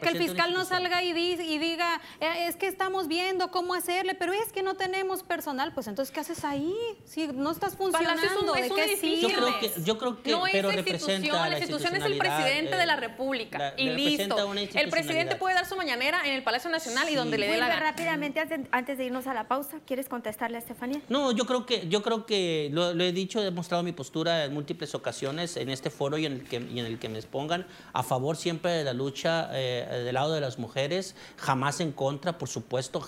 que, 0.00 0.08
el 0.08 0.16
fiscal 0.16 0.52
no 0.54 0.64
salga 0.64 1.02
y, 1.02 1.12
diga, 1.12 2.00
eh, 2.20 2.46
es 2.46 2.56
que 2.56 2.68
estamos 2.68 3.06
viendo 3.06 3.50
cómo 3.50 3.74
hacerle, 3.74 4.14
pero 4.14 4.32
es 4.32 4.50
que 4.50 4.62
no 4.62 4.74
tenemos 4.74 5.22
personal, 5.22 5.74
pues 5.74 5.88
entonces 5.88 6.10
¿qué 6.10 6.20
haces 6.20 6.42
ahí? 6.42 6.74
Si 7.04 7.26
no 7.26 7.50
estás 7.50 7.76
funcionando, 7.76 8.54
¿de 8.54 8.70
qué 8.70 8.96
sirve? 8.96 9.20
Yo 9.20 9.28
creo 9.28 9.58
que, 9.60 9.82
yo 9.82 9.98
creo 9.98 10.22
que 10.22 10.30
no 10.30 10.44
pero 10.50 10.70
es 10.70 10.76
representa 10.76 11.50
la 11.50 11.58
institución 11.58 11.96
es 11.96 12.04
el 12.04 12.16
presidente 12.16 12.76
de 12.76 12.86
la 12.86 12.96
República 12.96 13.74
y 13.76 13.90
listo. 13.90 14.54
El 14.74 14.88
presidente 14.88 15.36
puede 15.36 15.54
dar 15.54 15.66
su 15.66 15.76
mañanera 15.76 16.22
en 16.24 16.32
el 16.32 16.42
Palacio 16.42 16.70
Nacional 16.70 17.10
y 17.10 17.14
donde 17.14 17.36
le 17.36 17.48
dé 17.48 17.58
la 17.58 17.68
gana. 17.68 17.80
Rápidamente 17.80 18.42
antes 18.70 18.96
de 18.96 19.04
irnos 19.04 19.26
a 19.26 19.34
la 19.34 19.48
pausa, 19.48 19.80
¿quieres 19.84 20.08
contestarle 20.08 20.56
a 20.56 20.61
Estefanía? 20.62 21.00
No, 21.08 21.32
yo 21.32 21.44
creo 21.44 21.66
que, 21.66 21.88
yo 21.88 22.02
creo 22.02 22.26
que 22.26 22.70
lo, 22.72 22.90
he 22.90 23.12
dicho, 23.12 23.40
he 23.40 23.44
demostrado 23.44 23.82
mi 23.82 23.92
postura 23.92 24.44
en 24.44 24.54
múltiples 24.54 24.94
ocasiones 24.94 25.56
en 25.56 25.68
este 25.68 25.90
foro 25.90 26.18
y 26.18 26.26
en 26.26 26.32
el 26.32 26.44
que, 26.44 26.56
en 26.56 26.78
el 26.78 26.98
que 26.98 27.08
me 27.08 27.18
expongan 27.18 27.66
a 27.92 28.02
favor 28.02 28.36
siempre 28.36 28.72
de 28.72 28.84
la 28.84 28.92
lucha 28.92 29.50
eh, 29.52 30.02
del 30.04 30.14
lado 30.14 30.32
de 30.32 30.40
las 30.40 30.58
mujeres, 30.58 31.14
jamás 31.36 31.80
en 31.80 31.92
contra, 31.92 32.38
por 32.38 32.48
supuesto, 32.48 33.06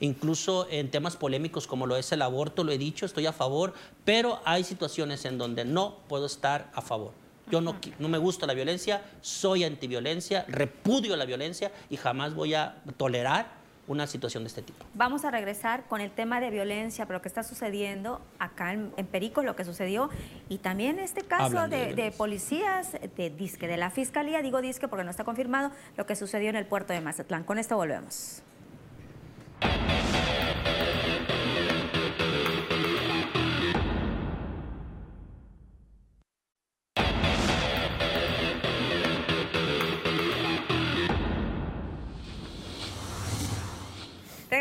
incluso 0.00 0.66
en 0.70 0.90
temas 0.90 1.16
polémicos 1.16 1.66
como 1.66 1.86
lo 1.86 1.96
es 1.96 2.12
el 2.12 2.22
aborto, 2.22 2.64
lo 2.64 2.72
he 2.72 2.78
dicho, 2.78 3.06
estoy 3.06 3.26
a 3.26 3.32
favor, 3.32 3.74
pero 4.04 4.40
hay 4.44 4.64
situaciones 4.64 5.24
en 5.24 5.38
donde 5.38 5.64
no 5.64 5.98
puedo 6.08 6.26
estar 6.26 6.70
a 6.74 6.82
favor. 6.82 7.12
Yo 7.50 7.60
no, 7.60 7.76
no, 7.98 8.08
me 8.08 8.18
gusta 8.18 8.46
la 8.46 8.54
violencia, 8.54 9.02
soy 9.20 9.64
antiviolencia, 9.64 10.46
repudio 10.48 11.14
la 11.16 11.26
violencia 11.26 11.72
y 11.90 11.96
jamás 11.96 12.34
voy 12.34 12.54
a 12.54 12.82
tolerar 12.96 13.63
una 13.86 14.06
situación 14.06 14.44
de 14.44 14.48
este 14.48 14.62
tipo. 14.62 14.84
Vamos 14.94 15.24
a 15.24 15.30
regresar 15.30 15.84
con 15.84 16.00
el 16.00 16.10
tema 16.10 16.40
de 16.40 16.50
violencia, 16.50 17.06
pero 17.06 17.20
que 17.20 17.28
está 17.28 17.42
sucediendo 17.42 18.20
acá 18.38 18.72
en, 18.72 18.90
Perico, 19.10 19.42
lo 19.42 19.56
que 19.56 19.64
sucedió, 19.64 20.10
y 20.48 20.58
también 20.58 20.98
este 20.98 21.22
caso 21.22 21.68
de, 21.68 22.12
policías, 22.16 22.92
de 23.16 23.30
disque, 23.30 23.68
de 23.68 23.76
la 23.76 23.90
fiscalía, 23.90 24.42
digo 24.42 24.60
disque 24.60 24.88
porque 24.88 25.04
no 25.04 25.10
está 25.10 25.24
confirmado, 25.24 25.70
lo 25.96 26.06
que 26.06 26.16
sucedió 26.16 26.50
en 26.50 26.56
el 26.56 26.66
puerto 26.66 26.92
de 26.92 27.00
Mazatlán. 27.00 27.44
Con 27.44 27.58
esto 27.58 27.76
volvemos. 27.76 28.42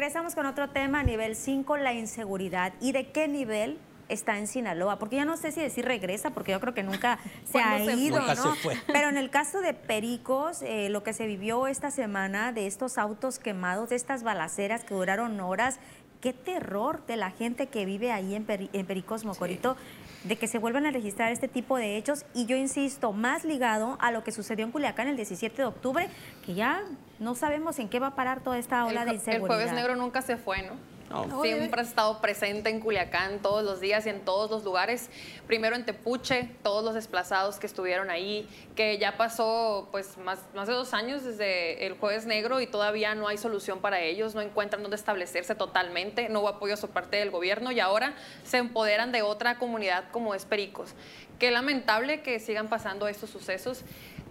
Regresamos 0.03 0.35
con 0.35 0.45
otro 0.45 0.69
tema, 0.69 0.99
a 0.99 1.03
nivel 1.03 1.33
5, 1.33 1.77
la 1.77 1.93
inseguridad. 1.93 2.73
¿Y 2.81 2.91
de 2.91 3.11
qué 3.11 3.29
nivel 3.29 3.79
está 4.09 4.37
en 4.37 4.47
Sinaloa? 4.47 4.99
Porque 4.99 5.15
ya 5.15 5.23
no 5.23 5.37
sé 5.37 5.53
si 5.53 5.61
decir 5.61 5.85
regresa, 5.85 6.31
porque 6.31 6.51
yo 6.51 6.59
creo 6.59 6.73
que 6.73 6.83
nunca 6.83 7.19
se 7.45 7.59
ha 7.59 7.81
ido, 7.81 8.19
¿no? 8.19 8.53
Pero 8.87 9.07
en 9.07 9.15
el 9.15 9.29
caso 9.29 9.61
de 9.61 9.73
Pericos, 9.73 10.61
eh, 10.61 10.89
lo 10.89 11.03
que 11.03 11.13
se 11.13 11.25
vivió 11.25 11.67
esta 11.67 11.89
semana 11.89 12.51
de 12.51 12.67
estos 12.67 12.97
autos 12.97 13.39
quemados, 13.39 13.91
de 13.91 13.95
estas 13.95 14.23
balaceras 14.23 14.83
que 14.83 14.93
duraron 14.93 15.39
horas, 15.39 15.79
qué 16.19 16.33
terror 16.33 17.05
de 17.05 17.15
la 17.15 17.31
gente 17.31 17.67
que 17.67 17.85
vive 17.85 18.11
ahí 18.11 18.35
en, 18.35 18.45
Pericos 18.85 19.23
Mocorito 19.23 19.77
de 20.23 20.37
que 20.37 20.47
se 20.47 20.57
vuelvan 20.57 20.85
a 20.85 20.91
registrar 20.91 21.31
este 21.31 21.47
tipo 21.47 21.77
de 21.77 21.97
hechos 21.97 22.25
y 22.33 22.45
yo 22.45 22.55
insisto, 22.55 23.11
más 23.11 23.43
ligado 23.43 23.97
a 23.99 24.11
lo 24.11 24.23
que 24.23 24.31
sucedió 24.31 24.65
en 24.65 24.71
Culiacán 24.71 25.07
el 25.07 25.15
17 25.15 25.55
de 25.55 25.65
octubre, 25.65 26.09
que 26.45 26.53
ya 26.53 26.81
no 27.19 27.35
sabemos 27.35 27.79
en 27.79 27.89
qué 27.89 27.99
va 27.99 28.07
a 28.07 28.15
parar 28.15 28.41
toda 28.41 28.57
esta 28.57 28.85
ola 28.85 29.05
de 29.05 29.15
inseguridad. 29.15 29.41
El 29.41 29.47
jueves 29.47 29.73
negro 29.73 29.95
nunca 29.95 30.21
se 30.21 30.37
fue, 30.37 30.63
¿no? 30.63 30.92
Siempre 31.41 31.81
ha 31.81 31.83
estado 31.83 32.21
presente 32.21 32.69
en 32.69 32.79
Culiacán 32.79 33.39
todos 33.39 33.63
los 33.63 33.79
días 33.79 34.05
y 34.05 34.09
en 34.09 34.21
todos 34.21 34.49
los 34.49 34.63
lugares. 34.63 35.09
Primero 35.45 35.75
en 35.75 35.85
Tepuche, 35.85 36.49
todos 36.63 36.83
los 36.83 36.95
desplazados 36.95 37.57
que 37.59 37.67
estuvieron 37.67 38.09
ahí, 38.09 38.47
que 38.75 38.97
ya 38.97 39.15
pasó 39.15 39.87
pues 39.91 40.17
más, 40.17 40.39
más 40.55 40.67
de 40.67 40.73
dos 40.73 40.93
años 40.93 41.23
desde 41.23 41.85
el 41.85 41.93
jueves 41.93 42.25
negro 42.25 42.61
y 42.61 42.67
todavía 42.67 43.13
no 43.13 43.27
hay 43.27 43.37
solución 43.37 43.79
para 43.79 44.01
ellos, 44.01 44.33
no 44.33 44.41
encuentran 44.41 44.81
dónde 44.81 44.95
establecerse 44.95 45.53
totalmente, 45.53 46.29
no 46.29 46.39
hubo 46.39 46.49
apoyo 46.49 46.75
por 46.77 46.89
parte 46.89 47.17
del 47.17 47.29
gobierno 47.29 47.71
y 47.71 47.79
ahora 47.79 48.15
se 48.43 48.57
empoderan 48.57 49.11
de 49.11 49.21
otra 49.21 49.59
comunidad 49.59 50.05
como 50.11 50.33
es 50.33 50.45
Pericos. 50.45 50.93
Qué 51.37 51.51
lamentable 51.51 52.21
que 52.21 52.39
sigan 52.39 52.69
pasando 52.69 53.07
estos 53.07 53.29
sucesos 53.29 53.83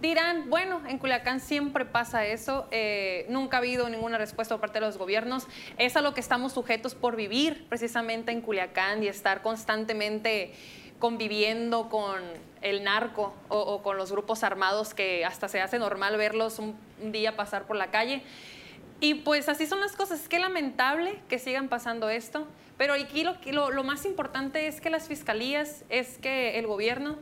dirán, 0.03 0.49
bueno, 0.49 0.81
en 0.87 0.97
Culiacán 0.99 1.39
siempre 1.39 1.85
pasa 1.85 2.25
eso, 2.25 2.67
eh, 2.71 3.25
nunca 3.29 3.57
ha 3.57 3.59
habido 3.59 3.87
ninguna 3.87 4.17
respuesta 4.17 4.53
por 4.53 4.61
parte 4.61 4.79
de 4.79 4.85
los 4.85 4.97
gobiernos, 4.97 5.47
es 5.77 5.95
a 5.95 6.01
lo 6.01 6.13
que 6.13 6.19
estamos 6.19 6.51
sujetos 6.51 6.93
por 6.93 7.15
vivir 7.15 7.65
precisamente 7.69 8.31
en 8.33 8.41
Culiacán 8.41 9.01
y 9.01 9.07
estar 9.07 9.41
constantemente 9.41 10.53
conviviendo 10.99 11.89
con 11.89 12.21
el 12.61 12.83
narco 12.83 13.33
o, 13.47 13.81
con 13.81 13.97
los 13.97 14.11
grupos 14.11 14.43
armados 14.43 14.93
que 14.93 15.25
hasta 15.25 15.47
se 15.47 15.61
hace 15.61 15.79
normal 15.79 16.17
verlos 16.17 16.59
un, 16.59 16.75
día 17.11 17.35
pasar 17.35 17.65
por 17.65 17.75
la 17.77 17.87
calle. 17.87 18.23
Y 18.99 19.15
pues 19.15 19.49
así 19.49 19.65
son 19.67 19.79
las 19.79 19.93
cosas, 19.93 20.27
qué 20.27 20.39
lamentable 20.39 21.19
que 21.29 21.39
sigan 21.39 21.69
pasando 21.69 22.09
esto, 22.09 22.45
pero 22.77 22.93
aquí 22.93 23.23
lo, 23.51 23.71
lo 23.71 23.83
más 23.83 24.05
importante 24.05 24.67
es 24.67 24.81
que 24.81 24.89
las 24.89 25.07
fiscalías, 25.07 25.85
es 25.89 26.17
que 26.17 26.59
el 26.59 26.67
gobierno 26.67 27.17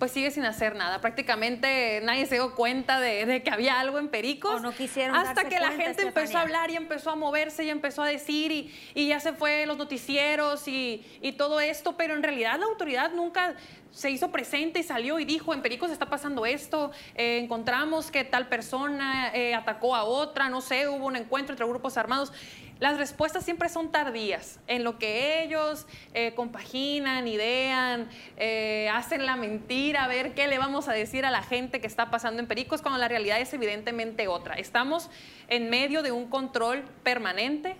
pues 0.00 0.12
sigue 0.12 0.30
sin 0.30 0.46
hacer 0.46 0.74
nada. 0.74 1.02
Prácticamente 1.02 2.00
nadie 2.02 2.24
se 2.24 2.36
dio 2.36 2.54
cuenta 2.54 2.98
de, 2.98 3.42
que 3.44 3.50
había 3.50 3.78
algo 3.78 3.98
en 3.98 4.08
Pericos. 4.08 4.62
no 4.62 4.72
quisieron 4.72 5.14
hasta 5.14 5.44
que 5.44 5.60
la 5.60 5.72
gente 5.72 6.02
empezó 6.02 6.38
a 6.38 6.40
hablar 6.40 6.70
y 6.70 6.76
empezó 6.76 7.10
a 7.10 7.16
moverse 7.16 7.64
y 7.64 7.70
empezó 7.70 8.02
a 8.02 8.06
decir 8.06 8.50
y, 8.94 9.08
ya 9.08 9.20
se 9.20 9.34
fue 9.34 9.66
los 9.66 9.76
noticieros 9.76 10.66
y, 10.66 11.04
todo 11.36 11.60
esto, 11.60 11.96
pero 11.96 12.14
en 12.14 12.22
realidad 12.22 12.58
la 12.58 12.66
autoridad 12.66 13.12
nunca 13.12 13.54
se 13.92 14.10
hizo 14.10 14.32
presente 14.32 14.80
y 14.80 14.82
salió 14.82 15.18
y 15.18 15.24
dijo, 15.24 15.52
en 15.52 15.62
Pericos 15.62 15.90
está 15.90 16.06
pasando 16.06 16.46
esto, 16.46 16.92
eh, 17.14 17.38
encontramos 17.42 18.10
que 18.10 18.24
tal 18.24 18.48
persona 18.48 19.30
eh, 19.34 19.54
atacó 19.54 19.94
a 19.94 20.04
otra, 20.04 20.48
no 20.48 20.60
sé, 20.60 20.88
hubo 20.88 21.06
un 21.06 21.16
encuentro 21.16 21.52
entre 21.52 21.66
grupos 21.66 21.96
armados 21.96 22.32
las 22.80 22.96
respuestas 22.96 23.44
siempre 23.44 23.68
son 23.68 23.92
tardías, 23.92 24.58
en 24.66 24.84
lo 24.84 24.98
que 24.98 25.42
ellos 25.42 25.86
eh, 26.14 26.32
compaginan, 26.34 27.28
idean, 27.28 28.08
eh, 28.38 28.88
hacen 28.92 29.26
la 29.26 29.36
mentira, 29.36 30.04
a 30.04 30.08
ver 30.08 30.34
qué 30.34 30.48
le 30.48 30.58
vamos 30.58 30.88
a 30.88 30.92
decir 30.92 31.26
a 31.26 31.30
la 31.30 31.42
gente 31.42 31.80
que 31.80 31.86
está 31.86 32.10
pasando 32.10 32.40
en 32.40 32.48
Pericos, 32.48 32.80
cuando 32.80 32.98
la 32.98 33.06
realidad 33.06 33.38
es 33.38 33.52
evidentemente 33.52 34.28
otra. 34.28 34.54
Estamos 34.54 35.10
en 35.48 35.68
medio 35.68 36.02
de 36.02 36.10
un 36.10 36.30
control 36.30 36.82
permanente 37.02 37.76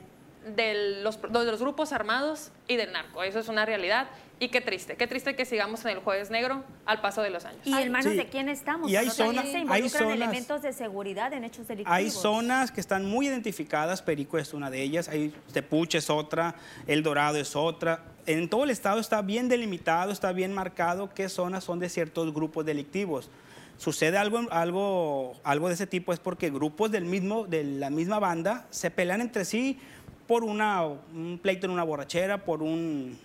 de 0.55 1.01
los, 1.03 1.20
de 1.20 1.44
los 1.44 1.61
grupos 1.61 1.92
armados 1.92 2.53
y 2.68 2.76
del 2.76 2.92
narco. 2.92 3.22
Eso 3.22 3.38
es 3.38 3.48
una 3.48 3.64
realidad 3.64 4.09
y 4.41 4.49
qué 4.49 4.62
triste, 4.62 4.97
qué 4.97 5.07
triste 5.07 5.36
que 5.36 5.45
sigamos 5.45 5.84
en 5.84 5.91
el 5.91 5.99
jueves 5.99 6.30
negro 6.30 6.64
al 6.86 7.03
paso 7.03 7.20
de 7.20 7.28
los 7.28 7.45
años. 7.45 7.61
¿Y 7.66 7.74
en 7.74 7.93
manos 7.93 8.16
de 8.16 8.26
quién 8.26 8.49
estamos? 8.49 8.91
Y 8.91 8.97
hay, 8.97 9.11
zonas, 9.11 9.47
se 9.51 9.59
hay 9.68 9.88
zonas, 9.91 10.14
elementos 10.14 10.62
de 10.62 10.72
seguridad 10.72 11.30
en 11.34 11.45
hechos 11.45 11.68
delictivos. 11.68 11.95
Hay 11.95 12.11
zonas 12.11 12.72
que 12.72 12.80
están 12.80 13.05
muy 13.05 13.26
identificadas, 13.26 14.01
Perico 14.01 14.38
es 14.38 14.55
una 14.55 14.70
de 14.70 14.80
ellas, 14.80 15.11
hay 15.11 15.34
Tepuche 15.53 15.99
es 15.99 16.09
otra, 16.09 16.55
El 16.86 17.03
Dorado 17.03 17.36
es 17.36 17.55
otra. 17.55 18.03
En 18.24 18.49
todo 18.49 18.64
el 18.64 18.70
estado 18.70 18.99
está 18.99 19.20
bien 19.20 19.47
delimitado, 19.51 20.11
está 20.11 20.32
bien 20.32 20.55
marcado 20.55 21.12
qué 21.12 21.28
zonas 21.28 21.64
son 21.64 21.78
de 21.78 21.91
ciertos 21.91 22.32
grupos 22.32 22.64
delictivos. 22.64 23.28
Sucede 23.76 24.16
algo, 24.16 24.41
algo, 24.51 25.34
algo 25.45 25.68
de 25.68 25.74
ese 25.74 25.86
tipo 25.86 26.14
es 26.14 26.18
porque 26.18 26.49
grupos 26.49 26.91
del 26.91 27.05
mismo, 27.05 27.47
de 27.47 27.62
la 27.62 27.91
misma 27.91 28.18
banda 28.18 28.66
se 28.70 28.91
pelean 28.91 29.20
entre 29.20 29.45
sí 29.45 29.78
por 30.26 30.45
una, 30.45 30.86
un 30.86 31.38
pleito 31.43 31.66
en 31.66 31.72
una 31.72 31.82
borrachera, 31.82 32.45
por 32.45 32.62
un 32.62 33.18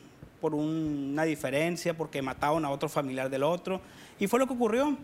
por 0.45 0.53
una 0.53 1.23
diferencia, 1.23 1.97
porque 1.97 2.21
mataron 2.21 2.65
a 2.65 2.69
otro 2.69 2.87
familiar 2.87 3.31
del 3.31 3.41
otro. 3.41 3.81
Y 4.19 4.27
fue 4.27 4.37
lo 4.37 4.45
que 4.45 4.53
ocurrió. 4.53 4.95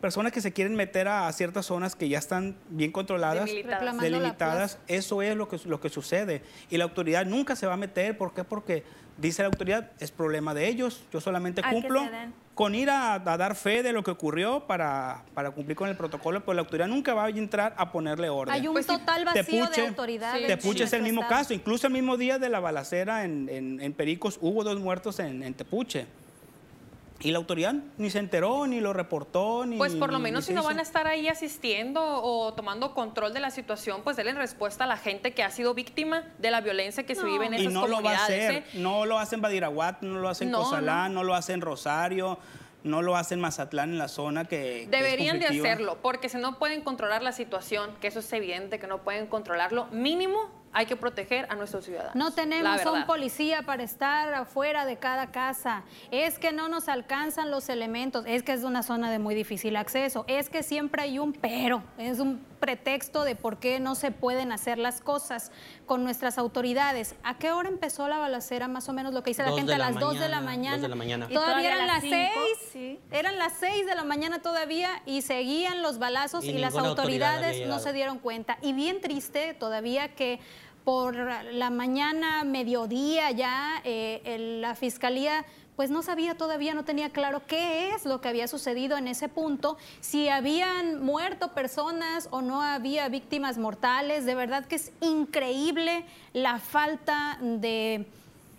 Personas 0.00 0.32
que 0.32 0.40
se 0.40 0.54
quieren 0.54 0.74
meter 0.74 1.06
a, 1.06 1.30
ciertas 1.34 1.66
zonas 1.66 1.94
que 1.94 2.08
ya 2.08 2.16
están 2.16 2.56
bien 2.70 2.92
controladas, 2.92 3.44
delimitadas, 4.00 4.78
eso 4.88 5.20
es 5.20 5.36
lo 5.36 5.48
que, 5.48 5.58
lo 5.66 5.82
que 5.82 5.90
sucede. 5.90 6.40
Y 6.70 6.78
la 6.78 6.84
autoridad 6.84 7.26
nunca 7.26 7.56
se 7.56 7.66
va 7.66 7.74
a 7.74 7.76
meter, 7.76 8.16
¿por 8.16 8.32
qué? 8.32 8.42
Porque 8.42 8.84
dice 9.18 9.42
la 9.42 9.48
autoridad, 9.48 9.90
es 10.00 10.10
problema 10.10 10.54
de 10.54 10.66
ellos, 10.66 11.04
yo 11.12 11.20
solamente 11.20 11.60
cumplo 11.60 12.00
con 12.56 12.74
ir 12.74 12.88
a, 12.88 13.18
dar 13.18 13.54
fe 13.54 13.82
de 13.82 13.92
lo 13.92 14.02
que 14.02 14.10
ocurrió 14.10 14.60
para, 14.60 15.22
para, 15.34 15.50
cumplir 15.50 15.76
con 15.76 15.90
el 15.90 15.96
protocolo, 15.96 16.42
pues 16.42 16.56
la 16.56 16.62
autoridad 16.62 16.88
nunca 16.88 17.12
va 17.12 17.26
a 17.26 17.28
entrar 17.28 17.74
a 17.76 17.92
ponerle 17.92 18.30
orden. 18.30 18.54
Hay 18.54 18.66
un 18.66 18.72
pues 18.72 18.86
total 18.86 19.26
vacío 19.26 19.66
de 19.66 19.86
autoridad. 19.88 20.38
Tepuche 20.46 20.84
es 20.84 20.92
el 20.94 21.02
mismo 21.02 21.28
caso, 21.28 21.52
incluso 21.52 21.86
el 21.86 21.92
mismo 21.92 22.16
día 22.16 22.38
de 22.38 22.48
la 22.48 22.58
balacera 22.58 23.24
en, 23.24 23.50
en, 23.50 23.92
Pericos 23.92 24.38
hubo 24.40 24.64
dos 24.64 24.80
muertos 24.80 25.18
en, 25.18 25.42
en 25.42 25.52
Tepuche. 25.52 26.06
Y 27.20 27.30
la 27.30 27.38
autoridad 27.38 27.74
ni 27.96 28.10
se 28.10 28.18
enteró, 28.18 28.66
ni 28.66 28.80
lo 28.80 28.92
reportó, 28.92 29.64
ni... 29.64 29.78
Pues 29.78 29.94
por 29.94 30.12
lo 30.12 30.18
menos 30.18 30.44
si 30.44 30.52
no 30.52 30.62
van 30.62 30.78
a 30.78 30.82
estar 30.82 31.06
ahí 31.06 31.28
asistiendo 31.28 32.02
o 32.02 32.52
tomando 32.52 32.94
control 32.94 33.32
de 33.32 33.40
la 33.40 33.50
situación, 33.50 34.02
pues 34.04 34.16
denle 34.16 34.34
respuesta 34.34 34.84
a 34.84 34.86
la 34.86 34.98
gente 34.98 35.32
que 35.32 35.42
ha 35.42 35.50
sido 35.50 35.72
víctima 35.72 36.24
de 36.38 36.50
la 36.50 36.60
violencia 36.60 37.06
que 37.06 37.14
se 37.14 37.24
vive 37.24 37.46
en 37.46 37.54
esas 37.54 37.72
comunidades. 37.72 37.84
Y 37.84 37.92
no 37.92 38.00
lo 38.00 38.02
va 38.02 38.12
a 38.12 38.24
hacer, 38.24 38.52
¿eh? 38.52 38.64
no 38.74 39.06
lo 39.06 39.18
hacen 39.18 39.38
en 39.38 39.42
Badiraguat, 39.42 40.02
no 40.02 40.18
lo 40.18 40.28
hacen 40.28 40.48
en 40.48 40.54
Cozalá, 40.54 41.08
no. 41.08 41.24
lo 41.24 41.34
hacen 41.34 41.54
en 41.54 41.60
Rosario, 41.62 42.38
no 42.84 43.02
lo 43.02 43.16
hacen 43.16 43.38
en 43.38 43.42
Mazatlán, 43.42 43.90
en 43.90 43.98
la 43.98 44.08
zona 44.08 44.44
que... 44.44 44.86
Deberían 44.90 45.38
de 45.38 45.46
hacerlo, 45.46 45.98
porque 46.02 46.28
si 46.28 46.36
no 46.36 46.58
pueden 46.58 46.82
controlar 46.82 47.22
la 47.22 47.32
situación, 47.32 47.92
que 48.00 48.08
eso 48.08 48.20
es 48.20 48.32
evidente 48.32 48.78
que 48.78 48.86
no 48.86 49.02
pueden 49.02 49.26
controlarlo, 49.26 49.86
mínimo 49.86 50.50
hay 50.76 50.84
que 50.84 50.94
proteger 50.94 51.46
a 51.48 51.54
nuestros 51.54 51.86
ciudadanos. 51.86 52.14
No 52.14 52.32
tenemos 52.32 52.84
un 52.84 53.06
policía 53.06 53.62
para 53.62 53.82
estar 53.82 54.34
afuera 54.34 54.84
de 54.84 54.98
cada 54.98 55.30
casa. 55.30 55.84
Es 56.10 56.38
que 56.38 56.52
no 56.52 56.68
nos 56.68 56.90
alcanzan 56.90 57.50
los 57.50 57.70
elementos. 57.70 58.26
Es 58.26 58.42
que 58.42 58.52
es 58.52 58.62
una 58.62 58.82
zona 58.82 59.10
de 59.10 59.18
muy 59.18 59.34
difícil 59.34 59.74
acceso. 59.76 60.26
Es 60.28 60.50
que 60.50 60.62
siempre 60.62 61.00
hay 61.00 61.18
un 61.18 61.32
pero. 61.32 61.82
Es 61.96 62.20
un 62.20 62.44
pretexto 62.60 63.24
de 63.24 63.36
por 63.36 63.58
qué 63.58 63.80
no 63.80 63.94
se 63.94 64.10
pueden 64.10 64.52
hacer 64.52 64.76
las 64.76 65.00
cosas 65.00 65.50
con 65.86 66.04
nuestras 66.04 66.36
autoridades. 66.36 67.14
¿A 67.22 67.38
qué 67.38 67.52
hora 67.52 67.70
empezó 67.70 68.06
la 68.06 68.18
balacera? 68.18 68.68
Más 68.68 68.88
o 68.90 68.92
menos 68.92 69.14
lo 69.14 69.22
que 69.22 69.30
dice 69.30 69.44
la 69.44 69.52
gente 69.52 69.72
a 69.72 69.78
las 69.78 69.98
2 69.98 70.20
de 70.20 70.28
la 70.28 70.42
mañana. 70.42 70.76
de 70.76 70.88
la 70.88 70.94
mañana. 70.94 71.28
Todavía, 71.28 71.74
eran 71.74 71.86
las 71.86 72.02
6. 72.02 72.98
Eran 73.10 73.38
las 73.38 73.54
6 73.60 73.86
de 73.86 73.94
la 73.94 74.04
mañana 74.04 74.42
todavía 74.42 74.90
y 75.06 75.22
seguían 75.22 75.80
los 75.80 75.98
balazos 75.98 76.44
y, 76.44 76.56
las 76.56 76.74
autoridades 76.74 77.66
no 77.66 77.78
se 77.78 77.94
dieron 77.94 78.18
cuenta. 78.18 78.58
Y 78.60 78.74
bien 78.74 79.00
triste 79.00 79.54
todavía 79.54 80.14
que 80.14 80.40
por 80.86 81.16
la 81.16 81.68
mañana, 81.70 82.44
mediodía 82.44 83.32
ya, 83.32 83.82
eh, 83.82 84.60
la 84.60 84.76
fiscalía 84.76 85.44
pues 85.74 85.90
no 85.90 86.00
sabía 86.00 86.36
todavía, 86.36 86.74
no 86.74 86.84
tenía 86.84 87.10
claro 87.10 87.42
qué 87.44 87.90
es 87.90 88.04
lo 88.04 88.20
que 88.20 88.28
había 88.28 88.46
sucedido 88.46 88.96
en 88.96 89.08
ese 89.08 89.28
punto, 89.28 89.78
si 90.00 90.28
habían 90.28 91.04
muerto 91.04 91.54
personas 91.54 92.28
o 92.30 92.40
no 92.40 92.62
había 92.62 93.08
víctimas 93.08 93.58
mortales. 93.58 94.26
De 94.26 94.36
verdad 94.36 94.64
que 94.64 94.76
es 94.76 94.92
increíble 95.00 96.04
la 96.32 96.60
falta 96.60 97.36
de... 97.40 98.06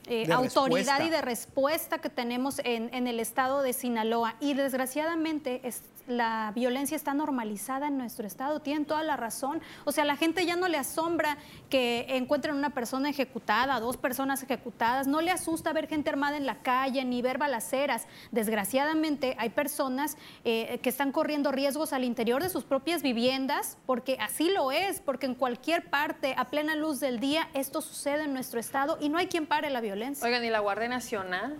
Eh, 0.09 0.31
autoridad 0.31 1.03
y 1.05 1.09
de 1.09 1.21
respuesta 1.21 1.99
que 1.99 2.09
tenemos 2.09 2.59
en, 2.59 2.89
en, 2.93 3.07
el 3.07 3.19
estado 3.19 3.61
de 3.61 3.73
Sinaloa. 3.73 4.35
Y 4.39 4.53
desgraciadamente 4.53 5.59
es, 5.65 5.81
la 6.07 6.51
violencia 6.55 6.95
está 6.95 7.13
normalizada 7.13 7.87
en 7.87 7.97
nuestro 7.97 8.25
estado, 8.25 8.61
tienen 8.61 8.85
toda 8.85 9.03
la 9.03 9.17
razón. 9.17 9.61
O 9.85 9.91
sea, 9.91 10.05
la 10.05 10.15
gente 10.15 10.45
ya 10.45 10.55
no 10.55 10.67
le 10.67 10.77
asombra 10.77 11.37
que 11.69 12.05
encuentren 12.09 12.55
una 12.55 12.71
persona 12.71 13.09
ejecutada, 13.09 13.79
dos 13.79 13.97
personas 13.97 14.41
ejecutadas, 14.41 15.07
no 15.07 15.21
le 15.21 15.31
asusta 15.31 15.73
ver 15.73 15.87
gente 15.87 16.09
armada 16.09 16.37
en 16.37 16.45
la 16.45 16.55
calle 16.61 17.03
ni 17.05 17.21
ver 17.21 17.37
balaceras. 17.37 18.07
Desgraciadamente 18.31 19.35
hay 19.37 19.49
personas 19.49 20.17
eh, 20.43 20.79
que 20.81 20.89
están 20.89 21.11
corriendo 21.11 21.51
riesgos 21.51 21.93
al 21.93 22.03
interior 22.03 22.41
de 22.41 22.49
sus 22.49 22.63
propias 22.63 23.01
viviendas, 23.01 23.77
porque 23.85 24.17
así 24.19 24.49
lo 24.49 24.71
es, 24.71 25.01
porque 25.01 25.25
en 25.25 25.35
cualquier 25.35 25.89
parte, 25.89 26.35
a 26.37 26.45
plena 26.45 26.75
luz 26.75 26.99
del 26.99 27.19
día, 27.19 27.49
esto 27.53 27.81
sucede 27.81 28.23
en 28.23 28.33
nuestro 28.33 28.59
estado 28.59 28.97
y 29.01 29.09
no 29.09 29.17
hay 29.17 29.27
quien 29.27 29.45
pare 29.45 29.69
la 29.69 29.81
violencia. 29.81 30.25
Oigan, 30.25 30.43
¿y 30.43 30.49
la 30.49 30.59
Guardia 30.59 30.87
Nacional? 30.87 31.57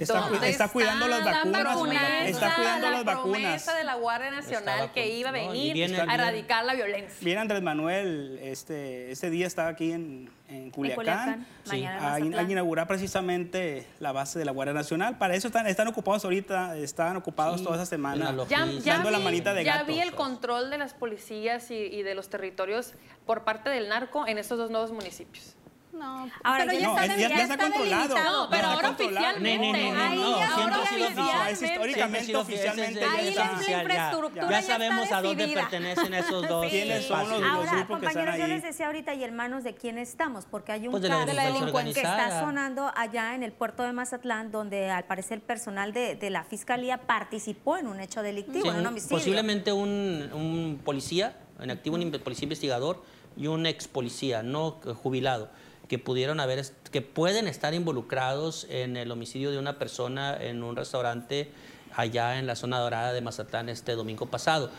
Está, 0.00 0.68
cuidando 0.68 1.06
las 1.06 1.24
vacunas. 1.24 2.26
Está 2.26 2.54
cuidando 2.54 2.90
las 2.90 3.04
vacunas. 3.04 3.40
promesa 3.40 3.74
de 3.74 3.84
la 3.84 3.94
Guardia 3.96 4.30
Nacional 4.30 4.92
que 4.92 5.08
iba 5.08 5.28
a 5.28 5.32
venir 5.32 5.94
a 5.94 6.14
erradicar 6.14 6.64
la 6.64 6.74
violencia. 6.74 7.18
Viene 7.20 7.40
Andrés 7.40 7.62
Manuel, 7.62 8.38
este, 8.42 9.10
este 9.10 9.28
día 9.28 9.46
estaba 9.46 9.68
aquí 9.68 9.92
en, 9.92 10.30
en 10.48 10.70
Culiacán, 10.70 11.46
a, 11.70 12.18
inaugurar 12.20 12.86
precisamente 12.86 13.86
la 13.98 14.12
base 14.12 14.38
de 14.38 14.44
la 14.44 14.52
Guardia 14.52 14.74
Nacional. 14.74 15.18
Para 15.18 15.34
eso 15.34 15.48
están, 15.48 15.66
están 15.66 15.88
ocupados 15.88 16.24
ahorita, 16.24 16.76
están 16.76 17.16
ocupados 17.16 17.62
toda 17.62 17.76
esa 17.76 17.86
semana 17.86 18.34
ya, 18.48 18.66
dando 18.84 19.10
la 19.10 19.18
manita 19.18 19.52
de 19.52 19.64
gato. 19.64 19.78
Ya 19.80 19.84
vi 19.84 20.00
el 20.00 20.12
control 20.12 20.70
de 20.70 20.78
las 20.78 20.94
policías 20.94 21.70
y, 21.70 21.74
y 21.74 22.02
de 22.02 22.14
los 22.14 22.30
territorios 22.30 22.94
por 23.26 23.44
parte 23.44 23.68
del 23.70 23.88
narco 23.88 24.26
en 24.26 24.38
estos 24.38 24.58
dos 24.58 24.70
nuevos 24.70 24.92
municipios. 24.92 25.56
No, 25.92 26.30
ahora 26.44 26.66
pero 26.66 26.78
ya, 26.78 26.88
está, 26.88 27.16
ya, 27.16 27.42
está, 27.42 27.58
controlado. 27.58 28.14
No, 28.14 28.48
pero 28.48 28.66
ahora 28.68 28.90
oficialmente. 28.90 29.90
No, 29.90 30.14
no, 30.14 30.14
no, 30.14 30.36
ahora 30.36 30.80
oficialmente. 30.82 31.66
históricamente, 31.66 32.36
oficialmente. 32.36 33.04
Ahí 33.04 33.34
la 33.34 33.78
infraestructura 33.80 34.50
ya, 34.50 34.62
sabemos 34.62 35.10
a 35.10 35.20
dónde 35.20 35.48
pertenecen 35.48 36.14
esos 36.14 36.48
dos. 36.48 36.66
¿Quiénes 36.70 37.06
son 37.06 37.28
los, 37.28 37.42
ahora, 37.42 37.72
grupos 37.72 38.00
que 38.00 38.06
están 38.06 38.28
ahí? 38.28 38.40
Yo 38.40 38.46
les 38.46 38.62
decía 38.62 38.86
ahorita, 38.86 39.14
¿y 39.14 39.24
hermanos 39.24 39.64
de 39.64 39.74
quién 39.74 39.98
estamos? 39.98 40.46
Porque 40.46 40.72
hay 40.72 40.86
un 40.86 40.92
pues 40.92 41.02
de 41.02 41.08
caso 41.08 41.26
de 41.26 41.34
la 41.34 41.82
que 41.84 41.90
está 41.90 42.40
sonando 42.40 42.92
allá 42.94 43.34
en 43.34 43.42
el 43.42 43.52
puerto 43.52 43.82
de 43.82 43.92
Mazatlán, 43.92 44.52
donde 44.52 44.90
al 44.90 45.04
parecer 45.04 45.38
el 45.38 45.42
personal 45.42 45.92
de, 45.92 46.14
de 46.14 46.30
la 46.30 46.44
fiscalía 46.44 46.98
participó 46.98 47.78
en 47.78 47.88
un 47.88 48.00
hecho 48.00 48.22
delictivo, 48.22 48.70
en 48.70 48.76
un 48.76 48.86
homicidio. 48.86 49.16
Posiblemente 49.16 49.72
un, 49.72 50.30
un 50.32 50.80
policía 50.84 51.36
en 51.58 51.70
activo, 51.70 51.96
un 51.96 52.10
policía 52.10 52.44
investigador 52.44 53.02
y 53.36 53.48
un 53.48 53.66
ex 53.66 53.88
policía, 53.88 54.42
no 54.42 54.80
jubilado 55.02 55.50
que 55.90 55.98
pudieron 55.98 56.38
haber, 56.38 56.64
que 56.92 57.02
pueden 57.02 57.48
estar 57.48 57.74
involucrados 57.74 58.64
en 58.70 58.96
el 58.96 59.10
homicidio 59.10 59.50
de 59.50 59.58
una 59.58 59.76
persona 59.76 60.40
en 60.40 60.62
un 60.62 60.76
restaurante 60.76 61.50
allá 61.96 62.38
en 62.38 62.46
la 62.46 62.54
zona 62.54 62.78
dorada 62.78 63.12
de 63.12 63.20
Mazatlán 63.20 63.68
este 63.68 63.96
domingo 63.96 64.26
pasado. 64.26 64.70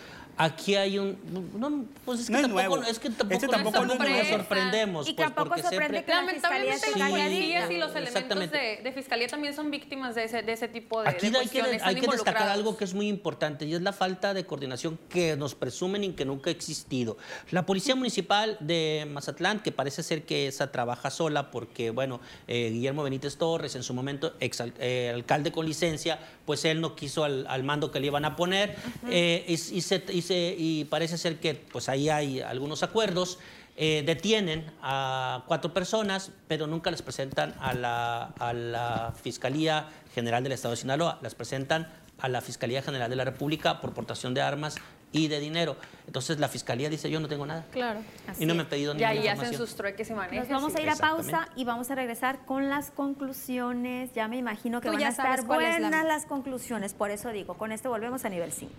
Aquí 0.41 0.75
hay 0.75 0.97
un. 0.97 1.19
No, 1.55 1.85
pues 2.03 2.21
es 2.21 2.27
que 2.27 2.41
tampoco, 2.41 2.81
es 2.81 2.97
que 2.97 3.09
tampoco, 3.11 3.33
este 3.35 3.47
tampoco 3.47 3.85
nos, 3.85 4.27
sorprendemos. 4.27 5.07
Y 5.07 5.13
pues, 5.13 5.27
tampoco 5.27 5.61
sorprende 5.61 6.03
que 6.03 6.11
la 6.11 6.27
fiscalía 6.27 6.77
se 6.79 6.93
sí, 6.93 7.73
y 7.75 7.77
los 7.77 7.95
elementos 7.95 8.51
de, 8.51 8.79
de, 8.83 8.91
fiscalía 8.91 9.27
también 9.27 9.53
son 9.53 9.69
víctimas 9.69 10.15
de 10.15 10.23
ese, 10.23 10.41
de 10.41 10.51
ese 10.51 10.67
tipo 10.67 11.03
de. 11.03 11.09
Aquí 11.09 11.29
de 11.29 11.37
hay, 11.37 11.47
que, 11.47 11.61
hay 11.61 11.93
que 11.93 12.07
destacar 12.07 12.49
algo 12.49 12.75
que 12.75 12.85
es 12.85 12.95
muy 12.95 13.07
importante 13.07 13.65
y 13.65 13.75
es 13.75 13.83
la 13.83 13.93
falta 13.93 14.33
de 14.33 14.43
coordinación 14.43 14.97
que 15.09 15.35
nos 15.35 15.53
presumen 15.53 16.03
y 16.03 16.13
que 16.13 16.25
nunca 16.25 16.49
ha 16.49 16.53
existido. 16.53 17.17
La 17.51 17.67
Policía 17.67 17.93
Municipal 17.95 18.57
de 18.61 19.07
Mazatlán, 19.07 19.59
que 19.59 19.71
parece 19.71 20.01
ser 20.01 20.23
que 20.23 20.47
esa 20.47 20.71
trabaja 20.71 21.11
sola 21.11 21.51
porque, 21.51 21.91
bueno, 21.91 22.19
eh, 22.47 22.71
Guillermo 22.71 23.03
Benítez 23.03 23.37
Torres, 23.37 23.75
en 23.75 23.83
su 23.83 23.93
momento 23.93 24.33
ex 24.39 24.63
eh, 24.79 25.11
alcalde 25.13 25.51
con 25.51 25.67
licencia, 25.67 26.17
pues 26.47 26.65
él 26.65 26.81
no 26.81 26.95
quiso 26.95 27.23
al, 27.23 27.45
al 27.47 27.63
mando 27.63 27.91
que 27.91 27.99
le 27.99 28.07
iban 28.07 28.25
a 28.25 28.35
poner 28.35 28.75
eh, 29.07 29.45
y, 29.47 29.53
y, 29.53 29.81
se, 29.81 30.03
y 30.09 30.30
y 30.31 30.85
parece 30.85 31.17
ser 31.17 31.39
que 31.39 31.55
pues 31.55 31.89
ahí 31.89 32.09
hay 32.09 32.41
algunos 32.41 32.83
acuerdos. 32.83 33.39
Eh, 33.77 34.03
detienen 34.05 34.71
a 34.81 35.43
cuatro 35.47 35.73
personas, 35.73 36.31
pero 36.47 36.67
nunca 36.67 36.91
las 36.91 37.01
presentan 37.01 37.55
a 37.59 37.73
la, 37.73 38.25
a 38.37 38.53
la 38.53 39.13
Fiscalía 39.21 39.89
General 40.13 40.43
del 40.43 40.51
Estado 40.51 40.73
de 40.73 40.77
Sinaloa, 40.77 41.19
las 41.21 41.35
presentan 41.35 41.87
a 42.19 42.27
la 42.27 42.41
Fiscalía 42.41 42.81
General 42.81 43.09
de 43.09 43.15
la 43.15 43.25
República 43.25 43.81
por 43.81 43.93
portación 43.93 44.33
de 44.33 44.41
armas 44.41 44.75
y 45.11 45.27
de 45.27 45.39
dinero. 45.39 45.75
Entonces 46.07 46.39
la 46.39 46.47
fiscalía 46.47 46.89
dice 46.89 47.09
yo 47.09 47.19
no 47.19 47.27
tengo 47.27 47.45
nada. 47.45 47.65
Claro. 47.71 48.01
y 48.39 48.45
no 48.45 48.55
me 48.55 48.61
han 48.61 48.69
pedido 48.69 48.93
ninguna 48.93 49.13
Y 49.13 49.17
ahí 49.19 49.27
hacen 49.27 49.53
sus 49.53 49.75
trueques 49.75 50.09
y 50.09 50.13
manejes. 50.13 50.49
Nos 50.49 50.61
vamos 50.61 50.75
a 50.75 50.81
ir 50.81 50.89
a 50.89 50.95
pausa 50.95 51.49
y 51.55 51.65
vamos 51.65 51.89
a 51.91 51.95
regresar 51.95 52.45
con 52.45 52.69
las 52.69 52.91
conclusiones. 52.91 54.13
Ya 54.13 54.27
me 54.27 54.37
imagino 54.37 54.81
que 54.81 54.89
van 54.89 55.03
a 55.03 55.09
estar 55.09 55.45
buenas 55.45 56.05
las 56.05 56.25
conclusiones. 56.25 56.93
Por 56.93 57.11
eso 57.11 57.29
digo, 57.29 57.55
con 57.55 57.71
esto 57.71 57.89
volvemos 57.89 58.25
a 58.25 58.29
nivel 58.29 58.51
5. 58.51 58.73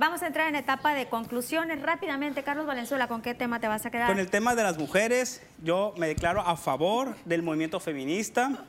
Vamos 0.00 0.22
a 0.22 0.28
entrar 0.28 0.48
en 0.48 0.56
etapa 0.56 0.94
de 0.94 1.08
conclusiones. 1.10 1.82
Rápidamente, 1.82 2.42
Carlos 2.42 2.64
Valenzuela, 2.64 3.06
¿con 3.06 3.20
qué 3.20 3.34
tema 3.34 3.60
te 3.60 3.68
vas 3.68 3.84
a 3.84 3.90
quedar? 3.90 4.08
Con 4.08 4.18
el 4.18 4.30
tema 4.30 4.54
de 4.54 4.62
las 4.62 4.78
mujeres, 4.78 5.42
yo 5.62 5.92
me 5.98 6.08
declaro 6.08 6.40
a 6.40 6.56
favor 6.56 7.14
del 7.26 7.42
movimiento 7.42 7.80
feminista, 7.80 8.64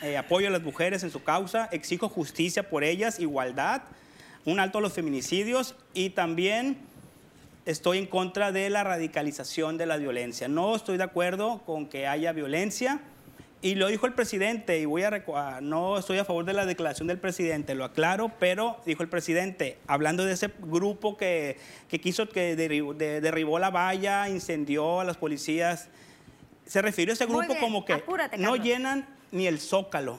eh, 0.00 0.16
apoyo 0.16 0.48
a 0.48 0.50
las 0.50 0.62
mujeres 0.62 1.02
en 1.02 1.10
su 1.10 1.22
causa, 1.22 1.68
exijo 1.72 2.08
justicia 2.08 2.70
por 2.70 2.84
ellas, 2.84 3.20
igualdad, 3.20 3.82
un 4.46 4.60
alto 4.60 4.78
a 4.78 4.80
los 4.80 4.94
feminicidios 4.94 5.74
y 5.92 6.08
también 6.08 6.78
estoy 7.66 7.98
en 7.98 8.06
contra 8.06 8.50
de 8.50 8.70
la 8.70 8.82
radicalización 8.82 9.76
de 9.76 9.84
la 9.84 9.98
violencia. 9.98 10.48
No 10.48 10.74
estoy 10.74 10.96
de 10.96 11.04
acuerdo 11.04 11.60
con 11.66 11.86
que 11.86 12.06
haya 12.06 12.32
violencia 12.32 12.98
y 13.62 13.76
lo 13.76 13.86
dijo 13.86 14.06
el 14.06 14.12
presidente, 14.12 14.80
y 14.80 14.86
voy 14.86 15.04
a 15.04 15.60
no 15.62 15.96
estoy 15.96 16.18
a 16.18 16.24
favor 16.24 16.44
de 16.44 16.52
la 16.52 16.66
declaración 16.66 17.06
del 17.06 17.18
presidente, 17.18 17.76
lo 17.76 17.84
aclaro, 17.84 18.32
pero 18.40 18.80
dijo 18.84 19.04
el 19.04 19.08
presidente, 19.08 19.78
hablando 19.86 20.24
de 20.24 20.32
ese 20.32 20.50
grupo 20.58 21.16
que, 21.16 21.58
quiso, 22.02 22.28
que 22.28 22.56
derribó, 22.56 23.58
la 23.60 23.70
valla, 23.70 24.28
incendió 24.28 25.00
a 25.00 25.04
las 25.04 25.16
policías, 25.16 25.88
se 26.66 26.82
refirió 26.82 27.12
a 27.12 27.14
ese 27.14 27.26
grupo 27.26 27.54
como 27.60 27.84
que 27.84 28.02
no 28.36 28.56
llenan 28.56 29.06
ni 29.30 29.46
el 29.46 29.60
zócalo. 29.60 30.18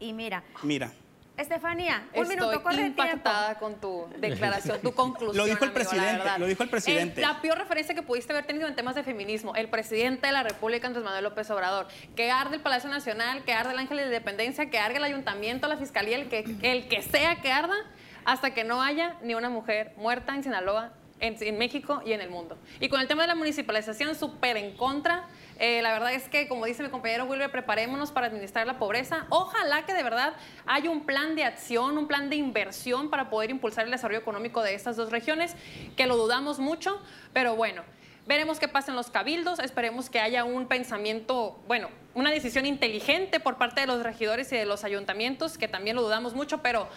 Y 0.00 0.12
mira. 0.12 0.42
Mira. 0.64 0.92
Estefanía, 1.36 2.06
un 2.14 2.22
Estoy 2.22 2.36
minuto, 2.36 2.62
corre 2.62 2.82
impactada 2.82 3.58
con 3.58 3.80
tu 3.80 4.06
declaración, 4.18 4.80
tu 4.82 4.92
conclusión. 4.94 5.36
Lo 5.36 5.44
dijo 5.46 5.64
el 5.64 5.72
presidente, 5.72 6.24
lo 6.38 6.46
dijo 6.46 6.62
el 6.62 6.68
presidente. 6.68 7.20
la 7.22 7.40
peor 7.40 7.56
referencia 7.58 7.94
que 7.94 8.02
pudiste 8.02 8.32
haber 8.32 8.44
tenido 8.44 8.68
en 8.68 8.76
temas 8.76 8.94
de 8.94 9.02
feminismo, 9.02 9.54
el 9.54 9.68
presidente 9.68 10.26
de 10.26 10.32
la 10.32 10.42
República, 10.42 10.86
Andrés 10.86 11.04
Manuel 11.04 11.24
López 11.24 11.50
Obrador, 11.50 11.88
que 12.14 12.30
arde 12.30 12.56
el 12.56 12.62
Palacio 12.62 12.90
Nacional, 12.90 13.44
que 13.44 13.54
arde 13.54 13.72
el 13.72 13.78
Ángel 13.78 13.96
de 13.96 14.04
Independencia, 14.04 14.68
que 14.68 14.78
arde 14.78 14.98
el 14.98 15.04
Ayuntamiento, 15.04 15.68
la 15.68 15.78
Fiscalía, 15.78 16.16
el 16.16 16.28
que, 16.28 16.44
el 16.62 16.88
que 16.88 17.02
sea 17.02 17.40
que 17.40 17.50
arda, 17.50 17.76
hasta 18.24 18.52
que 18.52 18.64
no 18.64 18.82
haya 18.82 19.16
ni 19.22 19.34
una 19.34 19.48
mujer 19.48 19.94
muerta 19.96 20.34
en 20.34 20.42
Sinaloa, 20.42 20.92
en, 21.18 21.36
en 21.40 21.56
México 21.56 22.02
y 22.04 22.12
en 22.12 22.20
el 22.20 22.28
mundo. 22.28 22.58
Y 22.78 22.88
con 22.88 23.00
el 23.00 23.08
tema 23.08 23.22
de 23.22 23.28
la 23.28 23.34
municipalización, 23.34 24.14
súper 24.14 24.58
en 24.58 24.76
contra 24.76 25.24
eh, 25.62 25.80
la 25.80 25.92
verdad 25.92 26.12
es 26.12 26.28
que, 26.28 26.48
como 26.48 26.66
dice 26.66 26.82
mi 26.82 26.88
compañero 26.88 27.24
Wilber, 27.24 27.48
preparémonos 27.48 28.10
para 28.10 28.26
administrar 28.26 28.66
la 28.66 28.80
pobreza. 28.80 29.26
Ojalá 29.28 29.86
que 29.86 29.94
de 29.94 30.02
verdad 30.02 30.34
haya 30.66 30.90
un 30.90 31.06
plan 31.06 31.36
de 31.36 31.44
acción, 31.44 31.98
un 31.98 32.08
plan 32.08 32.28
de 32.28 32.34
inversión 32.34 33.10
para 33.10 33.30
poder 33.30 33.50
impulsar 33.50 33.84
el 33.84 33.92
desarrollo 33.92 34.18
económico 34.18 34.60
de 34.60 34.74
estas 34.74 34.96
dos 34.96 35.12
regiones, 35.12 35.54
que 35.96 36.08
lo 36.08 36.16
dudamos 36.16 36.58
mucho, 36.58 37.00
pero 37.32 37.54
bueno. 37.54 37.84
Veremos 38.26 38.58
qué 38.58 38.66
pasa 38.66 38.90
en 38.90 38.96
los 38.96 39.10
cabildos, 39.10 39.60
esperemos 39.60 40.10
que 40.10 40.18
haya 40.18 40.42
un 40.42 40.66
pensamiento, 40.66 41.60
bueno, 41.68 41.90
una 42.14 42.32
decisión 42.32 42.66
inteligente 42.66 43.38
por 43.38 43.56
parte 43.56 43.82
de 43.82 43.86
los 43.86 44.02
regidores 44.02 44.52
y 44.52 44.56
de 44.56 44.64
los 44.64 44.82
ayuntamientos, 44.82 45.58
que 45.58 45.68
también 45.68 45.94
lo 45.94 46.02
dudamos 46.02 46.34
mucho, 46.34 46.60
pero 46.60 46.88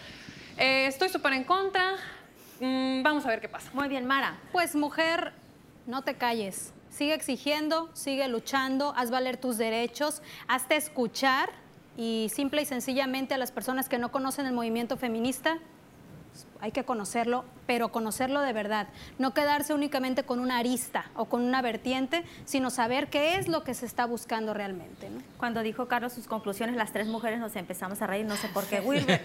eh, 0.57 0.87
estoy 0.87 1.09
súper 1.09 1.33
en 1.33 1.43
contra. 1.43 1.97
Mm, 2.59 3.03
vamos 3.03 3.27
a 3.27 3.29
ver 3.29 3.41
qué 3.41 3.49
pasa. 3.49 3.69
Muy 3.73 3.87
bien, 3.89 4.07
Mara. 4.07 4.39
Pues 4.51 4.73
mujer, 4.73 5.33
no 5.85 6.01
te 6.01 6.15
calles 6.15 6.74
sigue 6.95 7.13
exigiendo, 7.13 7.89
sigue 7.93 8.25
luchando, 8.29 8.93
haz 8.95 9.11
valer 9.11 9.35
tus 9.35 9.57
derechos, 9.57 10.21
hazte 10.47 10.77
escuchar 10.77 11.49
y 11.97 12.31
simple 12.33 12.61
y 12.61 12.65
sencillamente 12.65 13.33
a 13.33 13.37
las 13.37 13.51
personas 13.51 13.89
que 13.89 13.97
no 13.97 14.13
conocen 14.13 14.45
el 14.45 14.53
movimiento 14.53 14.95
feminista, 14.95 15.59
hay 16.61 16.71
que 16.71 16.83
conocerlo, 16.83 17.45
pero 17.67 17.89
conocerlo 17.89 18.41
de 18.41 18.53
verdad. 18.53 18.87
No 19.19 19.33
quedarse 19.33 19.73
únicamente 19.73 20.23
con 20.23 20.39
una 20.39 20.57
arista 20.57 21.11
o 21.15 21.25
con 21.25 21.41
una 21.41 21.61
vertiente, 21.61 22.23
sino 22.45 22.69
saber 22.69 23.09
qué 23.09 23.35
es 23.37 23.47
lo 23.47 23.63
que 23.63 23.73
se 23.73 23.85
está 23.85 24.05
buscando 24.05 24.53
realmente. 24.53 25.09
Cuando 25.37 25.61
dijo 25.61 25.87
Carlos 25.87 26.13
sus 26.13 26.27
conclusiones, 26.27 26.75
las 26.75 26.91
tres 26.91 27.07
mujeres 27.07 27.39
nos 27.39 27.55
empezamos 27.55 28.01
a 28.01 28.07
reír, 28.07 28.25
no 28.25 28.35
sé 28.35 28.47
por 28.49 28.65
qué, 28.65 28.79
Wilber. 28.79 29.21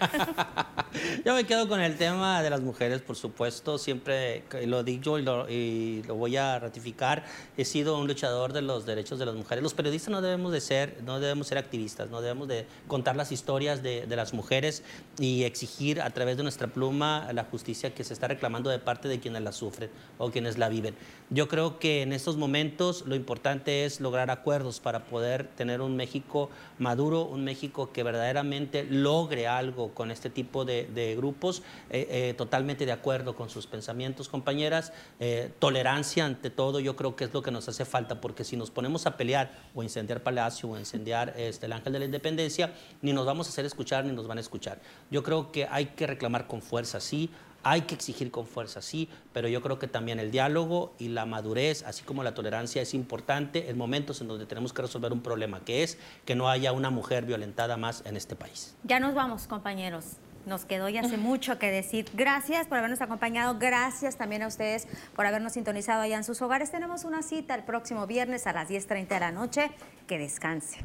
Yo 1.25 1.33
me 1.33 1.45
quedo 1.45 1.67
con 1.67 1.81
el 1.81 1.97
tema 1.97 2.41
de 2.41 2.49
las 2.49 2.61
mujeres, 2.61 3.01
por 3.01 3.15
supuesto, 3.15 3.77
siempre 3.77 4.43
lo 4.65 4.83
digo 4.83 5.17
y 5.17 5.21
lo, 5.21 5.49
y 5.49 6.03
lo 6.03 6.15
voy 6.15 6.37
a 6.37 6.59
ratificar, 6.59 7.23
he 7.57 7.65
sido 7.65 7.97
un 7.97 8.07
luchador 8.07 8.53
de 8.53 8.61
los 8.61 8.85
derechos 8.85 9.19
de 9.19 9.25
las 9.25 9.35
mujeres. 9.35 9.63
Los 9.63 9.73
periodistas 9.73 10.11
no 10.11 10.21
debemos 10.21 10.51
de 10.51 10.61
ser, 10.61 10.97
no 11.05 11.19
debemos 11.19 11.47
ser 11.47 11.57
activistas, 11.57 12.09
no 12.09 12.21
debemos 12.21 12.47
de 12.47 12.65
contar 12.87 13.15
las 13.15 13.31
historias 13.31 13.81
de, 13.81 14.05
de 14.05 14.15
las 14.15 14.33
mujeres 14.33 14.83
y 15.19 15.43
exigir 15.43 16.01
a 16.01 16.09
través 16.09 16.37
de 16.37 16.43
nuestra 16.43 16.67
pluma 16.67 17.30
la 17.33 17.45
justicia 17.45 17.93
que 17.93 18.03
se 18.03 18.13
está 18.13 18.27
reclamando 18.27 18.69
de 18.69 18.79
parte 18.79 19.07
de 19.07 19.19
quienes 19.19 19.41
la 19.41 19.51
sufren 19.51 19.89
o 20.17 20.31
quienes 20.31 20.57
la 20.57 20.69
viven. 20.69 20.95
Yo 21.29 21.47
creo 21.47 21.79
que 21.79 22.01
en 22.01 22.13
estos 22.13 22.37
momentos 22.37 23.03
lo 23.05 23.15
importante 23.15 23.85
es 23.85 24.01
lograr 24.01 24.29
acuerdos 24.29 24.79
para 24.79 25.05
poder 25.05 25.47
tener 25.47 25.81
un 25.81 25.95
México 25.95 26.49
maduro, 26.77 27.23
un 27.23 27.43
México 27.43 27.91
que 27.91 28.03
verdaderamente 28.03 28.83
logre 28.83 29.47
algo 29.47 29.93
con 29.93 30.11
este 30.11 30.29
tipo 30.29 30.65
de, 30.65 31.15
grupos, 31.15 31.63
eh, 31.89 32.07
eh, 32.09 32.33
totalmente 32.37 32.85
de 32.85 32.91
acuerdo 32.91 33.35
con 33.35 33.49
sus 33.49 33.67
pensamientos, 33.67 34.29
compañeras. 34.29 34.93
Eh, 35.19 35.51
tolerancia 35.59 36.25
ante 36.25 36.49
todo, 36.49 36.79
yo 36.79 36.95
creo 36.95 37.15
que 37.15 37.25
es 37.25 37.33
lo 37.33 37.41
que 37.41 37.51
nos 37.51 37.67
hace 37.69 37.85
falta, 37.85 38.19
porque 38.21 38.43
si 38.43 38.57
nos 38.57 38.71
ponemos 38.71 39.05
a 39.05 39.17
pelear 39.17 39.51
o 39.75 39.83
incendiar 39.83 40.23
Palacio 40.23 40.69
o 40.69 40.77
incendiar 40.77 41.33
este, 41.37 41.65
el 41.65 41.73
Ángel 41.73 41.93
de 41.93 41.99
la 41.99 42.05
Independencia, 42.05 42.73
ni 43.01 43.13
nos 43.13 43.25
vamos 43.25 43.47
a 43.47 43.49
hacer 43.49 43.65
escuchar 43.65 44.05
ni 44.05 44.11
nos 44.11 44.27
van 44.27 44.37
a 44.37 44.41
escuchar. 44.41 44.79
Yo 45.09 45.23
creo 45.23 45.51
que 45.51 45.67
hay 45.69 45.87
que 45.87 46.07
reclamar 46.07 46.47
con 46.47 46.61
fuerza, 46.61 46.99
sí, 47.11 47.29
hay 47.63 47.81
que 47.81 47.93
exigir 47.93 48.31
con 48.31 48.47
fuerza, 48.47 48.81
sí, 48.81 49.09
pero 49.33 49.47
yo 49.47 49.61
creo 49.61 49.77
que 49.77 49.87
también 49.87 50.19
el 50.19 50.31
diálogo 50.31 50.93
y 50.97 51.09
la 51.09 51.25
madurez, 51.25 51.83
así 51.83 52.03
como 52.03 52.23
la 52.23 52.33
tolerancia, 52.33 52.81
es 52.81 52.93
importante 52.93 53.69
en 53.69 53.77
momentos 53.77 54.21
en 54.21 54.29
donde 54.29 54.45
tenemos 54.45 54.73
que 54.73 54.81
resolver 54.81 55.11
un 55.11 55.21
problema, 55.21 55.59
que 55.59 55.83
es 55.83 55.97
que 56.25 56.35
no 56.35 56.49
haya 56.49 56.71
una 56.71 56.89
mujer 56.89 57.25
violentada 57.25 57.77
más 57.77 58.01
en 58.05 58.15
este 58.15 58.35
país. 58.35 58.75
Ya 58.83 58.99
nos 58.99 59.13
vamos, 59.13 59.47
compañeros. 59.47 60.05
Nos 60.47 60.65
quedó 60.65 60.89
ya 60.89 61.01
hace 61.01 61.17
mucho 61.29 61.59
que 61.59 61.69
decir. 61.69 62.09
Gracias 62.13 62.65
por 62.65 62.79
habernos 62.79 63.01
acompañado. 63.01 63.59
Gracias 63.59 64.17
también 64.17 64.41
a 64.41 64.47
ustedes 64.47 64.87
por 65.15 65.27
habernos 65.27 65.53
sintonizado 65.53 66.01
allá 66.01 66.17
en 66.17 66.23
sus 66.23 66.41
hogares. 66.41 66.71
Tenemos 66.71 67.03
una 67.03 67.21
cita 67.21 67.53
el 67.53 67.63
próximo 67.63 68.07
viernes 68.07 68.47
a 68.47 68.53
las 68.53 68.69
10.30 68.69 69.07
de 69.07 69.19
la 69.19 69.31
noche. 69.31 69.71
Que 70.07 70.17
descanse. 70.17 70.79